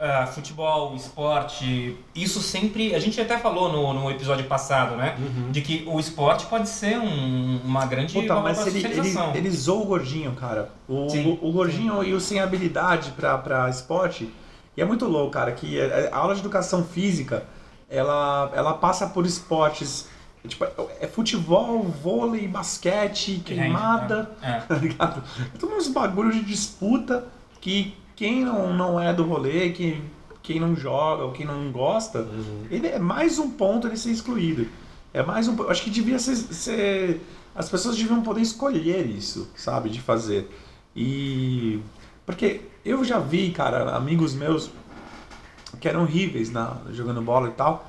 Ah, 0.04 0.26
futebol, 0.26 0.96
esporte, 0.96 1.96
isso 2.12 2.40
sempre. 2.40 2.92
A 2.92 2.98
gente 2.98 3.20
até 3.20 3.38
falou 3.38 3.70
no, 3.70 3.94
no 3.94 4.10
episódio 4.10 4.44
passado, 4.46 4.96
né? 4.96 5.16
De 5.52 5.60
que 5.62 5.84
o 5.86 6.00
esporte 6.00 6.46
pode 6.46 6.68
ser 6.68 6.98
um- 6.98 7.60
uma 7.64 7.86
grande 7.86 8.12
Puta, 8.12 8.34
mas 8.40 8.66
ele, 8.66 8.80
ele, 8.84 9.14
ele 9.38 9.50
zoou 9.50 9.82
o 9.82 9.86
gordinho, 9.86 10.32
cara. 10.32 10.70
O, 10.88 11.08
Sim, 11.08 11.38
o, 11.40 11.48
o 11.48 11.52
gordinho 11.52 12.02
e 12.02 12.12
o 12.14 12.20
sem 12.20 12.40
habilidade 12.40 13.12
pra, 13.12 13.38
pra 13.38 13.70
esporte. 13.70 14.28
E 14.76 14.82
é 14.82 14.84
muito 14.84 15.04
louco, 15.06 15.30
cara, 15.30 15.52
que 15.52 15.80
a 15.80 16.08
a 16.12 16.16
aula 16.18 16.34
de 16.34 16.40
educação 16.40 16.82
física, 16.84 17.44
ela, 17.88 18.50
ela 18.54 18.74
passa 18.74 19.06
por 19.06 19.24
esportes. 19.24 20.08
Tipo, 20.48 20.66
é 21.00 21.06
futebol, 21.06 21.80
vôlei, 21.84 22.48
basquete, 22.48 23.40
queimada, 23.44 24.30
né? 24.42 24.56
É. 24.56 24.60
tá 24.66 24.74
ligado? 24.74 25.22
Então 25.54 25.76
uns 25.76 25.86
bagulhos 25.86 26.34
de 26.34 26.42
disputa 26.44 27.24
que 27.60 27.94
quem 28.16 28.44
não, 28.44 28.72
não 28.74 29.00
é 29.00 29.12
do 29.12 29.24
rolê, 29.24 29.70
que, 29.70 30.00
quem 30.42 30.58
não 30.60 30.74
joga 30.76 31.24
ou 31.24 31.32
quem 31.32 31.46
não 31.46 31.70
gosta, 31.70 32.26
ele 32.70 32.86
é 32.88 32.98
mais 32.98 33.38
um 33.38 33.50
ponto 33.50 33.86
ele 33.86 33.96
ser 33.96 34.10
excluído. 34.10 34.66
É 35.14 35.22
mais 35.22 35.46
um. 35.48 35.68
Acho 35.68 35.82
que 35.82 35.90
devia 35.90 36.18
ser, 36.18 36.36
ser- 36.36 37.20
As 37.54 37.68
pessoas 37.68 37.96
deviam 37.96 38.22
poder 38.22 38.40
escolher 38.40 39.06
isso, 39.06 39.50
sabe? 39.54 39.90
De 39.90 40.00
fazer. 40.00 40.48
E. 40.96 41.80
Porque 42.24 42.62
eu 42.84 43.04
já 43.04 43.18
vi, 43.18 43.50
cara, 43.50 43.94
amigos 43.96 44.34
meus 44.34 44.70
que 45.80 45.88
eram 45.88 46.02
horríveis 46.02 46.50
na, 46.50 46.76
jogando 46.90 47.20
bola 47.22 47.48
e 47.48 47.52
tal. 47.52 47.88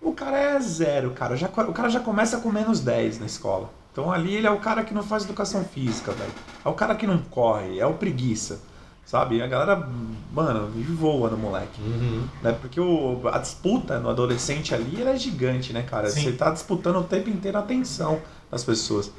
O 0.00 0.12
cara 0.12 0.38
é 0.38 0.60
zero, 0.60 1.10
cara. 1.12 1.36
Já, 1.36 1.46
o 1.48 1.72
cara 1.72 1.88
já 1.88 2.00
começa 2.00 2.38
com 2.38 2.50
menos 2.52 2.80
10 2.80 3.20
na 3.20 3.26
escola. 3.26 3.70
Então 3.92 4.10
ali 4.12 4.34
ele 4.34 4.46
é 4.46 4.50
o 4.50 4.58
cara 4.58 4.82
que 4.82 4.92
não 4.92 5.02
faz 5.02 5.24
educação 5.24 5.64
física, 5.64 6.12
velho. 6.12 6.32
É 6.64 6.68
o 6.68 6.74
cara 6.74 6.94
que 6.94 7.06
não 7.06 7.18
corre, 7.18 7.78
é 7.78 7.86
o 7.86 7.94
preguiça. 7.94 8.60
Sabe? 9.06 9.42
A 9.42 9.46
galera, 9.46 9.88
mano, 10.32 10.70
voa 10.96 11.28
no 11.28 11.36
moleque. 11.36 11.80
Uhum. 11.80 12.26
Né? 12.42 12.52
Porque 12.52 12.80
o, 12.80 13.20
a 13.28 13.38
disputa 13.38 13.98
no 13.98 14.08
adolescente 14.08 14.74
ali 14.74 15.00
ela 15.00 15.10
é 15.10 15.16
gigante, 15.16 15.72
né, 15.72 15.82
cara? 15.82 16.08
Sim. 16.10 16.22
Você 16.22 16.32
tá 16.32 16.50
disputando 16.50 16.96
o 16.96 17.04
tempo 17.04 17.28
inteiro 17.28 17.58
a 17.58 17.60
atenção 17.60 18.20
das 18.50 18.64
pessoas. 18.64 19.12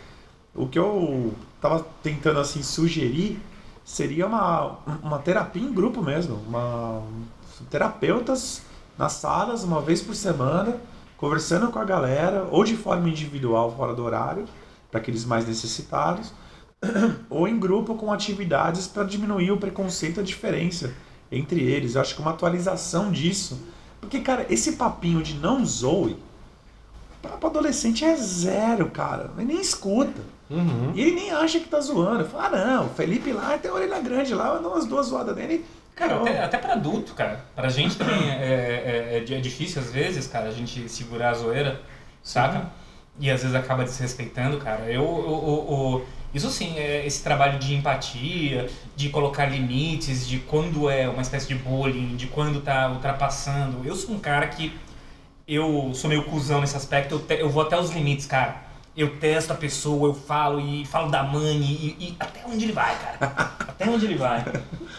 O 0.56 0.68
que 0.68 0.80
eu 0.80 1.34
tava 1.62 1.86
tentando 2.02 2.40
assim 2.40 2.64
sugerir 2.64 3.40
seria 3.84 4.26
uma, 4.26 4.78
uma 5.04 5.20
terapia 5.20 5.62
em 5.62 5.72
grupo 5.72 6.02
mesmo. 6.02 6.36
Uma, 6.48 7.04
terapeutas 7.70 8.64
nas 8.98 9.14
salas 9.14 9.64
uma 9.64 9.82
vez 9.82 10.02
por 10.02 10.16
semana, 10.16 10.78
conversando 11.18 11.70
com 11.70 11.80
a 11.80 11.84
galera, 11.84 12.48
ou 12.50 12.64
de 12.64 12.76
forma 12.76 13.08
individual 13.08 13.76
fora 13.76 13.94
do 13.94 14.04
horário, 14.04 14.46
para 14.90 15.00
aqueles 15.00 15.26
mais 15.26 15.48
necessitados, 15.48 16.34
ou 17.30 17.48
em 17.48 17.60
grupo 17.60 17.96
com 17.96 18.12
atividades 18.12 18.88
para 18.88 19.04
diminuir 19.04 19.52
o 19.52 19.58
preconceito 19.58 20.18
e 20.18 20.22
a 20.22 20.24
diferença 20.24 20.94
entre 21.32 21.62
eles. 21.62 21.96
Eu 21.96 22.02
acho 22.02 22.16
que 22.16 22.22
uma 22.22 22.32
atualização 22.32 23.12
disso. 23.12 23.60
Porque, 24.00 24.20
cara, 24.20 24.46
esse 24.50 24.74
papinho 24.74 25.24
de 25.24 25.34
não 25.36 25.66
zoe, 25.66 26.18
para 27.22 27.48
adolescente 27.48 28.06
é 28.06 28.16
zero, 28.16 28.90
cara. 28.90 29.32
Ele 29.38 29.46
nem 29.48 29.62
escuta. 29.62 30.22
Uhum. 30.50 30.92
E 30.94 31.02
ele 31.02 31.12
nem 31.16 31.32
acha 31.32 31.60
que 31.60 31.68
tá 31.68 31.80
zoando. 31.80 32.26
Fala, 32.26 32.46
ah, 32.58 32.66
não, 32.66 32.86
o 32.86 32.90
Felipe 32.90 33.32
lá 33.32 33.58
tem 33.58 33.72
a 33.72 33.74
orelha 33.74 34.00
grande 34.00 34.34
lá, 34.34 34.54
eu 34.56 34.62
dou 34.62 34.74
umas 34.74 34.86
duas 34.86 35.08
zoadas 35.08 35.36
nele. 35.36 35.66
Cara, 35.96 36.18
até, 36.22 36.44
até 36.44 36.58
pra 36.58 36.74
adulto, 36.74 37.14
cara. 37.14 37.44
Pra 37.56 37.70
gente 37.70 37.98
também 37.98 38.30
é, 38.30 39.24
é, 39.24 39.26
é, 39.28 39.38
é 39.38 39.40
difícil 39.40 39.82
às 39.82 39.92
vezes, 39.92 40.28
cara, 40.28 40.50
a 40.50 40.52
gente 40.52 40.88
segurar 40.90 41.32
a 41.32 41.34
zoeira, 41.34 41.82
saca? 42.22 42.70
E 43.20 43.32
às 43.32 43.42
vezes 43.42 43.56
acaba 43.56 43.84
desrespeitando, 43.86 44.58
cara. 44.58 44.84
Eu, 44.92 45.02
eu, 45.04 45.44
eu- 45.48 45.68
eu- 45.70 46.06
isso 46.36 46.50
sim, 46.52 46.78
é 46.78 47.06
esse 47.08 47.24
trabalho 47.24 47.58
de 47.58 47.74
empatia, 47.74 48.70
de 48.96 49.10
colocar 49.10 49.46
limites, 49.46 50.28
de 50.28 50.40
quando 50.40 50.90
é 50.90 51.08
uma 51.08 51.22
espécie 51.22 51.48
de 51.48 51.56
bullying, 51.56 52.16
de 52.16 52.28
quando 52.28 52.62
tá 52.62 52.92
ultrapassando. 52.92 53.82
Eu 53.88 53.96
sou 53.96 54.14
um 54.14 54.20
cara 54.20 54.46
que 54.48 54.72
eu 55.48 55.92
sou 55.94 56.10
meio 56.10 56.24
cuzão 56.26 56.60
nesse 56.62 56.76
aspecto, 56.76 57.16
eu, 57.16 57.20
te- 57.20 57.40
eu 57.40 57.50
vou 57.50 57.64
até 57.64 57.80
os 57.80 57.90
limites, 57.92 58.26
cara. 58.26 58.64
Eu 58.98 59.18
testo 59.18 59.52
a 59.52 59.56
pessoa, 59.56 60.10
eu 60.10 60.14
falo 60.14 60.60
e 60.60 60.86
falo 60.86 61.10
da 61.12 61.22
mãe 61.22 61.58
e, 61.58 61.96
e 62.00 62.16
até 62.20 62.42
onde 62.48 62.64
ele 62.66 62.72
vai, 62.74 62.96
cara. 62.98 63.56
Até 63.76 63.90
onde 63.90 64.06
ele 64.06 64.16
vai. 64.16 64.42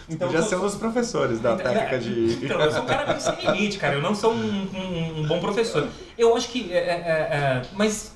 Então, 0.06 0.30
Já 0.30 0.40
eu- 0.40 0.44
somos 0.44 0.74
professores 0.74 1.40
da 1.40 1.54
então, 1.54 1.64
técnica 1.64 1.94
é, 1.94 1.98
de. 1.98 2.38
Então, 2.44 2.60
eu 2.60 2.70
sou 2.70 2.82
um 2.82 2.86
cara 2.86 3.06
meio 3.06 3.18
sem 3.22 3.34
limite, 3.40 3.78
cara. 3.78 3.94
Eu 3.94 4.02
não 4.02 4.14
sou 4.14 4.34
um, 4.34 4.68
um- 4.74 5.20
um 5.22 5.26
bom 5.26 5.40
professor. 5.40 5.88
Eu 6.18 6.36
acho 6.36 6.48
que. 6.50 6.70
é, 6.70 6.76
é, 6.76 6.82
é, 6.82 7.62
mas. 7.72 8.12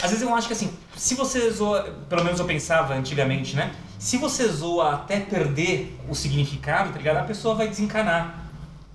É, 0.00 0.04
às 0.04 0.10
vezes 0.10 0.22
eu 0.26 0.34
acho 0.34 0.46
que 0.46 0.52
assim, 0.52 0.72
se 0.96 1.14
você 1.14 1.50
zoa. 1.50 1.82
Pelo 2.08 2.24
menos 2.24 2.38
eu 2.38 2.46
pensava 2.46 2.94
antigamente, 2.94 3.56
né? 3.56 3.74
Se 3.98 4.16
você 4.16 4.46
zoa 4.46 4.94
até 4.94 5.18
perder 5.18 5.98
o 6.08 6.14
significado, 6.14 6.92
tá 6.92 6.98
ligado? 6.98 7.16
A 7.16 7.24
pessoa 7.24 7.54
vai 7.54 7.68
desencanar. 7.68 8.44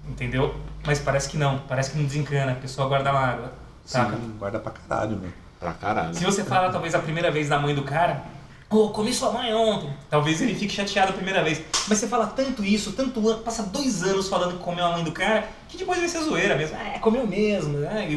Entendeu? 0.07 0.55
Mas 0.85 0.99
parece 0.99 1.29
que 1.29 1.37
não. 1.37 1.59
Parece 1.59 1.91
que 1.91 1.97
não 1.97 2.05
desencana. 2.05 2.53
A 2.53 2.55
pessoa 2.55 2.87
guarda 2.87 3.09
a 3.09 3.13
mágoa. 3.13 3.53
Saca? 3.85 4.15
Sim, 4.15 4.35
guarda 4.39 4.59
pra 4.59 4.71
caralho, 4.71 5.17
meu. 5.17 5.31
Pra 5.59 5.73
caralho. 5.73 6.13
Se 6.13 6.23
você 6.23 6.43
falar 6.43 6.71
talvez 6.71 6.95
a 6.95 6.99
primeira 6.99 7.29
vez 7.29 7.49
da 7.49 7.59
mãe 7.59 7.75
do 7.75 7.83
cara, 7.83 8.23
Ô, 8.73 8.89
comi 8.89 9.13
sua 9.13 9.31
mãe 9.31 9.53
ontem. 9.53 9.87
Talvez 10.09 10.41
ele 10.41 10.55
fique 10.55 10.73
chateado 10.73 11.11
a 11.11 11.13
primeira 11.13 11.43
vez. 11.43 11.61
Mas 11.87 11.99
você 11.99 12.07
fala 12.07 12.25
tanto 12.25 12.65
isso, 12.65 12.93
tanto 12.93 13.29
ano, 13.29 13.43
passa 13.43 13.61
dois 13.61 14.01
anos 14.01 14.27
falando 14.27 14.57
que 14.57 14.63
comeu 14.63 14.83
a 14.83 14.93
mãe 14.93 15.03
do 15.03 15.11
cara, 15.11 15.47
que 15.69 15.77
depois 15.77 15.99
vai 15.99 16.09
ser 16.09 16.23
zoeira 16.23 16.55
mesmo. 16.55 16.75
Ah, 16.75 16.97
comeu 16.97 17.27
mesmo, 17.27 17.77
né? 17.77 18.07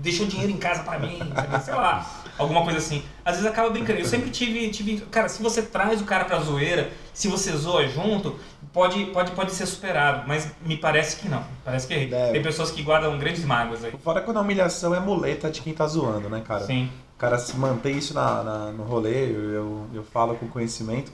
Deixou 0.00 0.26
dinheiro 0.26 0.52
em 0.52 0.56
casa 0.56 0.82
pra 0.82 0.98
mim, 0.98 1.18
sabe? 1.34 1.64
sei 1.64 1.74
lá, 1.74 2.22
alguma 2.38 2.62
coisa 2.62 2.78
assim. 2.78 3.02
Às 3.24 3.36
vezes 3.36 3.50
acaba 3.50 3.70
brincando. 3.70 3.98
Eu 3.98 4.04
sempre 4.04 4.30
tive, 4.30 4.68
tive. 4.70 5.00
Cara, 5.10 5.28
se 5.28 5.42
você 5.42 5.62
traz 5.62 6.00
o 6.00 6.04
cara 6.04 6.24
pra 6.24 6.38
zoeira, 6.40 6.90
se 7.12 7.26
você 7.28 7.50
zoa 7.56 7.86
junto, 7.88 8.38
pode, 8.72 9.06
pode, 9.06 9.32
pode 9.32 9.52
ser 9.52 9.66
superado. 9.66 10.22
Mas 10.26 10.48
me 10.64 10.76
parece 10.76 11.16
que 11.16 11.28
não. 11.28 11.44
Parece 11.64 11.86
que 11.86 12.06
Deve. 12.06 12.32
tem 12.32 12.42
pessoas 12.42 12.70
que 12.70 12.82
guardam 12.82 13.18
grandes 13.18 13.44
mágoas 13.44 13.84
aí. 13.84 13.92
Fora 14.02 14.20
quando 14.20 14.36
a 14.36 14.40
humilhação 14.40 14.94
é 14.94 15.00
muleta 15.00 15.50
de 15.50 15.60
quem 15.60 15.72
tá 15.74 15.86
zoando, 15.86 16.28
né, 16.28 16.42
cara? 16.46 16.64
Sim. 16.64 16.88
O 17.16 17.18
cara 17.18 17.36
se 17.38 17.56
manter 17.56 17.90
isso 17.90 18.14
na, 18.14 18.42
na- 18.44 18.72
no 18.72 18.84
rolê, 18.84 19.24
eu, 19.32 19.50
eu, 19.50 19.86
eu 19.94 20.04
falo 20.04 20.36
com 20.36 20.46
conhecimento. 20.48 21.10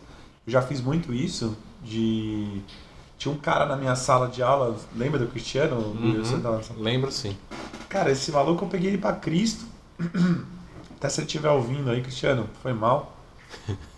Eu 0.46 0.52
já 0.52 0.60
fiz 0.60 0.80
muito 0.80 1.14
isso 1.14 1.56
de. 1.82 2.60
Tinha 3.24 3.34
um 3.34 3.38
cara 3.38 3.64
na 3.64 3.74
minha 3.74 3.96
sala 3.96 4.28
de 4.28 4.42
aula, 4.42 4.76
lembra 4.94 5.18
do 5.18 5.26
Cristiano? 5.26 5.76
Uhum. 5.76 6.22
Lembro 6.76 7.10
sim. 7.10 7.34
Cara, 7.88 8.10
esse 8.10 8.30
maluco 8.30 8.66
eu 8.66 8.68
peguei 8.68 8.90
ele 8.90 8.98
pra 8.98 9.14
Cristo. 9.14 9.64
Até 10.94 11.08
se 11.08 11.20
ele 11.20 11.26
estiver 11.26 11.48
ouvindo 11.48 11.90
aí, 11.90 12.02
Cristiano, 12.02 12.46
foi 12.62 12.74
mal. 12.74 13.16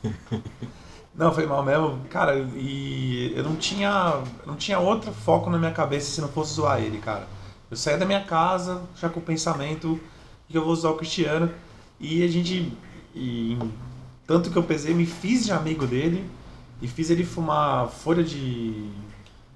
Não, 1.12 1.34
foi 1.34 1.44
mal 1.44 1.64
mesmo. 1.64 1.98
Cara, 2.08 2.38
e 2.54 3.32
eu 3.34 3.42
não 3.42 3.56
tinha, 3.56 4.22
não 4.46 4.54
tinha 4.54 4.78
outro 4.78 5.10
foco 5.12 5.50
na 5.50 5.58
minha 5.58 5.72
cabeça 5.72 6.08
se 6.08 6.20
não 6.20 6.28
fosse 6.28 6.54
zoar 6.54 6.80
ele, 6.80 6.98
cara. 6.98 7.26
Eu 7.68 7.76
saía 7.76 7.98
da 7.98 8.04
minha 8.04 8.22
casa 8.22 8.82
já 8.94 9.08
com 9.08 9.18
o 9.18 9.22
pensamento 9.22 9.98
que 10.48 10.56
eu 10.56 10.64
vou 10.64 10.76
zoar 10.76 10.92
o 10.92 10.96
Cristiano. 10.96 11.50
E 11.98 12.22
a 12.22 12.28
gente. 12.28 12.72
E, 13.12 13.58
tanto 14.24 14.50
que 14.50 14.56
eu 14.56 14.62
pesei, 14.62 14.94
me 14.94 15.06
fiz 15.06 15.46
de 15.46 15.52
amigo 15.52 15.84
dele 15.84 16.24
e 16.80 16.86
fiz 16.86 17.08
ele 17.08 17.24
fumar 17.24 17.88
folha 17.88 18.22
de, 18.22 18.90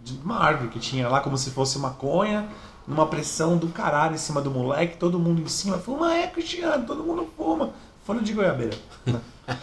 de 0.03 0.19
uma 0.25 0.39
árvore 0.39 0.71
que 0.71 0.79
tinha 0.79 1.09
lá, 1.09 1.21
como 1.21 1.37
se 1.37 1.51
fosse 1.51 1.79
maconha, 1.79 2.49
numa 2.87 3.07
pressão 3.07 3.57
do 3.57 3.69
caralho 3.69 4.15
em 4.15 4.19
cima 4.19 4.41
do 4.41 4.51
moleque, 4.51 4.97
todo 4.97 5.19
mundo 5.19 5.43
em 5.43 5.49
cima, 5.49 5.79
fuma 5.79 6.15
é, 6.15 6.27
Cristiano, 6.27 6.87
todo 6.87 7.05
mundo 7.05 7.29
fuma. 7.37 7.71
Folha 8.05 8.23
de 8.23 8.33
goiabeira, 8.33 8.77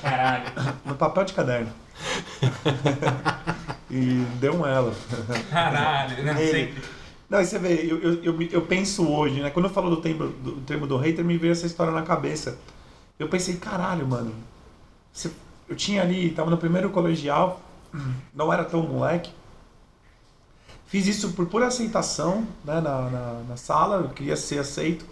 Caralho. 0.01 0.45
no 0.85 0.95
papel 0.95 1.25
de 1.25 1.33
caderno. 1.33 1.69
e 3.89 4.25
deu 4.39 4.55
um 4.55 4.65
ela. 4.65 4.93
Caralho, 5.49 6.23
né? 6.23 6.41
Ele. 6.41 6.51
Sempre. 6.51 6.83
Não, 7.29 7.41
e 7.41 7.45
você 7.45 7.59
vê, 7.59 7.73
eu, 7.83 7.99
eu, 7.99 8.23
eu, 8.23 8.41
eu 8.43 8.61
penso 8.61 9.09
hoje, 9.09 9.41
né? 9.41 9.49
Quando 9.49 9.65
eu 9.65 9.71
falo 9.71 9.89
do 9.89 9.97
termo, 9.97 10.29
do 10.29 10.61
termo 10.61 10.88
do 10.88 10.97
hater, 10.97 11.25
me 11.25 11.38
veio 11.38 11.51
essa 11.51 11.65
história 11.65 11.91
na 11.91 12.03
cabeça. 12.03 12.57
Eu 13.19 13.27
pensei, 13.27 13.57
caralho, 13.57 14.07
mano. 14.07 14.33
eu 15.67 15.75
tinha 15.75 16.01
ali, 16.01 16.29
tava 16.29 16.49
no 16.49 16.57
primeiro 16.57 16.89
colegial, 16.89 17.59
não 18.33 18.53
era 18.53 18.63
tão 18.63 18.81
moleque. 18.83 19.31
Fiz 20.88 21.05
isso 21.05 21.33
por 21.33 21.45
pura 21.47 21.67
aceitação, 21.67 22.47
né? 22.63 22.79
Na, 22.79 23.09
na, 23.09 23.41
na 23.49 23.57
sala, 23.57 23.97
eu 23.97 24.09
queria 24.09 24.38
ser 24.38 24.59
aceito 24.59 25.05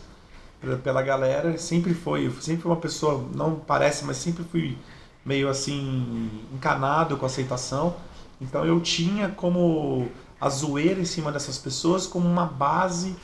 pela, 0.83 1.01
galera. 1.01 1.57
Sempre 1.57 1.93
foi, 1.93 2.31
sempre 2.39 2.65
uma 2.65 2.77
pessoa, 2.77 3.27
não 3.33 3.55
parece, 3.55 4.05
mas 4.05 4.17
sempre 4.17 4.43
fui 4.45 4.77
meio 5.25 5.49
assim, 5.49 6.29
encanado 6.53 7.17
com 7.17 7.25
aceitação. 7.25 7.95
Então 8.39 8.65
eu 8.65 8.79
tinha 8.79 9.29
como 9.29 10.07
a 10.39 10.49
zoeira 10.49 10.99
em 10.99 11.05
cima 11.05 11.31
dessas 11.31 11.57
pessoas 11.57 12.05
como 12.05 12.27
uma 12.27 12.45
base 12.45 13.15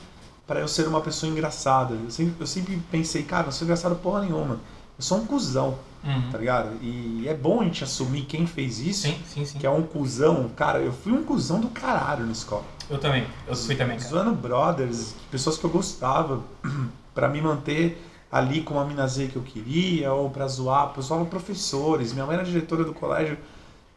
para 0.46 0.60
eu 0.60 0.68
ser 0.68 0.86
uma 0.86 1.00
pessoa 1.00 1.30
engraçada. 1.30 1.94
Eu 1.94 2.10
sempre, 2.10 2.34
eu 2.38 2.46
sempre 2.46 2.82
pensei, 2.90 3.22
cara, 3.22 3.44
não 3.44 3.52
sou 3.52 3.64
engraçado 3.64 3.94
porra 3.96 4.22
nenhuma. 4.22 4.60
Eu 5.02 5.04
sou 5.04 5.18
um 5.18 5.26
cuzão, 5.26 5.76
Uhum. 6.04 6.30
tá 6.30 6.38
ligado? 6.38 6.70
E 6.80 7.26
é 7.26 7.34
bom 7.34 7.60
a 7.60 7.64
gente 7.64 7.82
assumir 7.82 8.22
quem 8.22 8.46
fez 8.46 8.78
isso, 8.78 9.02
Sim, 9.08 9.16
sim, 9.26 9.44
sim. 9.44 9.58
que 9.58 9.66
é 9.66 9.70
um 9.70 9.82
cuzão. 9.82 10.48
Cara, 10.54 10.78
eu 10.78 10.92
fui 10.92 11.12
um 11.12 11.24
cuzão 11.24 11.60
do 11.60 11.66
caralho 11.70 12.24
na 12.24 12.30
escola. 12.30 12.62
Eu 12.88 12.98
também. 12.98 13.26
Eu 13.48 13.56
fui 13.56 13.74
também, 13.74 13.96
cara. 13.98 14.08
Zoando 14.08 14.30
brothers, 14.32 15.12
pessoas 15.28 15.58
que 15.58 15.64
eu 15.64 15.70
gostava, 15.70 16.40
pra 17.12 17.28
me 17.28 17.40
manter 17.42 18.00
ali 18.30 18.62
com 18.62 18.78
a 18.78 18.84
mina 18.84 19.04
Z 19.08 19.26
que 19.26 19.34
eu 19.36 19.42
queria, 19.42 20.12
ou 20.12 20.30
pra 20.30 20.46
zoar, 20.46 20.92
eu 20.96 21.02
zoava 21.02 21.24
professores. 21.24 22.12
Minha 22.12 22.24
mãe 22.26 22.36
era 22.36 22.44
diretora 22.44 22.84
do 22.84 22.94
colégio 22.94 23.36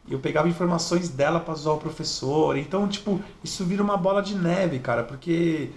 eu 0.08 0.18
pegava 0.20 0.48
informações 0.48 1.08
dela 1.08 1.38
pra 1.40 1.54
zoar 1.54 1.76
o 1.76 1.80
professor. 1.80 2.56
Então, 2.56 2.86
tipo, 2.88 3.20
isso 3.44 3.64
vira 3.64 3.80
uma 3.82 3.96
bola 3.96 4.22
de 4.22 4.34
neve, 4.36 4.78
cara, 4.80 5.02
porque 5.04 5.70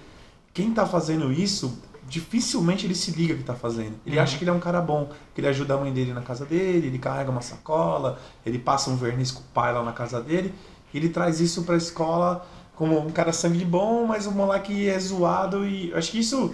quem 0.53 0.71
tá 0.73 0.85
fazendo 0.87 1.31
isso, 1.31 1.79
dificilmente 2.07 2.85
ele 2.85 2.95
se 2.95 3.11
liga 3.11 3.35
que 3.35 3.43
tá 3.43 3.53
fazendo. 3.53 3.95
Ele 4.05 4.17
Uhum. 4.17 4.23
acha 4.23 4.37
que 4.37 4.43
ele 4.43 4.51
é 4.51 4.53
um 4.53 4.59
cara 4.59 4.81
bom, 4.81 5.09
que 5.33 5.41
ele 5.41 5.47
ajuda 5.47 5.73
a 5.73 5.77
mãe 5.77 5.91
dele 5.93 6.13
na 6.13 6.21
casa 6.21 6.45
dele, 6.45 6.87
ele 6.87 6.99
carrega 6.99 7.29
uma 7.31 7.41
sacola, 7.41 8.19
ele 8.45 8.59
passa 8.59 8.89
um 8.89 8.95
verniz 8.95 9.31
com 9.31 9.41
o 9.41 9.43
pai 9.53 9.73
lá 9.73 9.83
na 9.83 9.91
casa 9.91 10.21
dele, 10.21 10.53
e 10.93 10.97
ele 10.97 11.09
traz 11.09 11.39
isso 11.39 11.63
pra 11.63 11.75
escola 11.75 12.45
como 12.75 12.97
um 12.99 13.09
cara 13.11 13.33
sangue 13.33 13.65
bom, 13.65 14.05
mas 14.05 14.25
o 14.25 14.31
moleque 14.31 14.87
é 14.89 14.97
zoado 14.99 15.65
e 15.65 15.93
acho 15.93 16.11
que 16.11 16.19
isso 16.19 16.53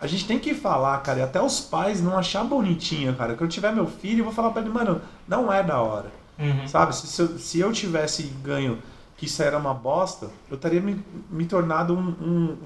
a 0.00 0.06
gente 0.06 0.26
tem 0.26 0.38
que 0.38 0.52
falar, 0.54 0.98
cara, 0.98 1.20
e 1.20 1.22
até 1.22 1.40
os 1.40 1.60
pais 1.60 2.02
não 2.02 2.18
achar 2.18 2.44
bonitinho, 2.44 3.14
cara. 3.14 3.32
Quando 3.34 3.42
eu 3.44 3.48
tiver 3.48 3.72
meu 3.72 3.86
filho, 3.86 4.20
eu 4.20 4.24
vou 4.24 4.34
falar 4.34 4.50
pra 4.50 4.60
ele, 4.60 4.70
mano, 4.70 5.00
não 5.26 5.50
é 5.50 5.62
da 5.62 5.80
hora. 5.80 6.12
Uhum. 6.38 6.66
Sabe? 6.68 6.94
Se, 6.94 7.06
se 7.06 7.22
eu, 7.22 7.38
se 7.38 7.60
eu 7.60 7.72
tivesse 7.72 8.24
ganho 8.42 8.78
que 9.16 9.26
isso 9.26 9.42
era 9.42 9.56
uma 9.56 9.72
bosta, 9.72 10.28
eu 10.50 10.56
teria 10.56 10.80
me, 10.80 11.02
me 11.30 11.46
tornado 11.46 11.94
um, 11.94 12.08
um, 12.20 12.58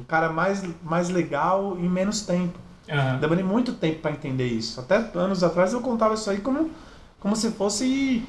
um 0.00 0.04
cara 0.06 0.30
mais, 0.32 0.62
mais 0.82 1.08
legal 1.08 1.76
em 1.78 1.88
menos 1.88 2.22
tempo. 2.22 2.58
Aham. 2.88 3.18
Demorei 3.18 3.44
muito 3.44 3.72
tempo 3.72 4.00
pra 4.00 4.10
entender 4.10 4.46
isso. 4.46 4.78
Até 4.80 4.96
anos 5.14 5.42
atrás 5.42 5.72
eu 5.72 5.80
contava 5.80 6.14
isso 6.14 6.28
aí 6.30 6.38
como, 6.40 6.70
como 7.20 7.34
se 7.34 7.50
fosse 7.52 8.24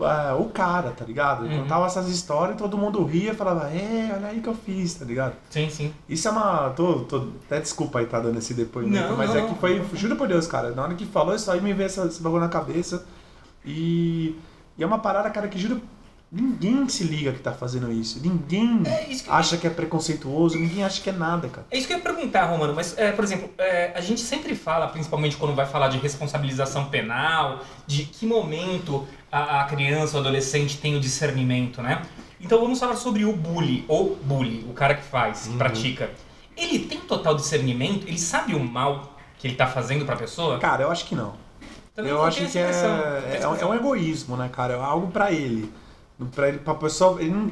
ah, 0.00 0.36
o 0.38 0.46
cara, 0.50 0.90
tá 0.90 1.04
ligado? 1.04 1.44
Eu 1.46 1.50
Uhum. 1.52 1.62
contava 1.62 1.86
essas 1.86 2.08
histórias 2.08 2.56
e 2.56 2.58
todo 2.58 2.76
mundo 2.76 3.02
ria 3.04 3.32
e 3.32 3.36
falava, 3.36 3.68
é, 3.70 4.12
olha 4.14 4.28
aí 4.28 4.40
que 4.40 4.48
eu 4.48 4.54
fiz, 4.54 4.94
tá 4.94 5.04
ligado? 5.04 5.34
Sim, 5.50 5.70
sim. 5.70 5.92
Isso 6.08 6.26
é 6.28 6.30
uma. 6.30 6.70
Tô, 6.70 7.00
tô, 7.00 7.28
até 7.46 7.60
desculpa 7.60 7.98
aí 8.00 8.06
tá 8.06 8.20
dando 8.20 8.38
esse 8.38 8.52
depoimento, 8.54 9.08
Não, 9.10 9.16
mas 9.16 9.30
não, 9.30 9.36
é 9.36 9.42
que 9.42 9.48
não. 9.50 9.56
foi. 9.56 9.82
Juro 9.94 10.16
por 10.16 10.28
Deus, 10.28 10.46
cara. 10.46 10.70
Na 10.72 10.82
hora 10.82 10.94
que 10.94 11.06
falou 11.06 11.34
isso 11.34 11.50
aí 11.50 11.60
me 11.60 11.72
veio 11.72 11.86
essa, 11.86 12.04
esse 12.06 12.20
bagulho 12.22 12.42
na 12.42 12.48
cabeça. 12.48 13.04
E, 13.64 14.36
e 14.78 14.82
é 14.82 14.86
uma 14.86 14.98
parada, 14.98 15.30
cara, 15.30 15.48
que 15.48 15.58
juro. 15.58 15.80
Ninguém 16.30 16.88
se 16.88 17.04
liga 17.04 17.32
que 17.32 17.38
tá 17.38 17.52
fazendo 17.52 17.90
isso. 17.92 18.20
Ninguém 18.20 18.82
É 18.84 19.08
isso 19.08 19.24
que 19.24 19.30
acha 19.30 19.56
que 19.56 19.66
é 19.66 19.70
preconceituoso, 19.70 20.58
ninguém 20.58 20.82
acha 20.84 21.00
que 21.00 21.08
é 21.08 21.12
nada, 21.12 21.48
cara. 21.48 21.66
É 21.70 21.78
isso 21.78 21.86
que 21.86 21.92
eu 21.92 21.98
ia 21.98 22.02
perguntar, 22.02 22.46
Romano, 22.46 22.74
mas, 22.74 22.98
é, 22.98 23.12
por 23.12 23.24
exemplo, 23.24 23.48
é, 23.58 23.92
a 23.94 24.00
gente 24.00 24.20
sempre 24.20 24.54
fala, 24.56 24.88
principalmente 24.88 25.36
quando 25.36 25.54
vai 25.54 25.66
falar 25.66 25.88
de 25.88 25.98
responsabilização 25.98 26.86
penal, 26.86 27.60
de 27.86 28.04
que 28.04 28.26
momento 28.26 29.06
a, 29.30 29.60
a 29.60 29.64
criança 29.64 30.16
ou 30.16 30.20
adolescente 30.20 30.78
tem 30.78 30.96
o 30.96 31.00
discernimento, 31.00 31.80
né? 31.80 32.02
Então 32.40 32.60
vamos 32.60 32.78
falar 32.80 32.96
sobre 32.96 33.24
o 33.24 33.32
bully, 33.32 33.84
ou 33.86 34.16
bully, 34.16 34.66
o 34.68 34.72
cara 34.72 34.94
que 34.96 35.04
faz, 35.04 35.42
que 35.44 35.50
Uhum. 35.50 35.58
pratica. 35.58 36.10
Ele 36.56 36.80
tem 36.80 36.98
total 37.00 37.36
discernimento? 37.36 38.06
Ele 38.08 38.18
sabe 38.18 38.54
o 38.54 38.60
mal 38.60 39.16
que 39.38 39.46
ele 39.46 39.54
tá 39.54 39.66
fazendo 39.68 40.04
pra 40.04 40.16
pessoa? 40.16 40.58
Cara, 40.58 40.82
eu 40.82 40.90
acho 40.90 41.04
que 41.06 41.14
não. 41.14 41.34
Também 41.94 42.10
eu 42.10 42.22
acho 42.22 42.44
que 42.46 42.58
é, 42.58 42.62
é, 43.40 43.48
um- 43.48 43.72
é 43.72 43.76
egoísmo, 43.76 44.36
né, 44.36 44.50
cara? 44.52 44.74
É 44.74 44.76
algo 44.76 45.06
pra 45.08 45.30
ele. 45.32 45.72
Pra 46.34 46.48
ele, 46.48 46.58
pra 46.58 46.74
pessoa. 46.74 47.20
Ele 47.20 47.30
não. 47.30 47.50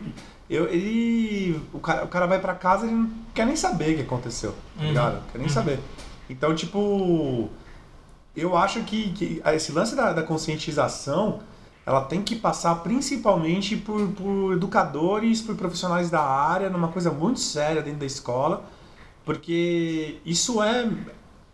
Eu, 0.48 0.66
ele, 0.68 1.60
o, 1.72 1.78
cara, 1.78 2.04
o 2.04 2.08
cara 2.08 2.26
vai 2.26 2.38
pra 2.40 2.54
casa 2.54 2.84
e 2.86 2.88
ele 2.88 2.96
não 2.96 3.10
quer 3.34 3.46
nem 3.46 3.56
saber 3.56 3.92
o 3.92 3.96
que 3.96 4.02
aconteceu, 4.02 4.52
tá 4.76 4.82
Uhum. 4.82 4.88
ligado? 4.88 5.22
Quer 5.32 5.38
nem 5.38 5.46
Uhum. 5.46 5.52
saber. 5.52 5.80
Então, 6.28 6.54
tipo. 6.54 7.48
Eu 8.36 8.56
acho 8.56 8.82
que, 8.82 9.12
que 9.12 9.42
esse 9.54 9.70
lance 9.70 9.94
da, 9.94 10.12
da 10.12 10.22
conscientização 10.22 11.40
ela 11.86 12.00
tem 12.02 12.20
que 12.22 12.34
passar 12.34 12.74
principalmente 12.76 13.76
por, 13.76 14.08
por 14.08 14.54
educadores, 14.54 15.40
por 15.42 15.54
profissionais 15.54 16.10
da 16.10 16.22
área, 16.22 16.68
numa 16.70 16.88
coisa 16.88 17.10
muito 17.10 17.38
séria 17.38 17.80
dentro 17.82 18.00
da 18.00 18.06
escola, 18.06 18.64
porque 19.24 20.18
isso 20.24 20.62
é, 20.62 20.90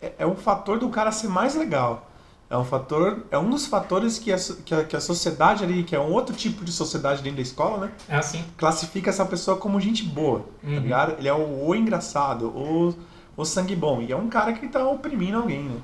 é, 0.00 0.12
é 0.20 0.26
um 0.26 0.36
fator 0.36 0.78
do 0.78 0.88
cara 0.88 1.12
ser 1.12 1.28
mais 1.28 1.54
legal. 1.54 2.09
É 2.50 2.58
um 2.58 2.64
fator, 2.64 3.24
é 3.30 3.38
um 3.38 3.48
dos 3.48 3.66
fatores 3.66 4.18
que 4.18 4.32
a, 4.32 4.36
que 4.64 4.74
a, 4.74 4.84
que 4.84 4.96
a 4.96 5.00
sociedade 5.00 5.62
ali, 5.62 5.84
que 5.84 5.94
é 5.94 6.00
um 6.00 6.12
outro 6.12 6.34
tipo 6.34 6.64
de 6.64 6.72
sociedade 6.72 7.22
dentro 7.22 7.36
da 7.36 7.42
escola, 7.42 7.86
né? 7.86 7.92
É 8.08 8.16
assim. 8.16 8.44
Classifica 8.56 9.08
essa 9.08 9.24
pessoa 9.24 9.56
como 9.56 9.80
gente 9.80 10.02
boa, 10.02 10.44
Uhum. 10.62 10.74
tá 10.74 10.80
ligado? 10.80 11.14
Ele 11.18 11.28
é 11.28 11.32
o, 11.32 11.66
o 11.68 11.74
engraçado, 11.76 12.48
o, 12.48 12.92
o 13.36 13.44
sangue 13.44 13.76
bom. 13.76 14.02
E 14.02 14.10
é 14.10 14.16
um 14.16 14.28
cara 14.28 14.52
que 14.52 14.66
tá 14.66 14.84
oprimindo 14.88 15.38
alguém, 15.38 15.62
né? 15.62 15.76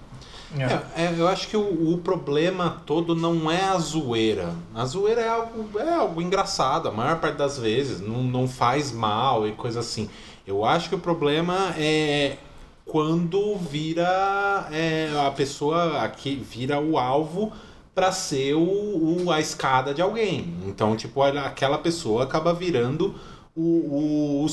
É. 0.58 1.02
É, 1.02 1.04
é, 1.06 1.14
eu 1.16 1.28
acho 1.28 1.48
que 1.48 1.56
o, 1.56 1.92
o 1.92 1.98
problema 1.98 2.82
todo 2.84 3.14
não 3.14 3.48
é 3.50 3.62
a 3.64 3.78
zoeira. 3.78 4.52
A 4.74 4.84
zoeira 4.86 5.20
é 5.20 5.28
algo, 5.28 5.78
é 5.78 5.92
algo 5.94 6.20
engraçado, 6.20 6.88
a 6.88 6.92
maior 6.92 7.20
parte 7.20 7.36
das 7.36 7.58
vezes. 7.58 8.00
Não, 8.00 8.22
não 8.24 8.48
faz 8.48 8.90
mal 8.90 9.46
e 9.46 9.52
coisa 9.52 9.80
assim. 9.80 10.08
Eu 10.46 10.64
acho 10.64 10.88
que 10.88 10.94
o 10.94 10.98
problema 10.98 11.74
é 11.76 12.38
quando 12.86 13.56
vira 13.56 14.68
é, 14.72 15.10
a 15.26 15.30
pessoa 15.32 16.02
aqui 16.02 16.36
vira 16.36 16.80
o 16.80 16.98
alvo 16.98 17.52
para 17.94 18.12
ser 18.12 18.54
o, 18.54 19.24
o- 19.24 19.30
a 19.32 19.40
escada 19.40 19.92
de 19.92 20.02
alguém. 20.02 20.54
Então, 20.66 20.96
tipo, 20.96 21.22
aquela 21.22 21.78
pessoa 21.78 22.24
acaba 22.24 22.54
virando 22.54 23.14
o, 23.56 24.44
o, 24.44 24.46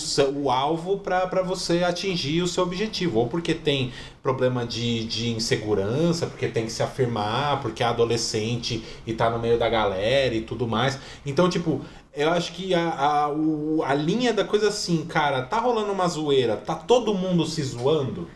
o 0.44 0.50
alvo 0.50 0.98
para 1.00 1.44
você 1.44 1.84
atingir 1.84 2.42
o 2.42 2.48
seu 2.48 2.64
objetivo. 2.64 3.20
Ou 3.20 3.28
porque 3.28 3.54
tem 3.54 3.92
problema 4.22 4.66
de, 4.66 5.04
de 5.06 5.30
insegurança, 5.30 6.26
porque 6.28 6.48
tem 6.48 6.66
que 6.66 6.72
se 6.72 6.82
afirmar, 6.82 7.62
porque 7.62 7.84
é 7.84 7.86
adolescente 7.86 8.84
e 9.06 9.14
tá 9.14 9.30
no 9.30 9.40
meio 9.40 9.60
da 9.60 9.70
galera 9.70 10.34
e 10.34 10.42
tudo 10.42 10.68
mais. 10.68 10.98
Então, 11.26 11.50
tipo, 11.50 11.82
eu 12.16 12.30
acho 12.32 12.54
que 12.54 12.74
a, 12.74 12.90
a, 12.94 13.30
o- 13.30 13.84
a 13.84 13.94
linha 13.94 14.34
da 14.34 14.44
coisa 14.46 14.70
assim, 14.70 15.06
cara, 15.06 15.44
tá 15.44 15.60
rolando 15.60 15.92
uma 15.92 16.08
zoeira, 16.08 16.58
tá 16.58 16.76
todo 16.76 17.14
mundo 17.14 17.46
se 17.46 17.62
zoando. 17.64 18.28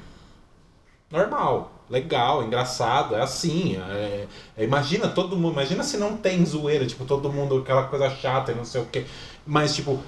normal, 1.09 1.71
legal, 1.89 2.43
engraçado, 2.43 3.15
é 3.15 3.21
assim. 3.21 3.78
é- 3.78 4.28
é- 4.57 4.63
imagina 4.63 5.07
todo 5.07 5.38
mundo, 5.38 5.53
imagina 5.53 5.84
se 5.84 5.97
não 5.97 6.17
tem 6.17 6.45
zoeira, 6.45 6.86
tipo, 6.86 7.05
todo 7.05 7.32
mundo, 7.32 7.57
aquela 7.59 7.84
coisa 7.88 8.09
chata 8.09 8.51
e 8.51 8.55
não 8.55 8.65
sei 8.65 8.82
o 8.82 8.86
quê. 8.86 9.05
Mas, 9.45 9.75
tipo, 9.75 9.99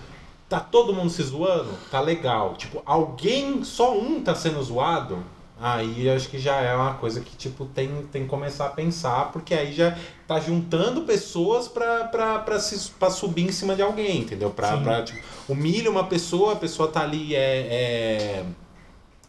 tá 0.50 0.60
todo 0.60 0.94
mundo 0.94 1.10
se 1.10 1.24
zoando, 1.24 1.70
tá 1.92 2.02
legal. 2.02 2.56
Tipo, 2.56 2.82
alguém, 2.86 3.64
só 3.64 3.98
um 3.98 4.22
tá 4.22 4.36
sendo 4.36 4.62
zoado, 4.62 5.24
aí 5.60 6.10
acho 6.10 6.28
que 6.30 6.40
já 6.40 6.58
é 6.58 6.76
uma 6.76 6.96
coisa 6.96 7.22
que, 7.22 7.36
tipo, 7.38 7.66
tem, 7.66 8.04
tem 8.12 8.24
que 8.24 8.30
começar 8.30 8.66
a 8.66 8.70
pensar, 8.70 9.32
porque 9.32 9.54
aí 9.54 9.72
já 9.74 9.98
tá 10.30 10.40
juntando 10.40 11.02
pessoas 11.02 11.68
pra, 11.68 12.04
pra, 12.04 12.38
pra, 12.38 12.60
se, 12.60 12.92
pra 12.92 13.10
subir 13.10 13.48
em 13.48 13.52
cima 13.52 13.76
de 13.76 13.82
alguém, 13.82 14.20
entendeu? 14.20 14.52
Pra, 14.52 14.78
Sim. 14.78 14.84
pra 14.84 15.02
tipo, 15.04 15.20
humilha 15.50 15.90
uma 15.90 16.04
pessoa, 16.04 16.54
a 16.54 16.56
pessoa 16.56 16.88
tá 16.88 17.02
ali, 17.02 17.36
é... 17.36 17.40
é 17.40 18.46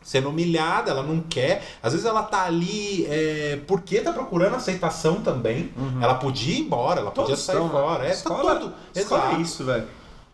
sendo 0.03 0.29
humilhada, 0.31 0.91
ela 0.91 1.03
não 1.03 1.21
quer. 1.21 1.63
Às 1.83 1.93
vezes 1.93 2.07
ela 2.07 2.23
tá 2.23 2.45
ali 2.45 3.07
é, 3.09 3.61
porque 3.67 4.01
tá 4.01 4.13
procurando 4.13 4.57
aceitação 4.57 5.21
também. 5.21 5.71
Ela 6.03 6.15
podia 6.15 6.55
ir 6.55 6.61
embora, 6.61 7.01
ela 7.01 7.11
podia 7.11 7.29
Todos 7.37 7.45
sair 7.45 7.57
estão, 7.57 7.67
né? 7.69 7.73
fora. 7.73 8.05
É, 8.05 8.09
tá 8.09 8.15
Escola- 8.15 8.57
tudo. 8.57 8.75
Escola 8.95 9.21
Exato. 9.23 9.37
é 9.37 9.41
isso, 9.43 9.65
velho. 9.65 9.87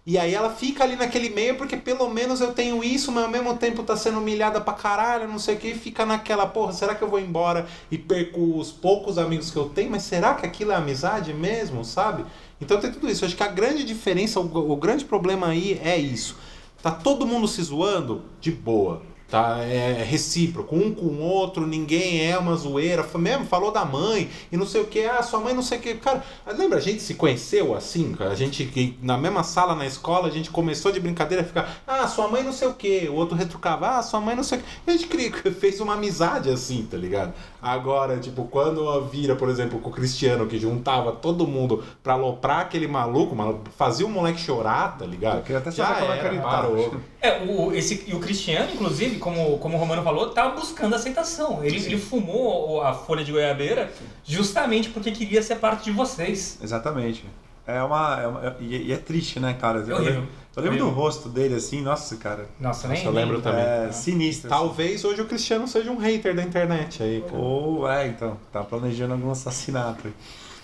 E 0.06 0.16
aí 0.16 0.32
ela 0.32 0.50
fica 0.50 0.84
ali 0.84 0.94
naquele 0.94 1.30
meio 1.30 1.56
porque 1.56 1.76
pelo 1.76 2.08
menos 2.08 2.40
eu 2.40 2.52
tenho 2.52 2.84
isso, 2.84 3.10
mas 3.10 3.24
ao 3.24 3.30
mesmo 3.30 3.56
tempo 3.56 3.82
tá 3.82 3.96
sendo 3.96 4.18
humilhada 4.18 4.60
pra 4.60 4.72
caralho, 4.72 5.26
não 5.26 5.38
sei 5.38 5.56
o 5.56 5.58
que, 5.58 5.70
e 5.70 5.74
fica 5.74 6.06
naquela, 6.06 6.46
porra, 6.46 6.72
será 6.72 6.94
que 6.94 7.02
eu 7.02 7.08
vou 7.08 7.18
embora 7.18 7.66
e 7.90 7.98
perco 7.98 8.56
os 8.56 8.70
poucos 8.70 9.18
amigos 9.18 9.50
que 9.50 9.56
eu 9.56 9.68
tenho? 9.68 9.90
Mas 9.90 10.04
será 10.04 10.34
que 10.34 10.46
aquilo 10.46 10.70
é 10.70 10.76
amizade 10.76 11.34
mesmo, 11.34 11.84
sabe? 11.84 12.24
Então 12.60 12.78
tem 12.78 12.92
tudo 12.92 13.10
isso. 13.10 13.24
Eu 13.24 13.26
acho 13.26 13.36
que 13.36 13.42
a 13.42 13.48
grande 13.48 13.82
diferença, 13.82 14.38
o, 14.38 14.70
o 14.70 14.76
grande 14.76 15.04
problema 15.04 15.48
aí 15.48 15.80
é 15.82 15.98
isso. 15.98 16.36
Tá 16.80 16.92
todo 16.92 17.26
mundo 17.26 17.48
se 17.48 17.60
zoando 17.60 18.22
de 18.40 18.52
boa. 18.52 19.02
Tá, 19.28 19.58
é 19.58 20.04
recíproco, 20.04 20.76
um 20.76 20.94
com 20.94 21.06
o 21.06 21.20
outro, 21.20 21.66
ninguém 21.66 22.24
é 22.30 22.38
uma 22.38 22.54
zoeira. 22.54 23.02
Foi 23.02 23.20
mesmo, 23.20 23.44
falou 23.44 23.72
da 23.72 23.84
mãe 23.84 24.30
e 24.52 24.56
não 24.56 24.64
sei 24.64 24.82
o 24.82 24.86
que, 24.86 25.04
ah, 25.04 25.20
sua 25.20 25.40
mãe 25.40 25.52
não 25.52 25.62
sei 25.62 25.78
o 25.78 25.80
que. 25.80 25.94
Cara, 25.94 26.22
lembra, 26.56 26.78
a 26.78 26.80
gente 26.80 27.02
se 27.02 27.14
conheceu 27.14 27.74
assim, 27.74 28.12
cara? 28.12 28.30
A 28.30 28.34
gente, 28.36 28.64
que 28.66 28.96
na 29.02 29.18
mesma 29.18 29.42
sala 29.42 29.74
na 29.74 29.84
escola, 29.84 30.28
a 30.28 30.30
gente 30.30 30.48
começou 30.50 30.92
de 30.92 31.00
brincadeira 31.00 31.42
a 31.42 31.46
ficar, 31.46 31.82
ah, 31.84 32.06
sua 32.06 32.28
mãe 32.28 32.44
não 32.44 32.52
sei 32.52 32.68
o 32.68 32.74
que. 32.74 33.08
O 33.08 33.14
outro 33.14 33.36
retrucava, 33.36 33.98
ah, 33.98 34.02
sua 34.02 34.20
mãe 34.20 34.36
não 34.36 34.44
sei 34.44 34.58
o 34.58 34.62
que. 34.62 34.66
A 34.86 34.92
gente 34.92 35.08
cria- 35.08 35.32
fez 35.58 35.80
uma 35.80 35.94
amizade 35.94 36.48
assim, 36.48 36.86
tá 36.88 36.96
ligado? 36.96 37.34
Agora, 37.60 38.18
tipo, 38.18 38.44
quando 38.44 39.00
vira, 39.06 39.34
por 39.34 39.48
exemplo, 39.48 39.80
com 39.80 39.90
o 39.90 39.92
Cristiano, 39.92 40.46
que 40.46 40.56
juntava 40.56 41.10
todo 41.10 41.48
mundo 41.48 41.82
pra 42.00 42.12
aloprar 42.12 42.60
aquele 42.60 42.86
maluco, 42.86 43.34
maluco 43.34 43.62
fazia 43.76 44.06
o 44.06 44.08
moleque 44.08 44.38
chorar, 44.38 44.96
tá 44.96 45.04
ligado? 45.04 45.38
Eu 45.38 45.42
queria 45.42 45.58
até 45.58 45.72
Já 45.72 45.86
saber 45.88 46.00
como 46.00 46.12
é 46.12 46.18
que 46.18 46.24
era, 46.26 46.34
ele 46.34 46.42
parou. 46.42 46.94
É, 47.20 47.42
o, 47.42 47.72
esse, 47.72 48.04
e 48.06 48.14
o 48.14 48.20
Cristiano, 48.20 48.72
inclusive, 48.72 49.15
como, 49.18 49.58
como 49.58 49.76
o 49.76 49.80
Romano 49.80 50.02
falou, 50.02 50.30
tá 50.30 50.48
buscando 50.50 50.94
aceitação. 50.94 51.62
Ele, 51.64 51.76
ele 51.76 51.98
fumou 51.98 52.82
a 52.82 52.92
folha 52.94 53.24
de 53.24 53.32
goiabeira 53.32 53.90
justamente 54.24 54.90
porque 54.90 55.10
queria 55.12 55.42
ser 55.42 55.56
parte 55.56 55.84
de 55.84 55.90
vocês. 55.92 56.58
Exatamente. 56.62 57.24
É 57.66 57.82
uma. 57.82 58.20
É 58.22 58.26
uma- 58.28 58.56
e, 58.60 58.92
é 58.92 58.96
triste, 58.96 59.40
né, 59.40 59.56
cara? 59.60 59.80
Eu, 59.80 59.96
horrível. 59.96 60.04
lembro- 60.14 60.28
eu 60.56 60.62
lembro 60.62 60.78
do 60.78 60.84
Horrível. 60.84 61.02
rosto 61.02 61.28
dele 61.28 61.56
assim, 61.56 61.82
nossa, 61.82 62.16
cara. 62.16 62.46
Nossa, 62.60 62.86
nem. 62.86 62.98
Nossa, 62.98 63.08
eu 63.08 63.12
lembro 63.12 63.42
também. 63.42 63.60
É 63.64 63.90
sinistro. 63.92 64.48
Talvez 64.48 65.04
hoje 65.04 65.20
o 65.20 65.26
Cristiano 65.26 65.66
seja 65.66 65.90
um 65.90 65.96
hater 65.96 66.34
da 66.34 66.42
internet 66.44 67.02
aí, 67.02 67.22
cara. 67.22 67.36
Ou, 67.36 67.90
é, 67.90 68.06
então, 68.06 68.36
tá 68.52 68.62
planejando 68.62 69.14
algum 69.14 69.30
assassinato. 69.32 70.12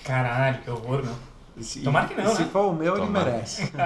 Caralho, 0.05 0.59
que 0.63 0.71
horror, 0.71 1.03
meu. 1.05 1.15
Se- 1.61 1.81
Tomara 1.81 2.09
que 2.09 2.21
não, 2.21 2.35
Se 2.35 2.43
né? 2.43 2.49
for 2.53 2.71
o 2.71 2.75
meu, 2.75 2.95
Tomara. 2.97 3.29
ele 3.29 3.37
merece. 3.37 3.73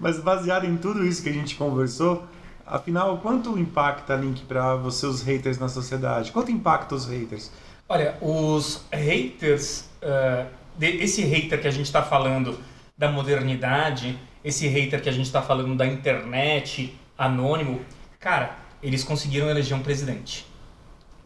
Mas 0.00 0.18
baseado 0.20 0.64
em 0.66 0.76
tudo 0.76 1.04
isso 1.06 1.22
que 1.22 1.28
a 1.28 1.32
gente 1.32 1.54
conversou, 1.56 2.26
afinal, 2.66 3.18
quanto 3.18 3.58
impacta, 3.58 4.14
Link, 4.16 4.42
pra 4.44 4.74
você 4.76 5.06
os 5.06 5.22
haters 5.22 5.58
na 5.58 5.68
sociedade? 5.68 6.32
Quanto 6.32 6.50
impacta 6.50 6.94
os 6.94 7.06
haters? 7.06 7.50
Olha, 7.88 8.16
os 8.20 8.84
haters, 8.92 9.88
de- 10.76 10.96
esse 11.02 11.22
hater 11.22 11.60
que 11.60 11.68
a 11.68 11.72
gente 11.72 11.86
está 11.86 12.02
falando 12.02 12.58
da 12.96 13.10
modernidade, 13.10 14.18
esse 14.44 14.66
hater 14.68 15.00
que 15.00 15.08
a 15.08 15.12
gente 15.12 15.26
está 15.26 15.40
falando 15.40 15.76
da 15.76 15.86
internet, 15.86 16.98
anônimo, 17.16 17.80
cara, 18.18 18.56
eles 18.82 19.04
conseguiram 19.04 19.48
eleger 19.48 19.76
um 19.76 19.82
presidente. 19.82 20.46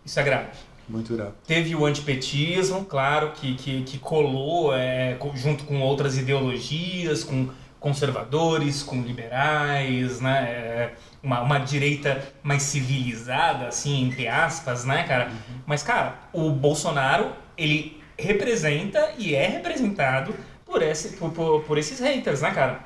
Isso 0.05 0.19
é 0.21 0.23
grave. 0.23 0.49
Muito 0.93 1.15
irado. 1.15 1.33
Teve 1.47 1.75
o 1.75 1.87
antipetismo, 1.87 2.85
claro, 2.85 3.33
que, 3.33 3.55
que, 3.55 3.83
que 3.83 3.99
colou 3.99 4.75
é, 4.75 5.17
junto 5.35 5.65
com 5.65 5.81
outras 5.81 6.19
ideologias, 6.19 7.25
com 7.25 7.49
conservadores, 7.81 8.83
com 8.83 9.01
liberais, 9.01 10.21
né? 10.21 10.45
é, 10.45 10.95
uma, 11.23 11.41
uma 11.41 11.59
direita 11.59 12.23
mais 12.43 12.63
civilizada, 12.65 13.69
assim, 13.69 14.05
entre 14.05 14.29
aspas, 14.29 14.85
né, 14.85 15.03
cara? 15.05 15.33
Mas, 15.65 15.83
cara, 15.83 16.19
o 16.31 16.51
Bolsonaro, 16.51 17.33
ele 17.57 17.99
representa 18.19 19.15
e 19.17 19.35
é 19.35 19.47
representado 19.49 20.35
por, 20.67 20.83
esse, 20.83 21.17
por, 21.17 21.31
por, 21.31 21.63
por 21.63 21.79
esses 21.79 21.99
haters, 22.01 22.43
né, 22.43 22.51
cara? 22.51 22.81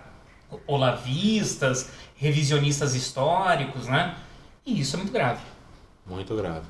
Olavistas, 0.65 1.91
revisionistas 2.15 2.95
históricos, 2.95 3.89
né? 3.89 4.15
E 4.65 4.81
isso 4.81 4.95
é 4.95 4.99
muito 4.99 5.13
grave. 5.13 5.41
Muito 6.07 6.37
grave. 6.37 6.67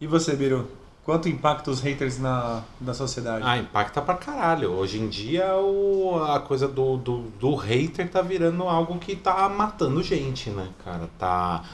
E 0.00 0.06
você, 0.06 0.34
Biru? 0.34 0.66
Quanto 1.04 1.28
impacta 1.28 1.70
os 1.70 1.80
haters 1.80 2.18
na, 2.18 2.62
na 2.80 2.94
sociedade? 2.94 3.44
Ah, 3.46 3.58
impacta 3.58 4.00
pra 4.00 4.14
caralho. 4.14 4.70
Hoje 4.70 4.98
em 4.98 5.08
dia 5.08 5.54
o, 5.56 6.22
a 6.24 6.40
coisa 6.40 6.66
do, 6.66 6.96
do, 6.96 7.18
do 7.38 7.54
hater 7.54 8.08
tá 8.10 8.22
virando 8.22 8.62
algo 8.62 8.98
que 8.98 9.14
tá 9.14 9.46
matando 9.48 10.02
gente, 10.02 10.48
né, 10.48 10.68
cara? 10.82 11.10
Tá, 11.18 11.64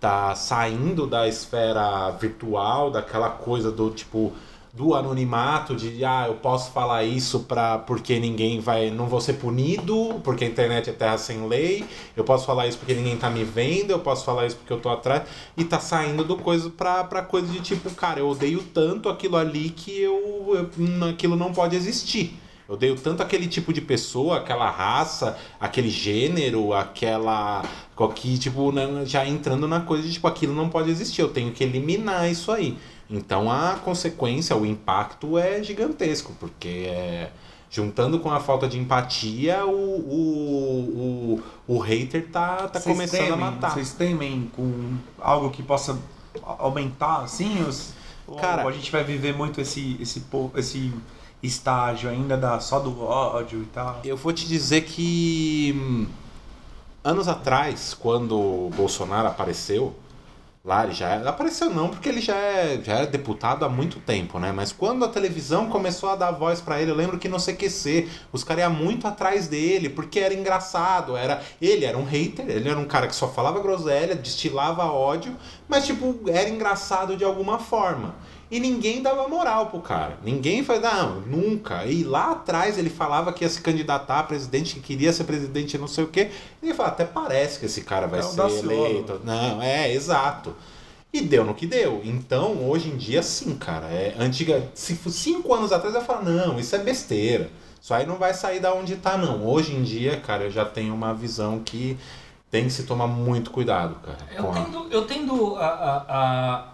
tá 0.00 0.34
saindo 0.34 1.06
da 1.06 1.28
esfera 1.28 2.10
virtual, 2.12 2.90
daquela 2.90 3.28
coisa 3.28 3.70
do 3.70 3.90
tipo 3.90 4.32
do 4.76 4.92
anonimato 4.94 5.76
de 5.76 6.04
ah, 6.04 6.24
eu 6.26 6.34
posso 6.34 6.72
falar 6.72 7.04
isso 7.04 7.40
pra, 7.40 7.78
porque 7.78 8.18
ninguém 8.18 8.58
vai. 8.58 8.90
não 8.90 9.06
vou 9.06 9.20
ser 9.20 9.34
punido, 9.34 10.20
porque 10.24 10.44
a 10.44 10.48
internet 10.48 10.90
é 10.90 10.92
terra 10.92 11.16
sem 11.16 11.46
lei, 11.46 11.84
eu 12.16 12.24
posso 12.24 12.44
falar 12.44 12.66
isso 12.66 12.78
porque 12.78 12.92
ninguém 12.92 13.16
tá 13.16 13.30
me 13.30 13.44
vendo, 13.44 13.92
eu 13.92 14.00
posso 14.00 14.24
falar 14.24 14.46
isso 14.46 14.56
porque 14.56 14.72
eu 14.72 14.80
tô 14.80 14.88
atrás. 14.88 15.22
E 15.56 15.64
tá 15.64 15.78
saindo 15.78 16.24
do 16.24 16.36
coisa 16.36 16.68
pra, 16.70 17.04
pra 17.04 17.22
coisa 17.22 17.46
de 17.46 17.60
tipo, 17.60 17.88
cara, 17.94 18.18
eu 18.18 18.28
odeio 18.28 18.62
tanto 18.74 19.08
aquilo 19.08 19.36
ali 19.36 19.70
que 19.70 19.96
eu, 20.00 20.50
eu 20.54 20.70
n- 20.82 21.10
aquilo 21.10 21.36
não 21.36 21.52
pode 21.52 21.76
existir. 21.76 22.36
Eu 22.66 22.74
odeio 22.76 22.96
tanto 22.96 23.22
aquele 23.22 23.46
tipo 23.46 23.72
de 23.74 23.80
pessoa, 23.82 24.38
aquela 24.38 24.70
raça, 24.70 25.36
aquele 25.60 25.90
gênero, 25.90 26.72
aquela. 26.72 27.62
que, 28.14 28.38
tipo, 28.38 28.72
já 29.04 29.26
entrando 29.26 29.68
na 29.68 29.80
coisa 29.80 30.02
de 30.02 30.14
tipo, 30.14 30.26
aquilo 30.26 30.54
não 30.54 30.68
pode 30.70 30.90
existir, 30.90 31.20
eu 31.20 31.28
tenho 31.28 31.52
que 31.52 31.62
eliminar 31.62 32.28
isso 32.30 32.50
aí. 32.50 32.76
Então 33.08 33.50
a 33.50 33.78
consequência, 33.84 34.56
o 34.56 34.64
impacto 34.64 35.36
é 35.38 35.62
gigantesco, 35.62 36.32
porque 36.40 36.86
é, 36.88 37.30
juntando 37.70 38.18
com 38.18 38.30
a 38.30 38.40
falta 38.40 38.66
de 38.66 38.78
empatia, 38.78 39.66
o, 39.66 39.70
o, 39.70 41.40
o, 41.68 41.74
o 41.74 41.78
hater 41.78 42.28
tá, 42.30 42.68
tá 42.68 42.80
Vocês 42.80 42.84
começando 42.96 43.20
a 43.20 43.24
temem- 43.24 43.38
matar. 43.40 43.70
Vocês 43.74 43.92
temem 43.92 44.50
com 44.56 44.96
algo 45.20 45.50
que 45.50 45.62
possa 45.62 45.98
a- 46.42 46.56
aumentar, 46.58 47.20
assim? 47.22 47.62
Os, 47.62 47.92
Cara- 48.40 48.62
ou 48.62 48.68
a 48.68 48.72
gente 48.72 48.90
vai 48.90 49.04
viver 49.04 49.34
muito 49.36 49.60
esse, 49.60 49.98
esse, 50.00 50.22
esse 50.56 50.92
estágio 51.42 52.08
ainda 52.08 52.38
da, 52.38 52.58
só 52.58 52.80
do 52.80 53.02
ódio 53.04 53.60
e 53.62 53.66
tal? 53.66 54.00
Eu 54.02 54.16
vou 54.16 54.32
te 54.32 54.48
dizer 54.48 54.80
que 54.84 55.74
hum, 55.76 56.06
anos 57.04 57.28
atrás, 57.28 57.92
quando 57.92 58.34
o 58.38 58.70
Bolsonaro 58.74 59.28
apareceu, 59.28 59.94
lá 60.64 60.84
ele 60.84 60.94
já 60.94 61.08
era- 61.10 61.28
apareceu 61.28 61.68
não, 61.68 61.90
porque 61.90 62.08
ele 62.08 62.20
já 62.22 62.34
é, 62.34 62.80
já 62.82 62.94
era 62.94 63.06
deputado 63.06 63.64
há 63.64 63.68
muito 63.68 64.00
tempo, 64.00 64.38
né? 64.38 64.50
Mas 64.50 64.72
quando 64.72 65.04
a 65.04 65.08
televisão 65.08 65.68
começou 65.68 66.08
a 66.08 66.16
dar 66.16 66.30
voz 66.30 66.60
pra 66.60 66.80
ele, 66.80 66.90
eu 66.90 66.94
lembro 66.94 67.18
que 67.18 67.28
no 67.28 67.38
CQC, 67.38 68.08
os 68.32 68.42
caras 68.42 68.64
iam 68.64 68.72
muito 68.72 69.06
atrás 69.06 69.46
dele, 69.46 69.90
porque 69.90 70.18
era 70.20 70.32
engraçado, 70.32 71.16
era 71.16 71.42
ele 71.60 71.84
era 71.84 71.98
um 71.98 72.04
hater, 72.04 72.48
ele 72.48 72.68
era 72.68 72.78
um 72.78 72.86
cara 72.86 73.06
que 73.06 73.14
só 73.14 73.28
falava 73.28 73.60
groselha, 73.60 74.14
destilava 74.14 74.84
ódio, 74.86 75.36
mas 75.68 75.84
tipo, 75.84 76.18
era 76.28 76.48
engraçado 76.48 77.14
de 77.16 77.24
alguma 77.24 77.58
forma. 77.58 78.14
E 78.50 78.60
ninguém 78.60 79.02
dava 79.02 79.26
moral 79.26 79.66
pro 79.66 79.80
cara. 79.80 80.18
Ninguém 80.22 80.62
faz, 80.62 80.80
não, 80.80 81.20
nunca. 81.20 81.84
E 81.86 82.04
lá 82.04 82.32
atrás 82.32 82.78
ele 82.78 82.90
falava 82.90 83.32
que 83.32 83.42
ia 83.44 83.48
se 83.50 83.60
candidatar 83.60 84.20
a 84.20 84.22
presidente, 84.22 84.74
que 84.74 84.80
queria 84.80 85.12
ser 85.12 85.24
presidente, 85.24 85.76
não 85.78 85.88
sei 85.88 86.04
o 86.04 86.08
quê. 86.08 86.30
E 86.62 86.66
ele 86.66 86.74
fala, 86.74 86.90
até 86.90 87.04
parece 87.04 87.58
que 87.58 87.66
esse 87.66 87.80
cara 87.82 88.06
vai 88.06 88.20
É 88.20 88.24
um 88.24 88.28
ser 88.28 88.36
daciolo. 88.36 88.72
eleito. 88.86 89.20
Não, 89.24 89.60
é, 89.62 89.92
exato. 89.92 90.54
E 91.12 91.20
deu 91.20 91.44
no 91.44 91.54
que 91.54 91.66
deu. 91.66 92.00
Então, 92.04 92.68
hoje 92.68 92.88
em 92.90 92.96
dia, 92.96 93.22
sim, 93.22 93.54
cara. 93.56 93.86
É 93.86 94.14
antiga. 94.18 94.68
Se 94.74 94.94
fosse 94.94 95.18
cinco 95.18 95.52
anos 95.54 95.72
atrás, 95.72 95.94
eu 95.94 96.00
falar, 96.02 96.22
não, 96.24 96.58
isso 96.58 96.74
é 96.76 96.78
besteira. 96.78 97.50
Isso 97.80 97.92
aí 97.94 98.04
não 98.06 98.16
vai 98.16 98.34
sair 98.34 98.60
da 98.60 98.72
onde 98.74 98.96
tá, 98.96 99.16
não. 99.16 99.46
Hoje 99.46 99.74
em 99.74 99.82
dia, 99.82 100.16
cara, 100.20 100.44
eu 100.44 100.50
já 100.50 100.64
tenho 100.64 100.92
uma 100.94 101.12
visão 101.14 101.60
que 101.60 101.96
tem 102.50 102.64
que 102.64 102.70
se 102.70 102.82
tomar 102.84 103.06
muito 103.06 103.50
cuidado, 103.50 103.96
cara. 103.96 104.18
Eu 104.34 104.50
a- 104.50 104.54
tendo, 104.54 104.86
eu 104.90 105.06
tendo 105.06 105.56
a. 105.56 105.66
a, 105.66 106.04
a- 106.08 106.64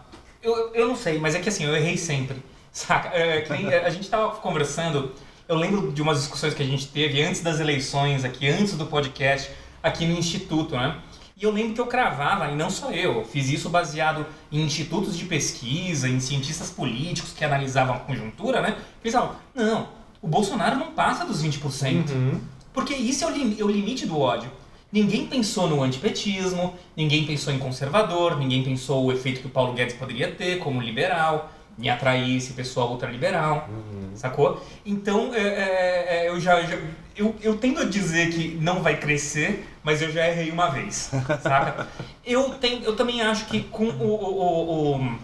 eu, 0.43 0.75
eu 0.75 0.89
não 0.89 0.97
sei, 0.97 1.19
mas 1.19 1.35
é 1.35 1.39
que 1.41 1.49
assim, 1.49 1.65
eu 1.65 1.75
errei 1.75 1.97
sempre. 1.97 2.43
Saca? 2.73 3.09
É, 3.17 3.41
que 3.41 3.53
nem- 3.53 3.67
a 3.75 3.91
gente 3.91 4.09
tava 4.09 4.31
conversando, 4.37 5.13
eu 5.49 5.57
lembro 5.57 5.91
de 5.93 6.01
umas 6.03 6.19
discussões 6.19 6.55
que 6.55 6.63
a 6.63 6.67
gente 6.67 6.87
teve 6.89 7.23
antes 7.23 7.41
das 7.41 7.59
eleições 7.61 8.25
aqui, 8.25 8.49
antes 8.49 8.75
do 8.75 8.87
podcast, 8.87 9.51
aqui 9.83 10.07
no 10.07 10.17
Instituto, 10.19 10.77
né? 10.77 10.97
E 11.37 11.45
eu 11.45 11.51
lembro 11.51 11.73
que 11.75 11.81
eu 11.81 11.87
cravava, 11.87 12.49
e 12.51 12.55
não 12.55 12.69
só 12.69 12.91
eu, 12.91 13.15
eu 13.15 13.25
fiz 13.25 13.49
isso 13.49 13.71
baseado 13.71 14.27
em 14.53 14.61
institutos 14.61 15.17
de 15.17 15.25
pesquisa, 15.25 16.07
em 16.07 16.21
cientistas 16.21 16.69
políticos 16.71 17.33
que 17.33 17.43
analisavam 17.43 17.97
a 17.97 17.99
conjuntura, 18.01 18.61
né? 18.61 18.77
Falavam, 19.11 19.37
não, 19.55 19.89
o 20.21 20.29
Bolsonaro 20.29 20.77
não 20.77 20.93
passa 20.93 21.25
dos 21.25 21.43
20%. 21.43 22.11
Uhum. 22.11 22.41
Porque 22.75 22.93
isso 22.95 23.25
é 23.25 23.27
o, 23.27 23.31
lim- 23.31 23.57
é 23.59 23.65
o 23.65 23.69
limite 23.71 24.05
do 24.07 24.19
ódio. 24.19 24.51
Ninguém 24.93 25.27
pensou 25.27 25.69
no 25.69 25.83
antipetismo, 25.83 26.75
ninguém 26.97 27.25
pensou 27.25 27.53
em 27.53 27.59
conservador, 27.59 28.37
ninguém 28.39 28.63
pensou 28.65 29.05
o 29.05 29.13
efeito 29.13 29.41
que 29.41 29.47
o 29.47 29.51
Paulo 29.51 29.73
Guedes 29.73 29.95
poderia 29.95 30.31
ter 30.33 30.59
como 30.59 30.81
liberal, 30.81 31.51
em 31.79 31.89
atrair 31.89 32.37
esse 32.37 32.53
pessoal 32.55 32.91
ultraliberal, 32.91 33.69
sacou? 34.15 34.63
Então, 34.85 35.33
é, 35.35 35.39
é, 35.41 36.07
é, 36.25 36.29
eu 36.29 36.39
já, 36.41 36.61
já- 36.63 36.77
eu, 37.17 37.35
eu 37.41 37.57
tendo 37.57 37.81
a 37.81 37.85
dizer 37.85 38.31
que 38.33 38.59
não 38.61 38.83
vai 38.83 38.97
crescer, 38.99 39.67
mas 39.83 40.03
eu 40.03 40.11
já 40.13 40.29
errei 40.29 40.51
uma 40.51 40.69
vez, 40.69 41.11
saca? 41.43 41.87
eu, 42.27 42.51
tenho, 42.55 42.83
eu 42.85 42.97
também 42.97 43.23
acho 43.23 43.47
que 43.47 43.61
com 43.63 43.85
o, 43.85 44.05
o- 44.05 44.97
o- 44.99 45.19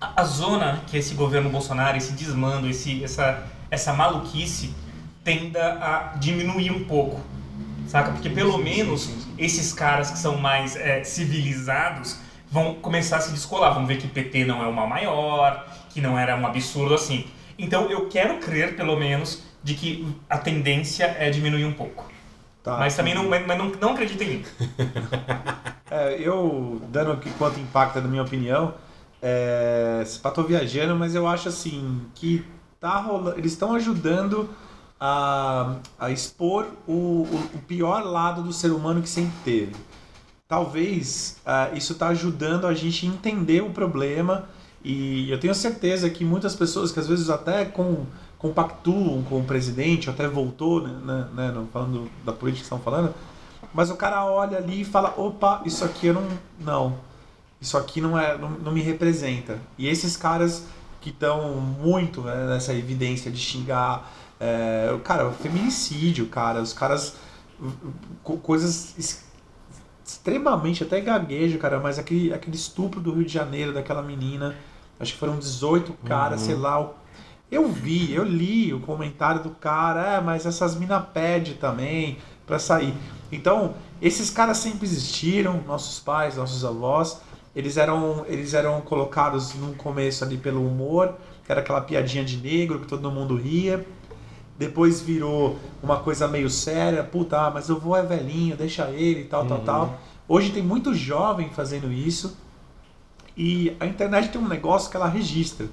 a 0.00 0.24
zona 0.24 0.82
que 0.88 0.98
esse 0.98 1.14
governo 1.14 1.48
Bolsonaro, 1.48 1.96
esse 1.96 2.12
desmando, 2.12 2.68
esse, 2.68 3.02
essa, 3.02 3.42
essa 3.70 3.92
maluquice 3.94 4.74
tenda 5.22 5.78
a 5.80 6.16
diminuir 6.18 6.70
um 6.70 6.84
pouco, 6.84 7.18
saca? 7.86 8.12
Porque 8.12 8.30
pelo 8.30 8.58
menos 8.58 9.10
esses 9.38 9.72
caras 9.72 10.10
que 10.10 10.18
são 10.18 10.36
mais 10.36 10.76
é, 10.76 11.04
civilizados 11.04 12.18
vão 12.50 12.74
começar 12.74 13.16
a 13.16 13.20
se 13.20 13.32
descolar, 13.32 13.74
vão 13.74 13.86
ver 13.86 13.98
que 13.98 14.06
PT 14.06 14.44
não 14.44 14.62
é 14.62 14.66
o 14.66 14.72
mal 14.72 14.86
maior, 14.86 15.66
que 15.90 16.00
não 16.00 16.18
era 16.18 16.36
um 16.36 16.46
absurdo 16.46 16.94
assim. 16.94 17.26
Então 17.58 17.90
eu 17.90 18.08
quero 18.08 18.38
crer, 18.38 18.76
pelo 18.76 18.96
menos, 18.96 19.42
de 19.62 19.74
que 19.74 20.06
a 20.28 20.38
tendência 20.38 21.16
é 21.18 21.30
diminuir 21.30 21.64
um 21.64 21.72
pouco. 21.72 22.10
Tá. 22.62 22.78
Mas 22.78 22.96
também 22.96 23.14
não, 23.14 23.28
mas 23.28 23.46
não, 23.58 23.70
não 23.80 23.92
acredito 23.92 24.22
em 24.22 24.28
mim. 24.28 24.44
É, 25.90 26.16
eu, 26.18 26.80
dando 26.88 27.20
quanto 27.38 27.60
impacta 27.60 28.00
na 28.00 28.08
minha 28.08 28.22
opinião, 28.22 28.74
é, 29.22 30.02
se 30.04 30.18
pá, 30.18 30.30
tô 30.30 30.42
viajando, 30.42 30.96
mas 30.96 31.14
eu 31.14 31.28
acho 31.28 31.48
assim 31.48 32.00
que 32.14 32.44
tá 32.80 32.98
rolando, 32.98 33.38
eles 33.38 33.52
estão 33.52 33.74
ajudando 33.74 34.50
a, 35.06 35.76
a 35.98 36.10
expor 36.10 36.66
o, 36.88 37.28
o, 37.54 37.58
pior 37.68 38.02
lado 38.02 38.42
do 38.42 38.54
ser 38.54 38.72
humano 38.72 39.02
que 39.02 39.08
sempre 39.08 39.34
teve. 39.44 39.76
Talvez 40.48 41.36
ah, 41.44 41.68
isso 41.74 41.94
tá 41.94 42.08
ajudando 42.08 42.66
a 42.66 42.72
gente 42.72 43.06
a 43.06 43.10
entender 43.10 43.62
o 43.62 43.68
problema 43.68 44.48
e 44.82 45.30
eu 45.30 45.38
tenho 45.38 45.54
certeza 45.54 46.08
que 46.08 46.24
muitas 46.24 46.56
pessoas 46.56 46.90
que 46.90 46.98
às 46.98 47.06
vezes 47.06 47.28
até 47.28 47.66
com, 47.66 48.06
compactuam 48.38 49.22
com 49.24 49.40
o 49.40 49.44
presidente, 49.44 50.08
até 50.08 50.26
voltou, 50.26 50.80
né, 50.80 50.98
né, 51.04 51.28
né, 51.34 51.52
não 51.54 51.66
falando 51.66 52.10
da 52.24 52.32
política 52.32 52.60
que 52.60 52.64
estão 52.64 52.78
falando, 52.78 53.14
mas 53.74 53.90
o 53.90 53.96
cara 53.96 54.24
olha 54.24 54.56
ali 54.56 54.80
e 54.80 54.84
fala, 54.86 55.12
opa, 55.18 55.60
isso 55.66 55.84
aqui 55.84 56.06
eu 56.06 56.14
não. 56.14 56.28
Não. 56.58 56.98
Isso 57.60 57.76
aqui 57.76 58.00
não 58.00 58.18
é. 58.18 58.38
não, 58.38 58.50
não 58.52 58.72
me 58.72 58.80
representa. 58.80 59.58
E 59.76 59.86
esses 59.86 60.16
caras 60.16 60.64
que 61.04 61.10
estão 61.10 61.60
muito 61.60 62.22
né, 62.22 62.46
nessa 62.46 62.72
evidência 62.72 63.30
de 63.30 63.36
xingar. 63.36 64.10
É, 64.40 64.96
cara, 65.04 65.28
o 65.28 65.32
feminicídio, 65.32 66.26
cara, 66.26 66.60
os 66.60 66.72
caras. 66.72 67.16
co- 68.22 68.36
coisas 68.38 68.94
extremamente, 70.04 70.82
até 70.82 71.00
gaguejo, 71.00 71.58
cara, 71.58 71.80
mas 71.80 71.98
aquele, 71.98 72.32
aquele 72.32 72.56
estupro 72.56 73.00
do 73.00 73.12
Rio 73.12 73.24
de 73.24 73.32
Janeiro, 73.32 73.72
daquela 73.72 74.02
menina, 74.02 74.54
acho 75.00 75.12
que 75.14 75.18
foram 75.18 75.38
18 75.38 75.92
caras, 76.04 76.42
sei 76.42 76.54
lá. 76.56 76.90
Eu 77.50 77.68
vi, 77.68 78.12
eu 78.12 78.24
li 78.24 78.72
o 78.74 78.80
comentário 78.80 79.42
do 79.42 79.50
cara, 79.50 80.14
é, 80.16 80.20
mas 80.20 80.44
essas 80.46 80.74
mina 80.76 81.00
pede 81.00 81.54
também 81.54 82.18
pra 82.46 82.58
sair. 82.58 82.94
Então, 83.30 83.74
esses 84.02 84.28
caras 84.30 84.58
sempre 84.58 84.84
existiram, 84.86 85.62
nossos 85.66 86.00
pais, 86.00 86.36
nossos 86.36 86.64
avós, 86.64 87.20
eles 87.54 87.76
eram, 87.76 88.24
eles 88.28 88.52
eram 88.54 88.80
colocados 88.80 89.54
no 89.54 89.74
começo 89.74 90.24
ali 90.24 90.36
pelo 90.36 90.66
humor, 90.66 91.14
que 91.44 91.52
era 91.52 91.60
aquela 91.60 91.80
piadinha 91.80 92.24
de 92.24 92.36
negro 92.38 92.80
que 92.80 92.86
todo 92.86 93.10
mundo 93.10 93.36
ria. 93.36 93.86
Depois 94.58 95.00
virou 95.00 95.58
uma 95.82 96.00
coisa 96.00 96.28
meio 96.28 96.48
séria, 96.48 97.02
puta, 97.02 97.46
ah, 97.46 97.50
mas 97.50 97.70
o 97.70 97.78
vô 97.78 97.96
é 97.96 98.02
velhinho, 98.02 98.56
deixa 98.56 98.88
ele 98.90 99.22
e 99.22 99.24
tal, 99.24 99.46
tal, 99.46 99.60
tal. 99.60 100.00
Hoje 100.28 100.52
tem 100.52 100.62
muito 100.62 100.94
jovem 100.94 101.50
fazendo 101.50 101.92
isso. 101.92 102.36
E 103.36 103.76
a 103.80 103.86
internet 103.86 104.28
tem 104.28 104.40
um 104.40 104.48
negócio 104.48 104.90
que 104.90 104.96
ela 104.96 105.08
registra. 105.08 105.68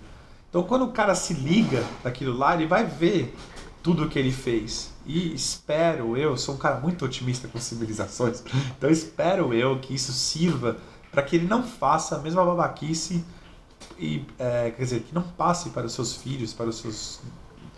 Então 0.50 0.64
quando 0.64 0.86
o 0.86 0.92
cara 0.92 1.14
se 1.14 1.34
liga 1.34 1.84
daquilo 2.04 2.36
lá, 2.36 2.56
ele 2.56 2.66
vai 2.66 2.84
ver 2.84 3.36
tudo 3.84 4.06
o 4.06 4.10
que 4.10 4.18
ele 4.18 4.32
fez. 4.32 4.92
E 5.06 5.34
espero 5.34 6.18
eu, 6.18 6.38
sou 6.38 6.56
um 6.56 6.58
cara 6.58 6.80
muito 6.80 7.06
otimista 7.06 7.48
com 7.48 7.60
civilizações, 7.60 8.44
então 8.78 8.90
espero 8.90 9.54
eu 9.54 9.80
que 9.80 9.96
isso 9.96 10.12
sirva 10.12 10.78
para 11.12 11.24
que 11.24 11.36
ele 11.36 11.48
não 11.48 11.64
faça 11.64 12.16
a 12.16 12.20
mesma 12.20 12.46
babaquice 12.46 13.24
e 14.00 14.26
é, 14.38 14.72
quer 14.72 14.84
dizer, 14.84 15.02
que 15.02 15.14
não 15.14 15.24
passe 15.24 15.72
para 15.72 15.86
os 15.86 15.94
seus 15.94 16.16
filhos, 16.16 16.54
para 16.54 16.70
os 16.70 16.78
seus 16.78 17.20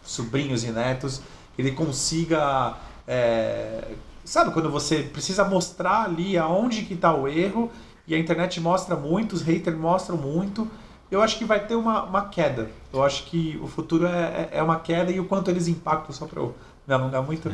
sobrinhos 0.03 0.63
e 0.63 0.71
netos, 0.71 1.21
ele 1.57 1.71
consiga 1.71 2.75
é, 3.07 3.91
sabe 4.23 4.51
quando 4.51 4.69
você 4.69 5.03
precisa 5.03 5.43
mostrar 5.45 6.03
ali 6.05 6.37
aonde 6.37 6.83
que 6.83 6.93
está 6.93 7.13
o 7.13 7.27
erro 7.27 7.71
e 8.07 8.13
a 8.15 8.19
internet 8.19 8.59
mostra 8.59 8.95
muito, 8.95 9.33
os 9.33 9.41
haters 9.41 9.77
mostram 9.77 10.17
muito 10.17 10.69
eu 11.11 11.21
acho 11.21 11.37
que 11.37 11.45
vai 11.45 11.63
ter 11.67 11.75
uma, 11.75 12.03
uma 12.05 12.25
queda. 12.25 12.71
Eu 12.91 13.03
acho 13.03 13.25
que 13.25 13.59
o 13.61 13.67
futuro 13.67 14.07
é, 14.07 14.49
é- 14.51 14.57
é 14.57 14.63
uma 14.63 14.79
queda 14.79 15.11
e 15.11 15.19
o 15.19 15.25
quanto 15.25 15.51
eles 15.51 15.67
impactam, 15.67 16.11
só 16.11 16.25
para 16.25 16.39
eu 16.41 16.55
me 16.87 16.93
alongar 16.95 17.21
muito, 17.21 17.53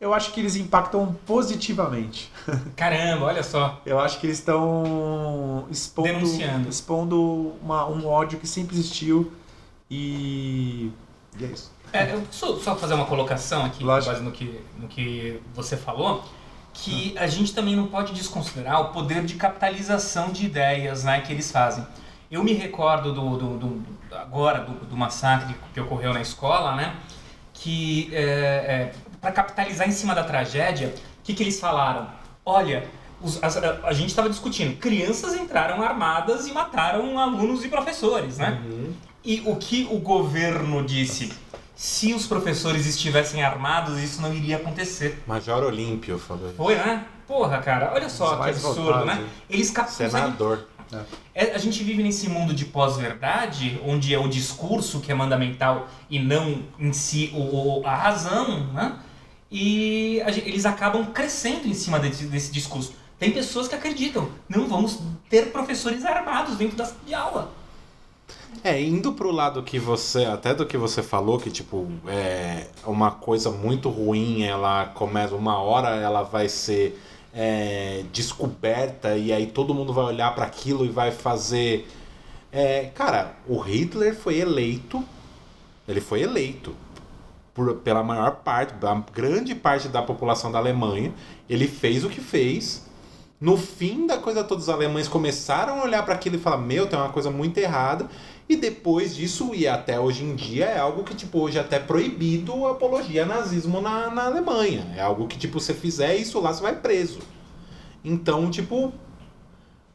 eu 0.00 0.12
acho 0.12 0.32
que 0.32 0.40
eles 0.40 0.56
impactam 0.56 1.14
positivamente. 1.24 2.28
Caramba, 2.74 3.26
olha 3.26 3.42
só. 3.44 3.80
Eu 3.86 4.00
acho 4.00 4.18
que 4.18 4.26
eles 4.26 4.38
estão 4.38 5.64
expondo, 5.70 6.08
Denunciando. 6.08 6.68
expondo 6.68 7.52
uma- 7.62 7.86
um 7.88 8.04
ódio 8.04 8.36
que 8.40 8.48
sempre 8.48 8.74
existiu 8.76 9.30
e, 9.88 10.90
e 11.38 11.44
é 11.44 11.48
isso. 11.48 11.70
É, 11.92 12.12
eu 12.14 12.20
preciso 12.22 12.60
só 12.60 12.76
fazer 12.76 12.94
uma 12.94 13.06
colocação 13.06 13.64
aqui, 13.64 13.82
com 14.06 14.10
base 14.10 14.22
no 14.22 14.30
que, 14.32 14.60
no 14.78 14.88
que 14.88 15.40
você 15.54 15.76
falou, 15.76 16.24
que 16.74 17.14
a 17.18 17.26
gente 17.26 17.54
também 17.54 17.74
não 17.74 17.86
pode 17.86 18.12
desconsiderar 18.12 18.80
o 18.80 18.84
poder 18.92 19.24
de 19.24 19.34
capitalização 19.34 20.30
de 20.30 20.46
ideias 20.46 21.04
né, 21.04 21.20
que 21.22 21.32
eles 21.32 21.50
fazem. 21.50 21.84
Eu 22.30 22.44
me 22.44 22.52
recordo 22.52 23.12
do, 23.12 23.36
do, 23.38 23.56
do- 23.58 23.98
agora 24.14 24.60
do, 24.60 24.72
do 24.86 24.96
massacre 24.96 25.54
que 25.72 25.80
ocorreu 25.80 26.12
na 26.12 26.20
escola, 26.20 26.76
né? 26.76 26.94
Que 27.54 28.10
para 29.20 29.32
capitalizar 29.32 29.88
em 29.88 29.92
cima 29.92 30.14
da 30.14 30.22
tragédia, 30.22 30.94
o 31.20 31.22
que, 31.24 31.34
que 31.34 31.42
eles 31.42 31.58
falaram? 31.58 32.06
Olha, 32.44 32.86
os- 33.20 33.42
a, 33.42 33.48
a 33.88 33.92
gente 33.92 34.10
estava 34.10 34.28
discutindo, 34.28 34.76
crianças 34.78 35.34
entraram 35.34 35.82
armadas 35.82 36.46
e 36.46 36.52
mataram 36.52 37.18
alunos 37.18 37.64
e 37.64 37.68
professores, 37.68 38.38
né? 38.38 38.62
E 39.24 39.42
o 39.44 39.56
que 39.56 39.88
o 39.90 39.98
governo 39.98 40.84
disse? 40.84 41.32
Se 41.80 42.12
os 42.12 42.26
professores 42.26 42.86
estivessem 42.86 43.40
armados, 43.40 44.02
isso 44.02 44.20
não 44.20 44.34
iria 44.34 44.56
acontecer. 44.56 45.22
Major 45.28 45.62
Olímpio 45.62 46.18
falou 46.18 46.48
isso. 46.48 46.56
Foi, 46.56 46.74
né? 46.74 47.06
Porra, 47.24 47.58
cara, 47.58 47.92
olha 47.94 48.08
só 48.08 48.32
Os 48.36 48.44
que 48.44 48.50
absurdo, 48.50 49.04
né? 49.04 49.24
Eles 49.48 49.70
cap- 49.70 49.88
conseguem 49.88 50.10
Senador. 50.10 50.66
é, 51.32 51.52
a 51.54 51.58
gente 51.58 51.84
vive 51.84 52.02
nesse 52.02 52.28
mundo 52.28 52.52
de 52.52 52.64
pós-verdade, 52.64 53.80
onde 53.86 54.12
é 54.12 54.18
o 54.18 54.26
discurso 54.26 54.98
que 54.98 55.12
é 55.12 55.14
mandamental 55.14 55.86
e 56.10 56.18
não 56.18 56.64
em 56.80 56.92
si 56.92 57.30
o, 57.32 57.78
o- 57.82 57.86
a 57.86 57.94
razão, 57.94 58.72
né? 58.72 58.96
E 59.48 60.20
eles 60.44 60.66
acabam 60.66 61.06
crescendo 61.12 61.68
em 61.68 61.74
cima 61.74 62.00
desse, 62.00 62.24
desse 62.26 62.50
discurso. 62.50 62.92
Tem 63.20 63.30
pessoas 63.30 63.68
que 63.68 63.76
acreditam, 63.76 64.28
não 64.48 64.66
vamos 64.66 64.98
ter 65.30 65.52
professores 65.52 66.04
armados 66.04 66.56
dentro 66.56 66.76
da 66.76 66.86
sala 66.86 66.98
de 67.06 67.14
aula. 67.14 67.52
É, 68.64 68.80
indo 68.80 69.12
pro 69.12 69.30
lado 69.30 69.62
que 69.62 69.78
você, 69.78 70.24
até 70.24 70.54
do 70.54 70.66
que 70.66 70.76
você 70.76 71.02
falou, 71.02 71.38
que 71.38 71.50
tipo, 71.50 71.86
é 72.06 72.66
uma 72.84 73.10
coisa 73.10 73.50
muito 73.50 73.88
ruim, 73.88 74.42
ela 74.42 74.86
começa, 74.86 75.34
uma 75.34 75.58
hora 75.58 75.96
ela 75.96 76.22
vai 76.22 76.48
ser 76.48 77.00
é, 77.32 78.04
descoberta 78.12 79.16
e 79.16 79.32
aí 79.32 79.46
todo 79.46 79.74
mundo 79.74 79.92
vai 79.92 80.04
olhar 80.04 80.34
para 80.34 80.44
aquilo 80.44 80.84
e 80.84 80.88
vai 80.88 81.10
fazer. 81.10 81.88
É, 82.50 82.86
cara, 82.94 83.36
o 83.46 83.58
Hitler 83.58 84.16
foi 84.16 84.38
eleito, 84.38 85.04
ele 85.86 86.00
foi 86.00 86.22
eleito 86.22 86.74
por, 87.54 87.74
pela 87.76 88.02
maior 88.02 88.36
parte, 88.36 88.74
a 88.84 89.02
grande 89.12 89.54
parte 89.54 89.88
da 89.88 90.00
população 90.00 90.50
da 90.50 90.58
Alemanha, 90.58 91.12
ele 91.50 91.66
fez 91.66 92.04
o 92.04 92.08
que 92.08 92.20
fez. 92.20 92.86
No 93.40 93.56
fim 93.56 94.06
da 94.06 94.18
coisa 94.18 94.42
toda, 94.42 94.60
os 94.60 94.68
alemães 94.68 95.06
começaram 95.06 95.80
a 95.80 95.84
olhar 95.84 96.04
para 96.04 96.14
aquilo 96.14 96.36
e 96.36 96.38
falar: 96.38 96.58
Meu, 96.58 96.88
tem 96.88 96.98
uma 96.98 97.10
coisa 97.10 97.30
muito 97.30 97.58
errada. 97.58 98.08
E 98.48 98.56
depois 98.56 99.14
disso, 99.14 99.54
e 99.54 99.68
até 99.68 100.00
hoje 100.00 100.24
em 100.24 100.34
dia, 100.34 100.64
é 100.64 100.78
algo 100.78 101.04
que, 101.04 101.14
tipo, 101.14 101.38
hoje 101.38 101.58
é 101.58 101.60
até 101.60 101.78
proibido 101.78 102.66
a 102.66 102.70
apologia 102.70 103.22
ao 103.22 103.28
nazismo 103.28 103.80
na, 103.80 104.08
na 104.10 104.24
Alemanha. 104.24 104.90
É 104.96 105.02
algo 105.02 105.26
que, 105.26 105.36
tipo, 105.36 105.60
você 105.60 105.74
fizer 105.74 106.16
isso 106.16 106.40
lá, 106.40 106.52
você 106.52 106.62
vai 106.62 106.74
preso. 106.74 107.18
Então, 108.02 108.50
tipo, 108.50 108.90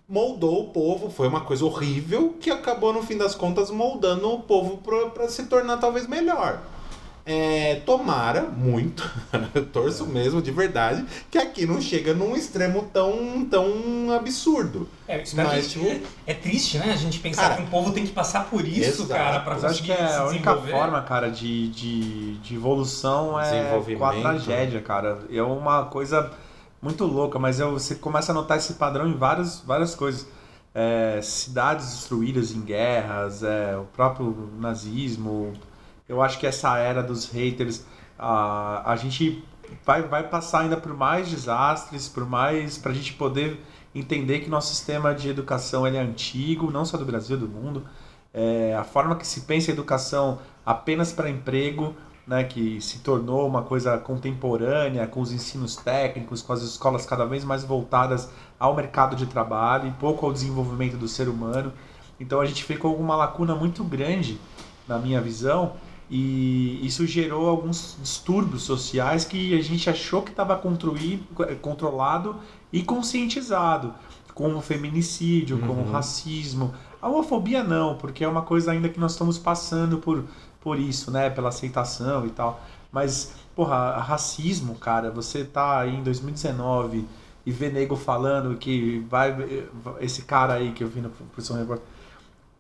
moldou 0.08 0.62
o 0.62 0.70
povo. 0.70 1.10
Foi 1.10 1.28
uma 1.28 1.42
coisa 1.42 1.66
horrível 1.66 2.36
que 2.40 2.52
acabou, 2.52 2.94
no 2.94 3.02
fim 3.02 3.18
das 3.18 3.34
contas, 3.34 3.72
moldando 3.72 4.32
o 4.32 4.42
povo 4.42 4.78
pra 5.12 5.28
se 5.28 5.46
tornar 5.46 5.78
talvez 5.78 6.06
melhor. 6.06 6.62
É, 7.26 7.76
tomara 7.86 8.42
muito, 8.42 9.10
eu 9.56 9.66
torço 9.72 10.06
mesmo 10.06 10.42
de 10.42 10.52
verdade, 10.52 11.06
que 11.32 11.38
aqui 11.38 11.66
não 11.66 11.80
chega 11.80 12.14
num 12.14 12.36
extremo 12.36 12.90
tão, 12.92 13.46
tão 13.50 14.12
absurdo. 14.12 14.90
É, 15.08 15.24
Mas, 15.34 15.68
que- 15.68 15.80
tipo- 15.80 16.06
é 16.28 16.34
triste, 16.34 16.78
né? 16.78 16.92
A 16.92 16.98
gente 16.98 17.20
pensar 17.20 17.44
Cara, 17.44 17.56
que 17.56 17.62
um 17.62 17.68
povo 17.68 17.94
tem 17.94 18.06
que 18.06 18.12
passar 18.12 18.50
por 18.50 18.68
isso, 18.68 19.04
exato. 19.04 19.10
cara, 19.10 19.40
pra 19.40 19.54
Mas 19.54 19.64
acho 19.64 19.74
conseguir 19.82 19.96
que 19.96 20.04
é 20.04 20.08
se 20.10 20.14
a 20.16 20.26
única 20.26 20.56
forma, 20.58 21.02
cara, 21.04 21.32
de, 21.32 21.70
de, 21.70 22.38
de 22.40 22.56
evolução 22.56 23.40
é 23.40 23.80
com 23.98 24.06
a 24.06 24.14
tragédia, 24.14 24.82
cara. 24.82 25.20
É 25.32 25.42
uma 25.42 25.86
coisa 25.86 26.30
muito 26.82 27.06
louca, 27.06 27.40
mas 27.40 27.58
eu, 27.58 27.72
você 27.72 27.96
começa 27.96 28.34
a 28.34 28.36
notar 28.36 28.58
esse 28.58 28.74
padrão 28.74 29.08
em 29.08 29.16
várias, 29.16 29.62
várias 29.66 29.96
coisas. 29.96 30.28
É, 30.76 31.20
cidades 31.22 31.86
destruídas 31.92 32.52
em 32.52 32.60
guerras, 32.62 33.44
é, 33.44 33.78
o 33.78 33.86
próprio 33.96 34.50
nazismo. 34.60 35.54
Eu 36.08 36.22
acho 36.22 36.40
que 36.40 36.46
essa 36.46 36.78
era 36.78 37.02
dos 37.02 37.30
haters, 37.30 37.86
a, 38.18 38.92
a 38.92 38.96
gente 38.96 39.44
vai, 39.86 40.02
vai 40.02 40.28
passar 40.28 40.62
ainda 40.62 40.78
por 40.78 40.94
mais 40.94 41.30
desastres, 41.30 42.08
por 42.08 42.26
mais. 42.26 42.78
pra 42.78 42.94
gente 42.94 43.14
poder 43.14 43.60
entender 43.96 44.40
que 44.40 44.50
nosso 44.50 44.70
sistema 44.74 45.14
de 45.14 45.30
educação 45.30 45.86
ele 45.88 45.98
é 45.98 46.02
antigo, 46.02 46.72
não 46.72 46.86
só 46.86 46.98
do 46.98 47.06
Brasil, 47.06 47.38
do 47.38 47.48
mundo. 47.48 47.84
É, 48.34 48.76
a 48.76 48.84
forma 48.84 49.16
que 49.16 49.26
se 49.28 49.42
pensa 49.42 49.72
a 49.72 49.74
educação 49.74 50.40
apenas 50.66 51.12
para 51.14 51.30
emprego, 51.30 51.96
né, 52.26 52.44
que 52.44 52.82
se 52.82 53.00
tornou 53.00 53.48
uma 53.48 53.62
coisa 53.62 53.98
contemporânea, 53.98 55.06
com 55.08 55.22
os 55.22 55.32
ensinos 55.32 55.76
técnicos, 55.76 56.42
com 56.42 56.54
as 56.54 56.62
escolas 56.62 57.06
cada 57.06 57.26
vez 57.26 57.44
mais 57.44 57.64
voltadas 57.64 58.30
ao 58.60 58.76
mercado 58.76 59.16
de 59.16 59.26
trabalho 59.28 59.90
e 59.90 59.92
pouco 59.92 60.26
ao 60.26 60.34
desenvolvimento 60.34 60.98
do 60.98 61.08
ser 61.08 61.28
humano. 61.28 61.72
Então 62.20 62.40
a 62.40 62.46
gente 62.46 62.64
ficou 62.64 62.96
com 62.96 63.04
uma 63.04 63.16
lacuna 63.16 63.54
muito 63.54 63.84
grande, 63.84 64.40
na 64.88 64.98
minha 64.98 65.22
visão, 65.22 65.74
e 66.10 66.80
isso 66.86 67.06
gerou 67.08 67.48
alguns 67.50 67.98
distúrbios 68.02 68.64
sociais 68.64 69.26
que 69.26 69.58
a 69.58 69.62
gente 69.62 69.90
achou 69.90 70.22
que 70.22 70.32
estava 70.32 70.56
controlado 71.62 72.36
e 72.72 72.84
conscientizado, 72.84 73.94
como 74.34 74.58
o 74.58 74.62
feminicídio, 74.62 75.60
como 75.60 75.82
o 75.82 75.86
Uhum. 75.86 75.92
racismo. 75.92 76.74
A 77.02 77.08
homofobia 77.10 77.64
não, 77.64 77.96
porque 77.98 78.24
é 78.24 78.28
uma 78.28 78.42
coisa 78.42 78.72
ainda 78.72 78.90
que 78.90 79.00
nós 79.00 79.12
estamos 79.14 79.38
passando 79.38 79.98
por, 79.98 80.24
por 80.62 80.80
isso, 80.80 81.12
né? 81.12 81.30
Pela 81.30 81.50
aceitação 81.50 82.26
e 82.26 82.30
tal. 82.30 82.62
Mas, 82.92 83.34
porra, 83.56 83.98
racismo, 83.98 84.76
cara, 84.76 85.12
você 85.12 85.44
tá 85.44 85.80
aí 85.80 85.96
em 85.96 86.04
2019 86.04 87.06
e 87.46 87.52
vê 87.52 87.70
nego 87.70 87.96
falando 87.96 88.56
que 88.58 89.06
vai. 89.10 89.36
Esse 90.00 90.22
cara 90.24 90.54
aí 90.54 90.72
que 90.72 90.84
eu 90.84 90.88
vi 90.88 91.02
no 91.02 91.10
Profissão 91.10 91.58
Repórter. 91.58 91.86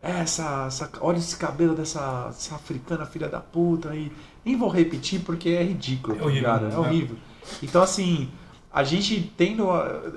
Essa, 0.04 0.66
essa, 0.68 0.92
olha 1.00 1.18
esse 1.18 1.38
cabelo 1.38 1.74
dessa, 1.74 2.26
dessa 2.26 2.56
africana 2.56 3.06
filha 3.06 3.30
da 3.30 3.40
puta 3.40 3.92
aí. 3.92 4.12
Nem 4.44 4.58
vou 4.58 4.68
repetir 4.68 5.22
porque 5.22 5.50
é 5.52 5.64
ridículo, 5.64 6.16
É 6.16 6.20
tá 6.20 6.26
horrível, 6.26 6.42
ligado? 6.42 6.66
É 6.66 6.70
né? 6.70 6.78
horrível. 6.78 7.16
Então, 7.62 7.82
assim, 7.82 8.30
a 8.72 8.84
gente 8.84 9.32
tendo, 9.38 9.66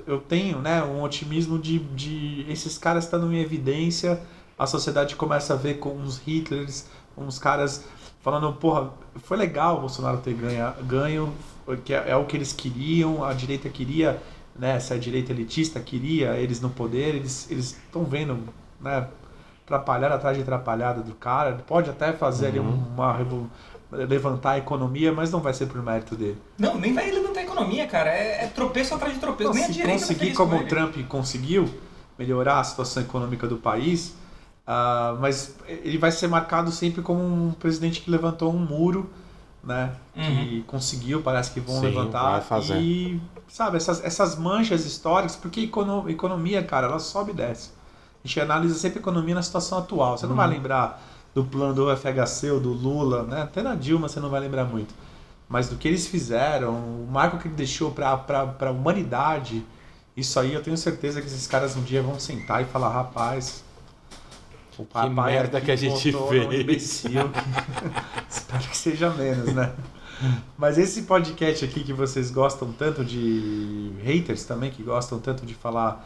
eu 0.05 0.19
tenho, 0.19 0.59
né, 0.59 0.83
um 0.83 1.01
otimismo 1.03 1.57
de, 1.57 1.79
de 1.79 2.45
esses 2.49 2.77
caras 2.77 3.05
estando 3.05 3.31
em 3.31 3.39
evidência, 3.39 4.19
a 4.59 4.67
sociedade 4.67 5.15
começa 5.15 5.53
a 5.53 5.55
ver 5.55 5.75
com 5.75 5.95
uns 5.95 6.19
Hitlers, 6.25 6.85
uns 7.17 7.39
caras 7.39 7.85
falando, 8.21 8.51
porra, 8.53 8.91
foi 9.23 9.37
legal 9.37 9.77
o 9.77 9.79
Bolsonaro 9.81 10.17
ter 10.17 10.33
ganha, 10.33 10.75
ganho, 10.83 11.31
que 11.85 11.93
é, 11.93 12.09
é 12.09 12.15
o 12.17 12.25
que 12.25 12.35
eles 12.35 12.51
queriam, 12.51 13.23
a 13.23 13.31
direita 13.31 13.69
queria, 13.69 14.21
né, 14.53 14.75
essa 14.75 14.97
direita 14.99 15.31
elitista 15.31 15.79
queria 15.79 16.35
eles 16.35 16.59
no 16.59 16.69
poder, 16.69 17.15
eles 17.15 17.49
estão 17.49 18.03
vendo, 18.03 18.37
né, 18.81 19.07
atrapalhar 19.67 20.11
atrás 20.13 20.37
de 20.37 20.43
atrapalhada 20.43 21.01
do 21.01 21.13
cara, 21.13 21.59
pode 21.67 21.89
até 21.89 22.13
fazer 22.13 22.47
ali 22.47 22.59
Uhum. 22.59 22.81
uma 22.95 23.17
levantar 23.91 24.51
a 24.51 24.57
economia, 24.57 25.11
mas 25.13 25.31
não 25.31 25.39
vai 25.41 25.53
ser 25.53 25.65
por 25.67 25.81
mérito 25.81 26.15
dele. 26.15 26.37
Não, 26.57 26.77
nem 26.77 26.93
vai 26.93 27.09
levantar 27.11 27.41
a 27.41 27.43
economia, 27.43 27.85
cara. 27.87 28.09
É, 28.09 28.43
é 28.45 28.47
tropeço 28.47 28.93
atrás 28.95 29.13
de 29.13 29.19
tropeço. 29.19 29.49
Não, 29.49 29.55
nem 29.55 29.63
a 29.63 29.67
se 29.67 29.73
direita 29.73 29.93
tá 30.01 30.07
conseguir 30.07 30.33
como 30.33 30.51
com 30.51 30.57
o 30.57 30.59
ele. 30.61 30.69
Trump 30.69 30.95
conseguiu 31.07 31.69
melhorar 32.17 32.59
a 32.59 32.63
situação 32.63 33.03
econômica 33.03 33.47
do 33.47 33.57
país, 33.57 34.13
ah, 34.65 35.15
mas 35.21 35.55
ele 35.67 35.97
vai 35.97 36.11
ser 36.11 36.27
marcado 36.27 36.71
sempre 36.71 37.01
como 37.01 37.21
um 37.23 37.51
presidente 37.51 38.01
que 38.01 38.09
levantou 38.11 38.53
um 38.53 38.59
muro, 38.59 39.09
né? 39.63 39.91
Que 40.13 40.63
conseguiu, 40.67 41.21
parece 41.21 41.51
que 41.51 41.59
vão 41.61 41.75
Uhum. 41.75 41.81
Sim, 41.81 41.87
levantar 41.87 42.31
vai 42.31 42.41
fazer. 42.41 42.77
e 42.79 43.21
sabe 43.47 43.77
essas, 43.77 44.03
essas 44.03 44.35
manchas 44.35 44.85
históricas, 44.85 45.35
porque 45.35 45.61
econo- 45.61 46.09
economia, 46.09 46.61
cara, 46.63 46.87
ela 46.87 46.99
sobe 46.99 47.31
e 47.31 47.35
desce. 47.35 47.76
A 48.23 48.27
gente 48.27 48.39
analisa 48.41 48.75
sempre 48.75 48.99
a 48.99 49.01
economia 49.01 49.35
na 49.35 49.41
situação 49.41 49.77
atual. 49.77 50.17
Você 50.17 50.25
não 50.25 50.31
Uhum. 50.31 50.37
vai 50.37 50.47
lembrar 50.49 51.01
do 51.33 51.43
plano 51.43 51.73
do 51.73 51.89
FHC 51.95 52.51
ou 52.51 52.59
do 52.59 52.71
Lula, 52.73 53.23
né? 53.23 53.43
Até 53.43 53.61
na 53.61 53.75
Dilma 53.75 54.09
você 54.09 54.19
não 54.19 54.29
vai 54.29 54.39
lembrar 54.41 54.65
muito. 54.65 54.93
Mas 55.47 55.69
do 55.69 55.75
que 55.77 55.87
eles 55.87 56.07
fizeram, 56.07 56.73
o 56.73 57.07
marco 57.09 57.37
que 57.37 57.47
ele 57.47 57.55
deixou 57.55 57.91
para 57.91 58.09
a 58.59 58.71
humanidade, 58.71 59.63
isso 60.15 60.39
aí 60.39 60.53
eu 60.53 60.61
tenho 60.61 60.75
certeza 60.77 61.21
que 61.21 61.27
esses 61.27 61.47
caras 61.47 61.75
um 61.77 61.83
dia 61.83 62.01
vão 62.01 62.19
sentar 62.19 62.61
e 62.61 62.65
falar, 62.65 62.89
rapaz, 62.89 63.63
o 64.77 64.83
papai 64.83 65.09
merda 65.33 65.57
aqui 65.59 65.65
que 65.67 65.71
a 65.71 65.75
gente 65.75 66.11
fez." 66.11 66.59
imbecil 66.61 67.29
que- 67.29 67.39
Espero 68.29 68.63
que 68.67 68.77
seja 68.77 69.09
menos, 69.11 69.53
né? 69.53 69.71
Mas 70.57 70.77
esse 70.77 71.03
podcast 71.03 71.63
aqui 71.63 71.83
que 71.83 71.93
vocês 71.93 72.29
gostam 72.31 72.71
tanto 72.73 73.05
de 73.05 73.93
haters 74.03 74.43
também, 74.43 74.69
que 74.71 74.81
gostam 74.83 75.19
tanto 75.19 75.45
de 75.45 75.53
falar 75.53 76.05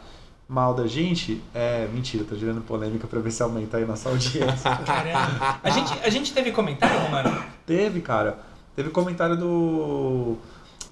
mal 0.52 0.74
da 0.74 0.86
gente, 0.86 1.42
é 1.54 1.88
mentira, 1.90 2.24
tô 2.24 2.36
gerando 2.36 2.60
polêmica 2.60 3.06
pra 3.06 3.18
ver 3.20 3.30
se 3.30 3.42
aumenta 3.42 3.78
aí 3.78 3.86
nossa 3.86 4.10
audiência. 4.10 4.76
Caramba. 4.84 5.58
A 5.62 5.70
gente, 5.70 5.92
a 6.04 6.10
gente 6.10 6.34
teve 6.34 6.52
comentário, 6.52 7.10
mano? 7.10 7.42
Teve, 7.66 8.02
cara. 8.02 8.38
Teve 8.76 8.90
comentário 8.90 9.36
do. 9.36 10.36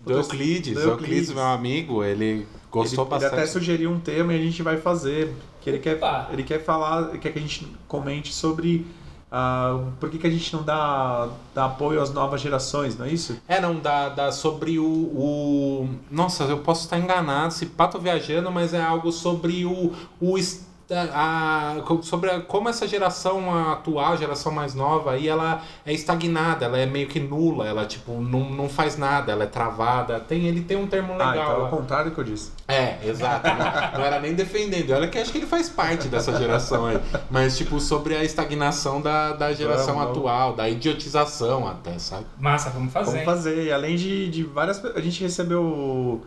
Do 0.03 0.15
Euclides, 0.15 0.73
do 0.73 0.81
o 0.81 0.93
Euclides, 0.93 1.31
meu 1.31 1.45
amigo, 1.45 2.03
ele 2.03 2.47
gostou 2.71 3.05
ele, 3.05 3.11
bastante. 3.11 3.35
Ele 3.35 3.43
até 3.43 3.51
sugeriu 3.51 3.91
um 3.91 4.01
tema 4.01 4.33
e 4.33 4.41
a 4.41 4.43
gente 4.43 4.63
vai 4.63 4.79
fazer. 4.79 5.35
Que 5.61 5.69
ele 5.69 5.79
quer, 5.79 6.01
ele 6.33 6.43
quer 6.43 6.65
falar, 6.65 7.11
quer 7.19 7.31
que 7.31 7.39
a 7.39 7.43
gente 7.43 7.71
comente 7.87 8.33
sobre 8.33 8.87
ah, 9.33 9.85
por 10.01 10.11
que, 10.11 10.19
que 10.19 10.27
a 10.27 10.31
gente 10.31 10.53
não 10.53 10.63
dá, 10.63 11.29
dá 11.55 11.67
apoio 11.67 12.03
às 12.03 12.13
novas 12.13 12.41
gerações, 12.41 12.99
não 12.99 13.07
é 13.07 13.13
isso? 13.13 13.41
É, 13.47 13.61
não, 13.61 13.79
dá, 13.79 14.09
dá 14.09 14.33
sobre 14.33 14.79
o, 14.79 14.85
o. 14.85 15.89
Nossa, 16.11 16.45
eu 16.45 16.59
posso 16.59 16.85
estar 16.85 16.99
enganado, 16.99 17.55
se 17.55 17.67
pato 17.67 17.99
viajando, 17.99 18.51
mas 18.51 18.75
é 18.75 18.83
algo 18.83 19.13
sobre 19.13 19.65
o. 19.65 19.93
o 20.21 20.37
a, 20.93 21.77
a- 21.79 22.03
sobre 22.03 22.31
a- 22.31 22.41
como 22.41 22.69
essa 22.69 22.87
geração 22.87 23.53
atual, 23.71 24.13
a 24.13 24.17
geração 24.17 24.53
mais 24.53 24.75
nova 24.75 25.13
aí, 25.13 25.29
ela 25.29 25.63
é 25.87 25.93
estagnada, 25.93 26.65
ela 26.67 26.79
é 26.79 26.87
meio 26.87 27.09
que 27.09 27.21
nula, 27.21 27.67
ela 27.67 27.85
tipo 27.87 28.13
não, 28.21 28.51
não 28.51 28.69
faz 28.69 28.97
nada, 28.99 29.33
ela 29.33 29.45
é 29.45 29.47
travada. 29.47 30.21
Tem, 30.21 30.47
ele 30.47 30.63
tem 30.63 30.77
um 30.77 30.87
termo 30.87 31.13
ah, 31.15 31.31
legal. 31.31 31.53
então 31.53 31.65
é 31.65 31.69
o 31.69 31.71
contrário 31.71 32.11
do 32.11 32.15
que 32.15 32.21
eu 32.21 32.25
disse. 32.25 32.53
É, 32.69 32.99
exato. 33.05 33.49
Não, 33.49 33.57
não 34.01 34.05
era 34.07 34.21
nem 34.21 34.35
defendendo. 34.35 34.91
Olha 34.93 35.09
que 35.09 35.19
acho 35.19 35.33
que 35.33 35.39
ele 35.39 35.47
faz 35.47 35.69
parte 35.69 36.09
dessa 36.09 36.37
geração 36.39 36.87
aí. 36.87 37.01
Mas, 37.31 37.57
tipo, 37.57 37.81
sobre 37.81 38.17
a 38.17 38.23
estagnação 38.25 39.01
da, 39.01 39.33
da 39.33 39.53
geração 39.53 39.95
Vamos, 39.95 40.03
vamos. 40.03 40.19
atual, 40.19 40.53
da 40.55 40.69
idiotização 40.69 41.67
até, 41.67 41.99
sabe? 41.99 42.27
Massa, 42.39 42.71
vamos 42.71 42.93
fazer. 42.93 43.11
Vamos 43.11 43.25
fazer. 43.25 43.65
E 43.65 43.73
além 43.73 43.97
de, 43.97 44.29
de 44.31 44.43
várias. 44.45 44.85
A 44.85 45.01
gente 45.01 45.23
recebeu. 45.23 46.21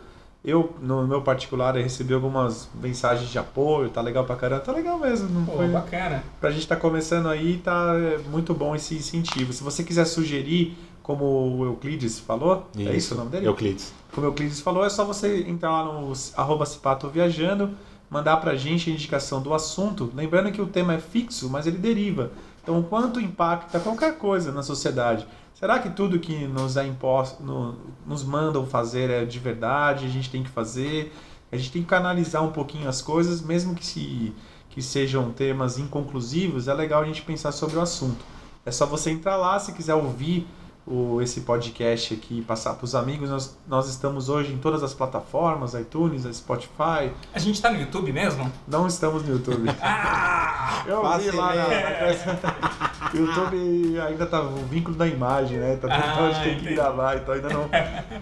Eu, 0.44 0.76
no 0.82 1.08
meu 1.08 1.22
particular, 1.22 1.74
recebi 1.76 2.14
algumas 2.14 2.68
mensagens 2.76 3.30
de 3.30 3.40
apoio, 3.40 3.90
tá 3.90 4.02
legal 4.02 4.26
pra 4.26 4.36
caramba. 4.36 4.62
Tá 4.62 4.74
legal 4.74 5.00
mesmo. 5.00 5.30
Não 5.30 5.46
Pô, 5.46 5.54
foi, 5.54 5.70
bacana. 5.70 6.22
pra 6.42 6.52
gente 6.52 6.68
tá 6.68 6.76
começando 6.76 7.30
aí, 7.30 7.60
tá 7.60 7.94
é, 7.96 8.18
muito 8.30 8.54
bom 8.54 8.76
esse 8.76 8.94
incentivo. 8.94 9.54
Se 9.54 9.64
você 9.64 9.84
quiser 9.84 10.04
sugerir, 10.04 10.78
como 11.02 11.24
o 11.24 11.66
Euclides 11.66 12.20
falou, 12.20 12.68
é 12.78 12.94
isso 12.96 13.14
o 13.14 13.18
nome 13.18 13.30
dele? 13.30 13.48
Euclides. 13.48 13.94
Como 14.12 14.28
o 14.28 14.30
Euclides 14.30 14.60
falou, 14.60 14.86
é 14.86 14.90
só 14.90 15.06
você 15.06 15.46
entrar 15.48 15.72
lá 15.72 15.86
no 15.86 16.12
arroba 16.36 16.66
Cipato 16.66 17.08
Viajando, 17.08 17.72
mandar 18.10 18.38
pra 18.38 18.54
gente 18.56 18.90
a 18.90 18.94
indicação 18.94 19.42
do 19.42 19.54
assunto. 19.54 20.12
Lembrando 20.14 20.52
que 20.52 20.62
o 20.62 20.68
tema 20.68 20.94
é 20.94 21.00
fixo, 21.00 21.50
mas 21.50 21.68
ele 21.68 21.78
deriva. 21.78 22.32
Então, 22.62 22.80
o 22.80 22.84
quanto 22.84 23.20
impacta 23.20 23.80
qualquer 23.80 24.18
coisa 24.18 24.52
na 24.52 24.64
sociedade? 24.64 25.26
Será 25.64 25.80
que 25.80 25.90
tudo 25.92 26.20
que 26.20 26.46
nos 26.46 26.76
é 26.76 26.86
imposto, 26.86 27.42
no- 27.42 27.78
nos 28.06 28.22
mandam 28.22 28.66
fazer 28.66 29.10
é 29.10 29.24
de 29.24 29.40
verdade? 29.40 30.06
A 30.06 30.10
gente 30.10 30.30
tem 30.30 30.44
que 30.44 30.50
fazer? 30.50 31.16
A 31.50 31.56
gente 31.56 31.72
tem 31.72 31.82
que 31.82 31.88
canalizar 31.88 32.44
um 32.44 32.52
pouquinho 32.52 32.90
as 32.90 33.02
coisas, 33.02 33.42
mesmo 33.42 33.74
que, 33.74 33.86
se, 33.86 34.34
que 34.70 34.82
sejam 34.82 35.32
temas 35.32 35.78
inconclusivos, 35.78 36.68
é 36.68 36.74
legal 36.74 37.02
a 37.02 37.06
gente 37.06 37.22
pensar 37.22 37.54
sobre 37.54 37.78
o 37.78 37.82
assunto. 37.82 38.26
É 38.66 38.72
só 38.72 38.86
você 38.86 39.10
entrar 39.12 39.38
lá, 39.38 39.58
se 39.58 39.72
quiser 39.72 39.96
ouvir 39.96 40.46
o, 40.86 41.22
esse 41.22 41.42
podcast 41.42 42.14
aqui 42.14 42.40
e 42.40 42.42
passar 42.42 42.74
para 42.74 42.86
os 42.86 42.96
amigos. 42.96 43.30
Nós, 43.30 43.58
nós 43.68 43.90
estamos 43.90 44.30
hoje 44.30 44.54
em 44.54 44.58
todas 44.58 44.84
as 44.84 44.94
plataformas, 44.94 45.74
iTunes, 45.74 46.24
Spotify. 46.36 47.12
A 47.34 47.40
gente 47.40 47.62
tá 47.62 47.72
no 47.72 47.80
YouTube 47.80 48.12
mesmo? 48.12 48.52
Não 48.68 48.88
estamos 48.88 49.24
no 49.24 49.34
YouTube. 49.34 49.70
Ah! 49.82 50.84
Eu 50.88 51.02
vi 51.20 51.32
lá 51.32 51.56
na, 51.56 51.64
Facilmente. 51.64 52.42
na 52.44 53.12
YouTube 53.14 54.00
ainda 54.00 54.26
tá 54.26 54.42
o 54.42 54.56
vínculo 54.66 54.96
da 54.96 55.08
imagem, 55.08 55.58
né? 55.58 55.76
Tá 55.76 55.88
tudo 55.88 55.94
Ah, 55.94 56.28
a 56.28 56.32
gente 56.32 56.44
tem 56.44 56.60
que 56.60 56.74
gravar, 56.74 57.18
então 57.18 57.34
ainda 57.34 57.50
não, 57.50 57.70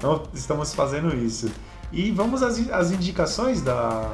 não 0.01 0.23
estamos 0.33 0.73
fazendo 0.73 1.15
isso. 1.15 1.51
E 1.91 2.11
vamos 2.11 2.41
às, 2.41 2.69
às 2.71 2.91
indicações 2.91 3.61
da, 3.61 4.09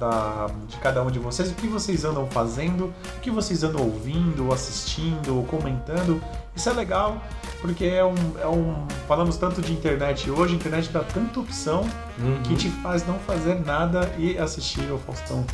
da, 0.00 0.48
de 0.66 0.76
cada 0.78 1.02
um 1.02 1.10
de 1.10 1.18
vocês. 1.18 1.50
O 1.50 1.54
que 1.54 1.66
vocês 1.68 2.04
andam 2.04 2.26
fazendo, 2.26 2.86
o 2.86 3.20
que 3.20 3.30
vocês 3.30 3.62
andam 3.62 3.82
ouvindo, 3.82 4.46
ou 4.46 4.52
assistindo, 4.54 5.36
ou 5.36 5.44
comentando. 5.44 6.20
Isso 6.56 6.68
é 6.68 6.72
legal. 6.72 7.18
Porque 7.60 7.84
é 7.84 8.04
um, 8.04 8.14
é 8.40 8.46
um. 8.46 8.86
Falamos 9.06 9.36
tanto 9.36 9.60
de 9.60 9.72
internet 9.72 10.30
hoje, 10.30 10.54
a 10.54 10.56
internet 10.56 10.88
dá 10.90 11.00
tanta 11.00 11.38
opção 11.38 11.86
Uhum. 12.18 12.42
que 12.42 12.54
te 12.54 12.68
faz 12.68 13.06
não 13.06 13.18
fazer 13.20 13.64
nada 13.64 14.10
e 14.18 14.36
assistir 14.38 14.90
ao 14.90 14.98
Faustão. 14.98 15.44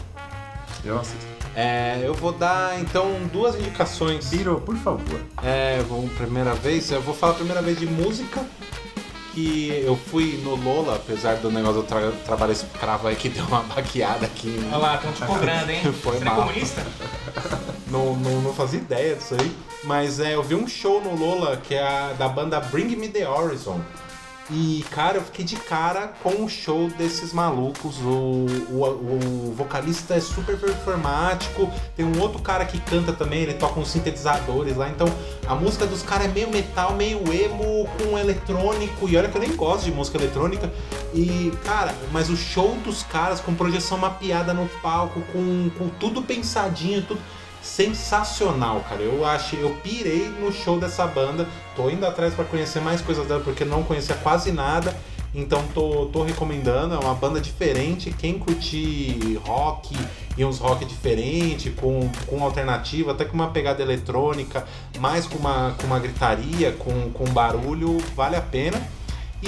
Eu 0.85 0.99
assisto. 0.99 1.27
É, 1.55 2.01
eu 2.05 2.13
vou 2.15 2.33
dar 2.33 2.79
então 2.81 3.09
duas 3.33 3.55
indicações. 3.57 4.29
Biro, 4.31 4.61
por 4.61 4.77
favor. 4.77 5.21
É, 5.43 5.83
vamos 5.89 6.13
primeira 6.13 6.55
vez. 6.55 6.91
Eu 6.91 7.01
vou 7.01 7.15
falar 7.15 7.33
a 7.33 7.37
primeira 7.37 7.63
vez 7.63 7.79
de 7.79 7.87
música. 7.87 8.45
Que 9.37 9.83
eu 9.85 9.95
fui 9.95 10.41
no 10.43 10.55
Lola, 10.57 10.97
apesar 10.97 11.37
do 11.37 11.51
negócio 11.51 11.83
do 11.83 11.87
tra 11.87 12.11
trabalho 12.25 12.53
escravo 12.53 13.07
aí 13.07 13.15
que 13.15 13.29
deu 13.29 13.45
uma 13.45 13.61
baqueada 13.65 14.25
aqui. 14.25 14.59
Olha 14.69 14.77
lá, 14.79 14.95
estão 14.95 15.13
te 15.13 15.23
cobrando, 15.27 15.71
hein? 15.71 15.83
Foi 16.03 16.17
Você 16.17 16.23
é 16.23 16.25
mal. 16.25 16.37
comunista? 16.37 16.83
Não, 17.89 18.17
não, 18.17 18.41
não 18.41 18.53
fazia 18.53 18.81
ideia 18.81 19.15
disso 19.15 19.37
aí. 19.39 19.57
Mas 19.85 20.19
é, 20.19 20.35
eu 20.35 20.43
vi 20.43 20.55
um 20.57 20.67
show 20.67 21.01
no 21.01 21.15
Lola 21.15 21.57
que 21.57 21.75
é 21.75 21.87
a, 21.87 22.15
da 22.19 22.29
banda 22.29 22.59
Bring 22.59 22.97
Me 22.97 23.09
The 23.09 23.29
Horizon. 23.29 23.81
E, 24.49 24.85
cara, 24.91 25.17
eu 25.19 25.23
fiquei 25.23 25.45
de 25.45 25.57
cara 25.57 26.13
com 26.23 26.45
o 26.45 26.49
show 26.49 26.89
desses 26.91 27.33
malucos. 27.33 27.99
O, 27.99 28.47
o, 28.71 29.49
o 29.51 29.55
vocalista 29.57 30.15
é 30.15 30.21
super 30.21 30.57
performático. 30.57 31.69
Tem 31.97 32.07
um 32.07 32.21
outro 32.21 32.41
cara 32.41 32.65
que 32.65 32.81
canta 32.81 33.13
também, 33.13 33.43
ele 33.43 33.55
toca 33.55 33.81
uns 33.81 33.91
sintetizadores 33.91 34.77
lá. 34.77 34.89
Então, 34.89 35.09
a 35.49 35.55
música 35.55 35.85
dos 35.85 36.03
caras 36.03 36.27
é 36.27 36.29
meio 36.29 36.49
metal, 36.49 36.95
meio 36.95 37.19
emo, 37.33 37.89
com 37.99 38.17
eletrônico. 38.17 39.09
E 39.09 39.17
olha 39.17 39.29
que 39.29 39.37
eu 39.37 39.41
nem 39.41 39.57
gosto 39.57 39.85
de 39.85 39.91
música 39.91 40.17
eletrônica. 40.17 40.73
E, 41.13 41.53
cara, 41.65 41.93
mas 42.13 42.31
o 42.31 42.37
show 42.37 42.77
dos 42.85 43.03
caras 43.03 43.41
com 43.41 43.53
projeção 43.55 43.99
mapeada 43.99 44.55
no 44.55 44.69
palco, 44.81 45.21
com, 45.33 45.71
com 45.77 45.89
tudo 45.89 46.23
pensadinho, 46.23 47.03
tudo 47.03 47.21
sensacional, 47.67 48.81
cara. 48.89 49.03
Eu 49.03 49.25
achei, 49.25 49.63
eu 49.63 49.71
pirei 49.83 50.29
no 50.29 50.53
show 50.53 50.79
dessa 50.79 51.07
banda. 51.07 51.47
Tô 51.75 51.91
indo 51.91 52.07
atrás 52.07 52.33
pra 52.33 52.45
conhecer 52.45 52.81
mais 52.81 53.01
coisas 53.01 53.27
dela 53.27 53.41
porque 53.43 53.65
não 53.65 53.83
conhecia 53.83 54.15
quase 54.17 54.53
nada. 54.53 54.97
Então 55.35 55.63
tô, 55.75 56.07
tô 56.07 56.23
recomendando, 56.23 56.95
é 56.95 56.99
uma 56.99 57.15
banda 57.15 57.41
diferente. 57.41 58.11
Quem 58.11 58.39
curtir 58.39 59.39
rock 59.45 59.95
e 60.39 60.45
uns 60.45 60.59
rock 60.59 60.85
diferente, 60.85 61.71
com, 61.71 62.09
com 62.27 62.43
alternativa, 62.43 63.13
até 63.13 63.25
com 63.25 63.35
uma 63.35 63.49
pegada 63.49 63.83
eletrônica, 63.83 64.67
mais 64.99 65.27
com 65.27 65.37
uma, 65.37 65.75
com 65.79 65.87
uma 65.87 65.99
gritaria, 65.99 66.73
com, 66.73 67.11
com 67.11 67.25
barulho, 67.27 67.99
vale 68.15 68.37
a 68.37 68.41
pena. 68.41 68.81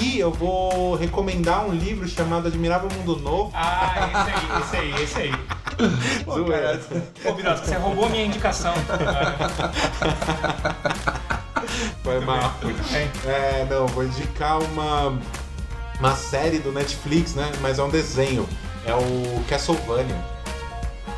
E 0.01 0.18
eu 0.18 0.30
vou 0.30 0.94
recomendar 0.94 1.64
um 1.66 1.72
livro 1.72 2.09
chamado 2.09 2.46
Admirável 2.49 2.88
Mundo 2.96 3.16
Novo. 3.16 3.51
Ah, 3.55 4.09
esse 4.09 4.30
aí, 4.30 4.61
esse 4.61 4.76
aí, 4.76 5.03
esse 5.03 5.18
aí. 5.18 5.32
Pô, 6.24 6.44
cara, 6.44 6.80
Ô, 7.24 7.32
Birosca, 7.32 7.66
você 7.66 7.76
roubou 7.76 8.07
a 8.07 8.09
minha 8.09 8.24
indicação. 8.24 8.74
Foi 12.03 12.20
mal. 12.20 12.55
É, 13.26 13.66
não, 13.68 13.86
vou 13.88 14.05
indicar 14.05 14.61
uma, 14.62 15.18
uma 15.99 16.14
série 16.14 16.59
do 16.59 16.72
Netflix, 16.72 17.34
né? 17.34 17.51
Mas 17.61 17.78
é 17.78 17.82
um 17.82 17.90
desenho. 17.90 18.49
É 18.86 18.94
o 18.94 19.44
Castlevania. 19.49 20.16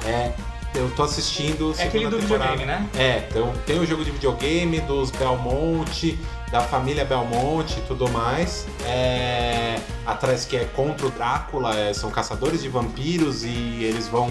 É, 0.06 0.32
eu 0.74 0.90
tô 0.90 1.02
assistindo. 1.02 1.74
É 1.78 1.84
aquele 1.84 2.08
do 2.08 2.18
temporada. 2.18 2.52
videogame, 2.52 2.66
né? 2.66 2.88
É, 2.98 3.26
então 3.28 3.52
tem 3.66 3.78
o 3.78 3.86
jogo 3.86 4.04
de 4.04 4.10
videogame 4.10 4.80
dos 4.80 5.10
Belmonte, 5.10 6.18
da 6.50 6.60
família 6.60 7.04
Belmonte 7.04 7.78
e 7.78 7.82
tudo 7.82 8.08
mais. 8.10 8.66
É, 8.84 9.78
atrás 10.04 10.44
que 10.44 10.56
é 10.56 10.64
contra 10.64 11.06
o 11.06 11.10
Drácula, 11.10 11.76
é, 11.78 11.92
são 11.94 12.10
caçadores 12.10 12.60
de 12.62 12.68
vampiros 12.68 13.44
e 13.44 13.48
eles 13.84 14.08
vão. 14.08 14.28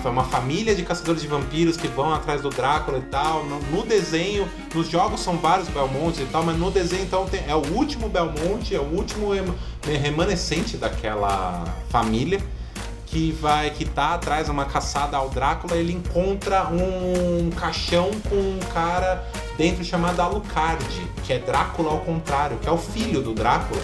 foi 0.00 0.10
uma 0.10 0.24
família 0.24 0.74
de 0.74 0.82
caçadores 0.82 1.20
de 1.20 1.28
vampiros 1.28 1.76
que 1.76 1.86
vão 1.86 2.14
atrás 2.14 2.40
do 2.40 2.48
Drácula 2.48 2.98
e 2.98 3.02
tal. 3.02 3.44
No, 3.44 3.58
no 3.60 3.82
desenho, 3.84 4.48
nos 4.74 4.88
jogos 4.88 5.20
são 5.20 5.36
vários 5.36 5.68
Belmonte 5.68 6.22
e 6.22 6.26
tal, 6.26 6.42
mas 6.42 6.56
no 6.56 6.70
desenho 6.70 7.02
então 7.02 7.26
tem- 7.26 7.44
é 7.46 7.54
o 7.54 7.66
último 7.74 8.08
Belmonte, 8.08 8.74
é 8.74 8.80
o 8.80 8.84
último 8.84 9.32
rem- 9.32 9.98
remanescente 10.00 10.78
daquela 10.78 11.64
família 11.90 12.40
que 13.06 13.30
vai 13.32 13.70
que 13.70 13.84
tá 13.84 14.14
atrás 14.14 14.46
de 14.46 14.50
uma 14.50 14.64
caçada 14.64 15.16
ao 15.16 15.28
Drácula, 15.28 15.76
ele 15.76 15.92
encontra 15.92 16.66
um 16.68 17.50
caixão 17.50 18.10
com 18.28 18.34
um 18.34 18.58
cara 18.72 19.22
dentro 19.56 19.84
chamado 19.84 20.20
Alucard, 20.20 20.84
que 21.24 21.32
é 21.32 21.38
Drácula 21.38 21.90
ao 21.90 21.98
contrário, 22.00 22.56
que 22.58 22.68
é 22.68 22.72
o 22.72 22.78
filho 22.78 23.20
do 23.22 23.32
Drácula. 23.34 23.80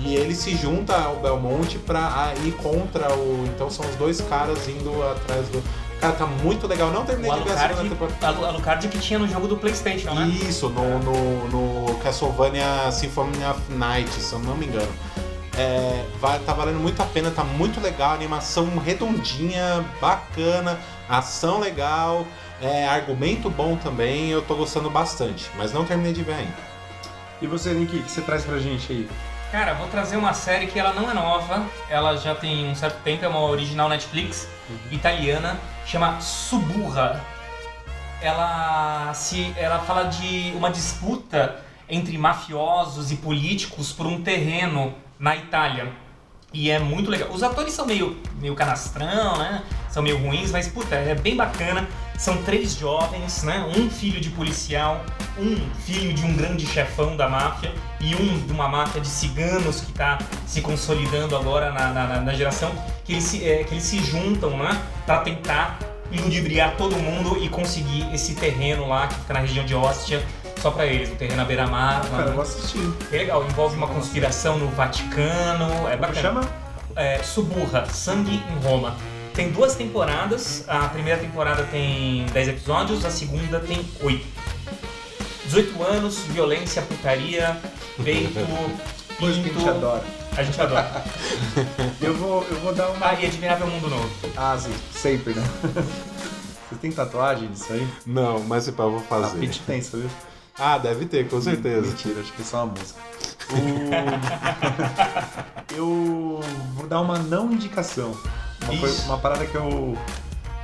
E 0.00 0.14
ele 0.16 0.34
se 0.34 0.54
junta 0.56 0.94
ao 0.94 1.16
Belmonte 1.16 1.78
pra 1.78 2.32
ir 2.44 2.52
contra 2.52 3.14
o. 3.14 3.44
Então 3.54 3.70
são 3.70 3.86
os 3.88 3.94
dois 3.96 4.20
caras 4.20 4.68
indo 4.68 4.90
atrás 5.02 5.46
do. 5.48 5.62
Cara, 6.00 6.12
tá 6.14 6.26
muito 6.26 6.66
legal. 6.66 6.90
Não 6.90 7.04
terminei 7.04 7.30
O 7.30 7.34
de 7.38 7.44
ver 7.44 7.52
a 7.52 7.56
segunda 7.56 7.80
Alucard, 7.80 7.88
temporada. 8.12 8.26
Alu- 8.26 8.46
Alucard 8.46 8.88
que 8.88 8.98
tinha 8.98 9.18
no 9.18 9.26
jogo 9.28 9.46
do 9.48 9.56
Playstation, 9.56 10.12
né? 10.12 10.26
Isso, 10.26 10.68
no, 10.68 10.98
no, 10.98 11.48
no 11.86 11.94
Castlevania 12.00 12.90
Symphony 12.90 13.44
of 13.46 13.60
Night, 13.72 14.10
se 14.10 14.32
eu 14.32 14.40
não 14.40 14.56
me 14.56 14.66
engano. 14.66 14.92
É, 15.56 16.04
vai, 16.20 16.40
tá 16.40 16.52
valendo 16.52 16.80
muito 16.80 17.00
a 17.00 17.06
pena, 17.06 17.30
tá 17.30 17.44
muito 17.44 17.80
legal, 17.80 18.12
animação 18.12 18.76
redondinha, 18.76 19.84
bacana, 20.00 20.80
ação 21.08 21.60
legal, 21.60 22.26
é, 22.64 22.88
argumento 22.88 23.50
bom 23.50 23.76
também, 23.76 24.30
eu 24.30 24.40
tô 24.40 24.54
gostando 24.54 24.88
bastante, 24.88 25.50
mas 25.56 25.72
não 25.72 25.84
terminei 25.84 26.12
de 26.12 26.22
ver 26.22 26.34
ainda. 26.34 26.74
E 27.42 27.46
você, 27.46 27.74
Nick, 27.74 27.96
o 27.96 28.02
que 28.02 28.10
você 28.10 28.22
traz 28.22 28.44
pra 28.44 28.58
gente 28.58 28.90
aí? 28.90 29.08
Cara, 29.52 29.74
vou 29.74 29.86
trazer 29.88 30.16
uma 30.16 30.32
série 30.32 30.66
que 30.66 30.78
ela 30.78 30.92
não 30.92 31.10
é 31.10 31.14
nova, 31.14 31.64
ela 31.88 32.16
já 32.16 32.34
tem 32.34 32.70
um 32.70 32.74
certo 32.74 33.02
tempo, 33.02 33.24
é 33.24 33.28
uma 33.28 33.42
original 33.42 33.88
Netflix, 33.88 34.48
italiana, 34.90 35.58
chama 35.86 36.20
Suburra. 36.20 37.20
Ela 38.20 39.12
se 39.12 39.52
ela 39.56 39.80
fala 39.80 40.04
de 40.04 40.52
uma 40.56 40.70
disputa 40.70 41.62
entre 41.88 42.16
mafiosos 42.16 43.12
e 43.12 43.16
políticos 43.16 43.92
por 43.92 44.06
um 44.06 44.22
terreno 44.22 44.94
na 45.18 45.36
Itália. 45.36 45.92
E 46.52 46.70
é 46.70 46.78
muito 46.78 47.10
legal. 47.10 47.28
Os 47.30 47.42
atores 47.42 47.74
são 47.74 47.84
meio, 47.84 48.16
meio 48.40 48.54
canastrão, 48.54 49.36
né? 49.36 49.62
São 49.90 50.02
meio 50.02 50.16
ruins, 50.18 50.50
mas 50.50 50.66
puta, 50.66 50.94
é 50.94 51.14
bem 51.14 51.36
bacana. 51.36 51.86
São 52.18 52.36
três 52.38 52.74
jovens, 52.76 53.42
né? 53.42 53.66
Um 53.76 53.90
filho 53.90 54.20
de 54.20 54.30
policial, 54.30 55.04
um 55.38 55.56
filho 55.84 56.12
de 56.14 56.24
um 56.24 56.34
grande 56.34 56.64
chefão 56.66 57.16
da 57.16 57.28
máfia 57.28 57.72
e 58.00 58.14
um 58.14 58.38
de 58.46 58.52
uma 58.52 58.68
máfia 58.68 59.00
de 59.00 59.08
ciganos 59.08 59.80
que 59.80 59.90
está 59.90 60.18
se 60.46 60.60
consolidando 60.60 61.36
agora 61.36 61.72
na, 61.72 61.88
na, 61.92 62.20
na- 62.20 62.34
geração, 62.34 62.70
que 63.04 63.12
eles, 63.14 63.24
se, 63.24 63.44
é, 63.48 63.64
que 63.64 63.74
eles 63.74 63.84
se 63.84 63.98
juntam, 64.02 64.50
né? 64.56 64.80
Pra 65.04 65.18
tentar 65.18 65.78
ludibriar 66.12 66.76
todo 66.76 66.94
mundo 66.96 67.36
e 67.42 67.48
conseguir 67.48 68.06
esse 68.14 68.34
terreno 68.36 68.88
lá 68.88 69.08
que 69.08 69.14
fica 69.16 69.34
na 69.34 69.40
região 69.40 69.64
de 69.64 69.74
Ostia 69.74 70.22
só 70.60 70.70
pra 70.70 70.86
eles, 70.86 71.10
o 71.10 71.16
terreno 71.16 71.42
à 71.42 71.44
beira-mar. 71.44 72.04
lá, 72.04 72.10
Cara, 72.18 72.28
eu 72.30 72.34
vou 72.34 72.42
assistir. 72.42 72.92
É 73.12 73.16
legal, 73.18 73.44
envolve 73.44 73.76
uma 73.76 73.88
conspiração 73.88 74.56
no 74.58 74.68
Vaticano, 74.68 75.64
é 75.88 75.96
Como 75.96 76.00
bacana. 76.00 76.14
chama? 76.22 76.40
É, 76.96 77.18
Suburra, 77.24 77.84
Sangue 77.86 78.36
em 78.48 78.64
Roma. 78.66 78.94
Tem 79.34 79.50
duas 79.50 79.74
temporadas, 79.74 80.64
a 80.68 80.86
primeira 80.88 81.18
temporada 81.20 81.64
tem 81.64 82.24
10 82.26 82.48
episódios, 82.48 83.04
a 83.04 83.10
segunda 83.10 83.58
tem 83.58 83.84
8. 84.00 84.24
18 85.46 85.82
anos, 85.82 86.18
violência, 86.28 86.80
putaria, 86.82 87.56
peito, 88.02 88.38
Coisa 89.18 89.42
que 89.42 89.50
a 89.50 89.52
gente 89.52 89.68
adora. 89.68 90.04
A 90.36 90.42
gente 90.42 90.60
adora. 90.60 91.04
Eu 92.02 92.12
vou, 92.14 92.44
eu 92.50 92.56
vou 92.60 92.74
dar 92.74 92.88
uma. 92.90 93.06
Ah, 93.10 93.14
e 93.14 93.24
Admirável 93.26 93.66
Mundo 93.68 93.88
Novo. 93.88 94.10
Ah, 94.36 94.56
sim, 94.58 94.74
sempre, 94.92 95.32
né? 95.34 95.42
Você 96.68 96.74
tem 96.80 96.90
tatuagem 96.90 97.46
disso 97.48 97.72
aí? 97.72 97.86
Não, 98.04 98.40
mas 98.40 98.68
pá, 98.70 98.82
eu 98.82 98.90
vou 98.90 98.98
A 98.98 99.02
fazer. 99.02 99.38
Pete 99.38 99.60
tem, 99.60 99.80
sabe? 99.80 100.08
Ah, 100.58 100.76
deve 100.78 101.04
ter, 101.06 101.28
com 101.28 101.40
certeza. 101.40 101.86
Mentira, 101.86 102.20
acho 102.20 102.32
que 102.32 102.42
é 102.42 102.44
só 102.44 102.64
uma 102.64 102.74
música. 102.74 103.00
O- 103.52 103.54
eu 105.76 106.40
vou 106.74 106.86
dar 106.88 107.00
uma 107.00 107.16
não 107.18 107.52
indicação. 107.52 108.16
Uma, 108.68 108.80
coisa- 108.80 109.02
uma 109.04 109.18
parada 109.18 109.46
que 109.46 109.54
eu. 109.54 109.96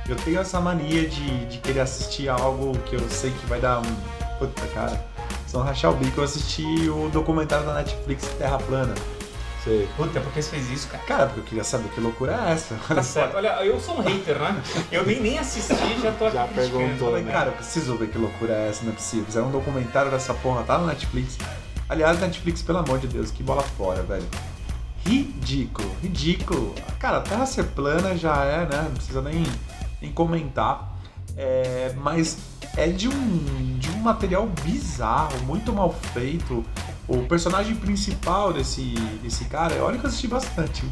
Eu 0.09 0.15
tenho 0.17 0.39
essa 0.39 0.59
mania 0.59 1.07
de, 1.07 1.45
de 1.45 1.57
querer 1.59 1.81
assistir 1.81 2.27
algo 2.27 2.77
que 2.85 2.95
eu 2.95 3.09
sei 3.09 3.31
que 3.31 3.45
vai 3.45 3.59
dar 3.59 3.79
um. 3.79 3.95
Puta, 4.39 4.65
cara. 4.73 5.03
São 5.47 5.61
rachar 5.63 5.91
o 5.91 5.95
bico. 5.95 6.19
Eu 6.19 6.23
assisti 6.23 6.63
o 6.89 7.09
documentário 7.09 7.65
da 7.65 7.73
Netflix 7.75 8.25
Terra 8.37 8.57
Plana. 8.57 8.93
Sei. 9.63 9.87
Puta, 9.95 10.19
por 10.19 10.33
que 10.33 10.41
você 10.41 10.49
fez 10.49 10.71
isso, 10.71 10.87
cara? 10.87 11.03
Cara, 11.03 11.25
porque 11.27 11.39
eu 11.41 11.43
queria 11.43 11.63
saber 11.63 11.87
que 11.89 12.01
loucura 12.01 12.33
é 12.47 12.51
essa. 12.53 12.75
Tá 12.87 13.03
certo. 13.03 13.37
Olha, 13.37 13.63
eu 13.63 13.79
sou 13.79 13.99
um 13.99 14.01
hater, 14.01 14.39
né? 14.39 14.59
Eu 14.91 15.05
nem, 15.05 15.19
nem 15.21 15.37
assisti, 15.37 15.75
já 16.01 16.11
tô 16.13 16.25
aqui 16.25 16.35
Já 16.35 16.47
perguntou, 16.47 17.09
Falei, 17.09 17.23
né? 17.23 17.31
cara, 17.31 17.49
eu 17.49 17.53
preciso 17.53 17.95
ver 17.95 18.09
que 18.09 18.17
loucura 18.17 18.53
é 18.53 18.69
essa, 18.69 18.83
não 18.83 18.91
é 18.91 18.95
possível. 18.95 19.25
Fizeram 19.25 19.49
um 19.49 19.51
documentário 19.51 20.09
dessa 20.09 20.33
porra, 20.33 20.63
tá 20.63 20.79
na 20.79 20.87
Netflix. 20.87 21.37
Aliás, 21.87 22.19
Netflix, 22.19 22.63
pelo 22.63 22.79
amor 22.79 22.97
de 22.97 23.05
Deus, 23.07 23.29
que 23.29 23.43
bola 23.43 23.61
fora, 23.61 24.01
velho. 24.01 24.25
Ridículo, 25.05 25.89
ridículo. 26.01 26.75
Cara, 26.99 27.17
a 27.17 27.21
Terra 27.21 27.45
ser 27.45 27.63
plana 27.65 28.15
já 28.15 28.43
é, 28.45 28.65
né? 28.67 28.83
Não 28.83 28.91
precisa 28.91 29.21
nem, 29.21 29.43
nem 30.01 30.11
comentar. 30.11 30.95
É, 31.35 31.93
mas 32.01 32.37
é 32.77 32.87
de 32.87 33.07
um, 33.07 33.77
de 33.79 33.89
um 33.89 33.97
material 33.99 34.47
bizarro, 34.63 35.39
muito 35.45 35.73
mal 35.73 35.93
feito. 36.13 36.63
O 37.07 37.23
personagem 37.23 37.75
principal 37.75 38.53
desse, 38.53 38.93
desse 39.23 39.45
cara, 39.45 39.75
olha 39.83 39.97
que 39.97 40.05
eu 40.05 40.07
assisti 40.09 40.27
bastante. 40.27 40.83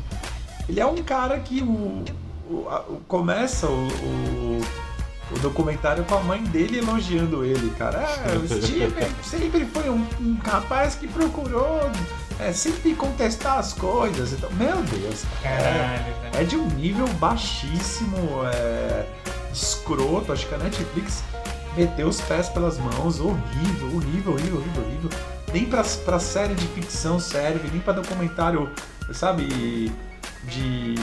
Ele 0.67 0.79
é 0.79 0.85
um 0.85 1.01
cara 1.03 1.39
que 1.39 1.61
o, 1.61 2.03
o- 2.49 2.67
a- 2.69 2.83
começa 3.07 3.67
o, 3.67 3.87
o- 3.87 4.61
o 5.31 5.39
documentário 5.39 6.03
com 6.05 6.15
a 6.15 6.21
mãe 6.21 6.43
dele 6.43 6.79
elogiando 6.79 7.45
ele, 7.45 7.69
cara. 7.77 7.99
É, 7.99 8.35
o 8.35 8.47
Steven 8.63 9.07
sempre 9.23 9.65
foi 9.65 9.89
um, 9.89 10.05
um 10.19 10.37
rapaz 10.43 10.95
que 10.95 11.07
procurou 11.07 11.79
é, 12.39 12.53
sempre 12.53 12.95
contestar 12.95 13.57
as 13.57 13.73
coisas. 13.73 14.33
Então, 14.33 14.49
meu 14.51 14.77
Deus, 14.83 15.23
é, 15.43 15.57
Caralho, 15.57 16.03
velho. 16.21 16.37
é 16.37 16.43
de 16.43 16.55
um 16.55 16.65
nível 16.67 17.07
baixíssimo, 17.15 18.17
é, 18.53 19.05
escroto. 19.53 20.31
Acho 20.31 20.47
que 20.47 20.55
a 20.55 20.57
Netflix 20.57 21.23
meteu 21.75 22.07
os 22.07 22.21
pés 22.21 22.49
pelas 22.49 22.77
mãos. 22.77 23.19
Horrível, 23.19 23.87
horrível, 23.95 24.33
horrível, 24.33 24.57
horrível, 24.57 24.83
horrível. 24.83 25.09
Nem 25.53 25.65
pra, 25.65 25.83
pra 26.05 26.19
série 26.19 26.53
de 26.53 26.67
ficção 26.67 27.19
serve, 27.19 27.69
nem 27.71 27.81
pra 27.81 27.91
documentário, 27.91 28.69
sabe, 29.11 29.91
de 30.43 30.95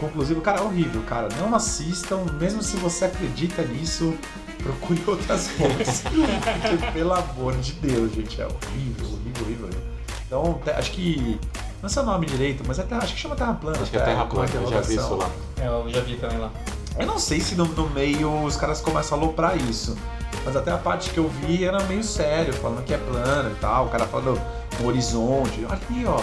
conclusivo, 0.00 0.40
cara, 0.40 0.60
é 0.60 0.62
horrível, 0.62 1.02
cara. 1.02 1.28
Não 1.38 1.54
assistam, 1.54 2.24
mesmo 2.40 2.62
se 2.62 2.76
você 2.78 3.04
acredita 3.04 3.62
nisso, 3.62 4.14
procure 4.62 5.02
outras 5.06 5.48
fontes. 5.48 6.02
Porque, 6.02 6.86
pelo 6.92 7.12
amor 7.12 7.56
de 7.56 7.72
Deus, 7.72 8.12
gente, 8.12 8.40
é 8.40 8.46
horrível, 8.46 9.06
horrível, 9.06 9.44
horrível. 9.44 9.66
horrível. 9.66 9.82
Então, 10.26 10.60
acho 10.76 10.92
que. 10.92 11.38
Não 11.82 11.88
sei 11.88 12.02
o 12.02 12.06
nome 12.06 12.26
direito, 12.26 12.62
mas 12.66 12.78
até, 12.78 12.94
acho 12.94 13.14
que 13.14 13.20
chama 13.20 13.34
Terra 13.34 13.54
Plana. 13.54 13.78
Acho 13.80 13.90
que 13.90 13.96
é 13.96 14.00
Terra 14.00 14.26
Plana, 14.26 14.50
eu 14.54 14.70
já 14.70 14.80
vi 14.80 14.94
isso 14.96 15.14
lá. 15.14 15.30
É, 15.58 15.66
eu 15.66 15.88
já 15.88 16.00
vi 16.00 16.16
também 16.16 16.38
lá. 16.38 16.50
Eu 16.98 17.06
não 17.06 17.18
sei 17.18 17.40
se 17.40 17.54
no, 17.54 17.64
no 17.64 17.88
meio 17.90 18.44
os 18.44 18.56
caras 18.56 18.80
começam 18.80 19.18
a 19.18 19.22
aloprar 19.22 19.56
isso. 19.56 19.96
Mas 20.44 20.54
até 20.56 20.70
a 20.70 20.78
parte 20.78 21.10
que 21.10 21.18
eu 21.18 21.28
vi 21.28 21.64
era 21.64 21.82
meio 21.84 22.04
sério, 22.04 22.52
falando 22.52 22.84
que 22.84 22.92
é 22.92 22.98
plano 22.98 23.50
e 23.50 23.54
tal. 23.56 23.86
O 23.86 23.88
cara 23.88 24.06
falando 24.06 24.40
no 24.78 24.86
horizonte. 24.86 25.64
Olha 25.64 25.74
aqui, 25.74 26.04
ó. 26.06 26.20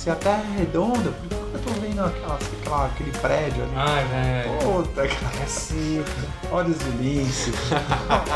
Se 0.00 0.08
a 0.08 0.14
Terra 0.14 0.42
é 0.54 0.58
redonda, 0.60 1.10
por 1.10 1.28
que 1.28 1.34
eu 1.54 1.60
tô 1.60 1.78
vendo 1.78 2.00
aquela, 2.02 2.34
aquela- 2.36 2.86
aquele 2.86 3.10
prédio 3.18 3.64
ali? 3.64 3.72
Ai, 3.76 4.04
velho. 4.06 4.58
Puta, 4.60 5.06
cara. 5.06 6.50
Olhos 6.52 6.78
de 6.78 6.90
lince. 6.92 7.52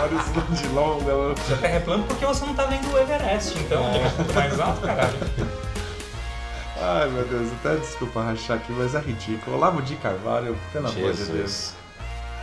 Olhos 0.03 0.61
de 0.61 0.69
longa. 0.69 1.35
Já 1.49 1.57
terra 1.57 1.77
é 1.77 1.81
plano 1.81 2.05
porque 2.05 2.27
você 2.27 2.45
não 2.45 2.55
tá 2.55 2.67
vendo 2.67 2.93
o 2.93 2.99
Everest, 2.99 3.59
então. 3.61 3.83
É 3.83 4.33
mais 4.35 4.61
alto, 4.61 4.83
caralho. 4.83 5.19
Ai, 6.83 7.09
meu 7.09 7.25
Deus. 7.25 7.51
Até 7.65 7.77
desculpa 7.77 8.23
rachar 8.23 8.59
aqui, 8.59 8.71
mas 8.73 8.95
é 8.95 8.99
ridículo. 9.01 9.57
Olavo 9.57 9.81
de 9.81 9.97
Carvalho, 9.97 10.59
pelo 10.71 10.89
amor 10.89 11.13
de 11.15 11.25
Deus. 11.25 11.73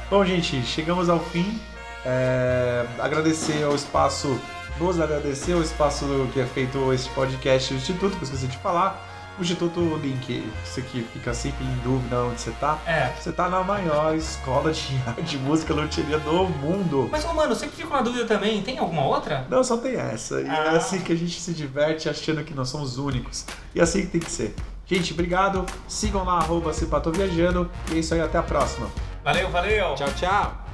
Bom, 0.10 0.26
gente, 0.26 0.64
chegamos 0.64 1.10
ao 1.10 1.20
fim. 1.20 1.62
É, 2.04 2.88
agradecer 2.98 3.64
ao 3.64 3.76
espaço, 3.76 4.42
nos 4.80 5.00
agradecer 5.00 5.54
ao 5.54 5.62
espaço 5.62 6.06
que 6.34 6.40
é 6.40 6.46
feito 6.48 6.92
esse 6.92 7.08
podcast, 7.10 7.72
o 7.72 7.78
Instituto, 7.78 8.18
que 8.18 8.24
eu 8.24 8.24
esqueci 8.24 8.48
de 8.48 8.58
falar. 8.58 9.10
Instituto 9.42 9.80
Link, 9.98 10.44
você 10.64 10.82
que 10.82 11.02
fica 11.14 11.34
sempre 11.34 11.64
em 11.66 11.76
dúvida 11.84 12.24
onde 12.24 12.40
você 12.42 12.52
tá. 12.52 12.78
É. 12.86 13.12
Você 13.20 13.32
tá 13.32 13.50
na 13.50 13.64
maior 13.64 14.16
escola 14.16 14.72
de 14.72 14.82
de 15.24 15.38
música 15.38 15.74
loteria 15.74 16.20
do 16.20 16.44
mundo. 16.50 17.10
Mas, 17.12 17.26
ô, 17.26 17.34
mano, 17.34 17.52
eu 17.52 17.56
sempre 17.56 17.76
fico 17.76 17.94
na 17.94 18.02
dúvida 18.02 18.26
também. 18.26 18.62
Tem 18.62 18.78
alguma 18.78 19.04
outra? 19.04 19.46
Não, 19.50 19.64
só 19.64 19.78
tem 19.78 19.96
essa. 19.96 20.42
E 20.42 20.46
é 20.48 20.50
Ah. 20.50 20.72
assim 20.78 21.00
que 21.02 21.12
a 21.12 21.16
gente 21.16 21.40
se 21.40 21.54
diverte 21.54 22.08
achando 22.10 22.44
que 22.44 22.54
nós 22.54 22.70
somos 22.70 22.98
únicos. 22.98 23.46
E 23.76 23.80
é 23.80 23.84
assim 23.84 24.02
que 24.02 24.08
tem 24.08 24.22
que 24.22 24.32
ser. 24.32 24.56
Gente, 24.86 25.14
obrigado. 25.14 25.66
Sigam 25.88 26.24
lá, 26.26 26.34
arroba 26.40 26.74
se 26.74 26.86
Patô 26.86 27.12
Viajando. 27.12 27.70
E 27.92 27.96
é 27.96 28.00
isso 28.00 28.14
aí, 28.14 28.22
até 28.22 28.38
a 28.38 28.44
próxima. 28.44 28.88
Valeu, 29.24 29.50
valeu. 29.50 29.96
Tchau, 29.96 30.10
tchau. 30.16 30.66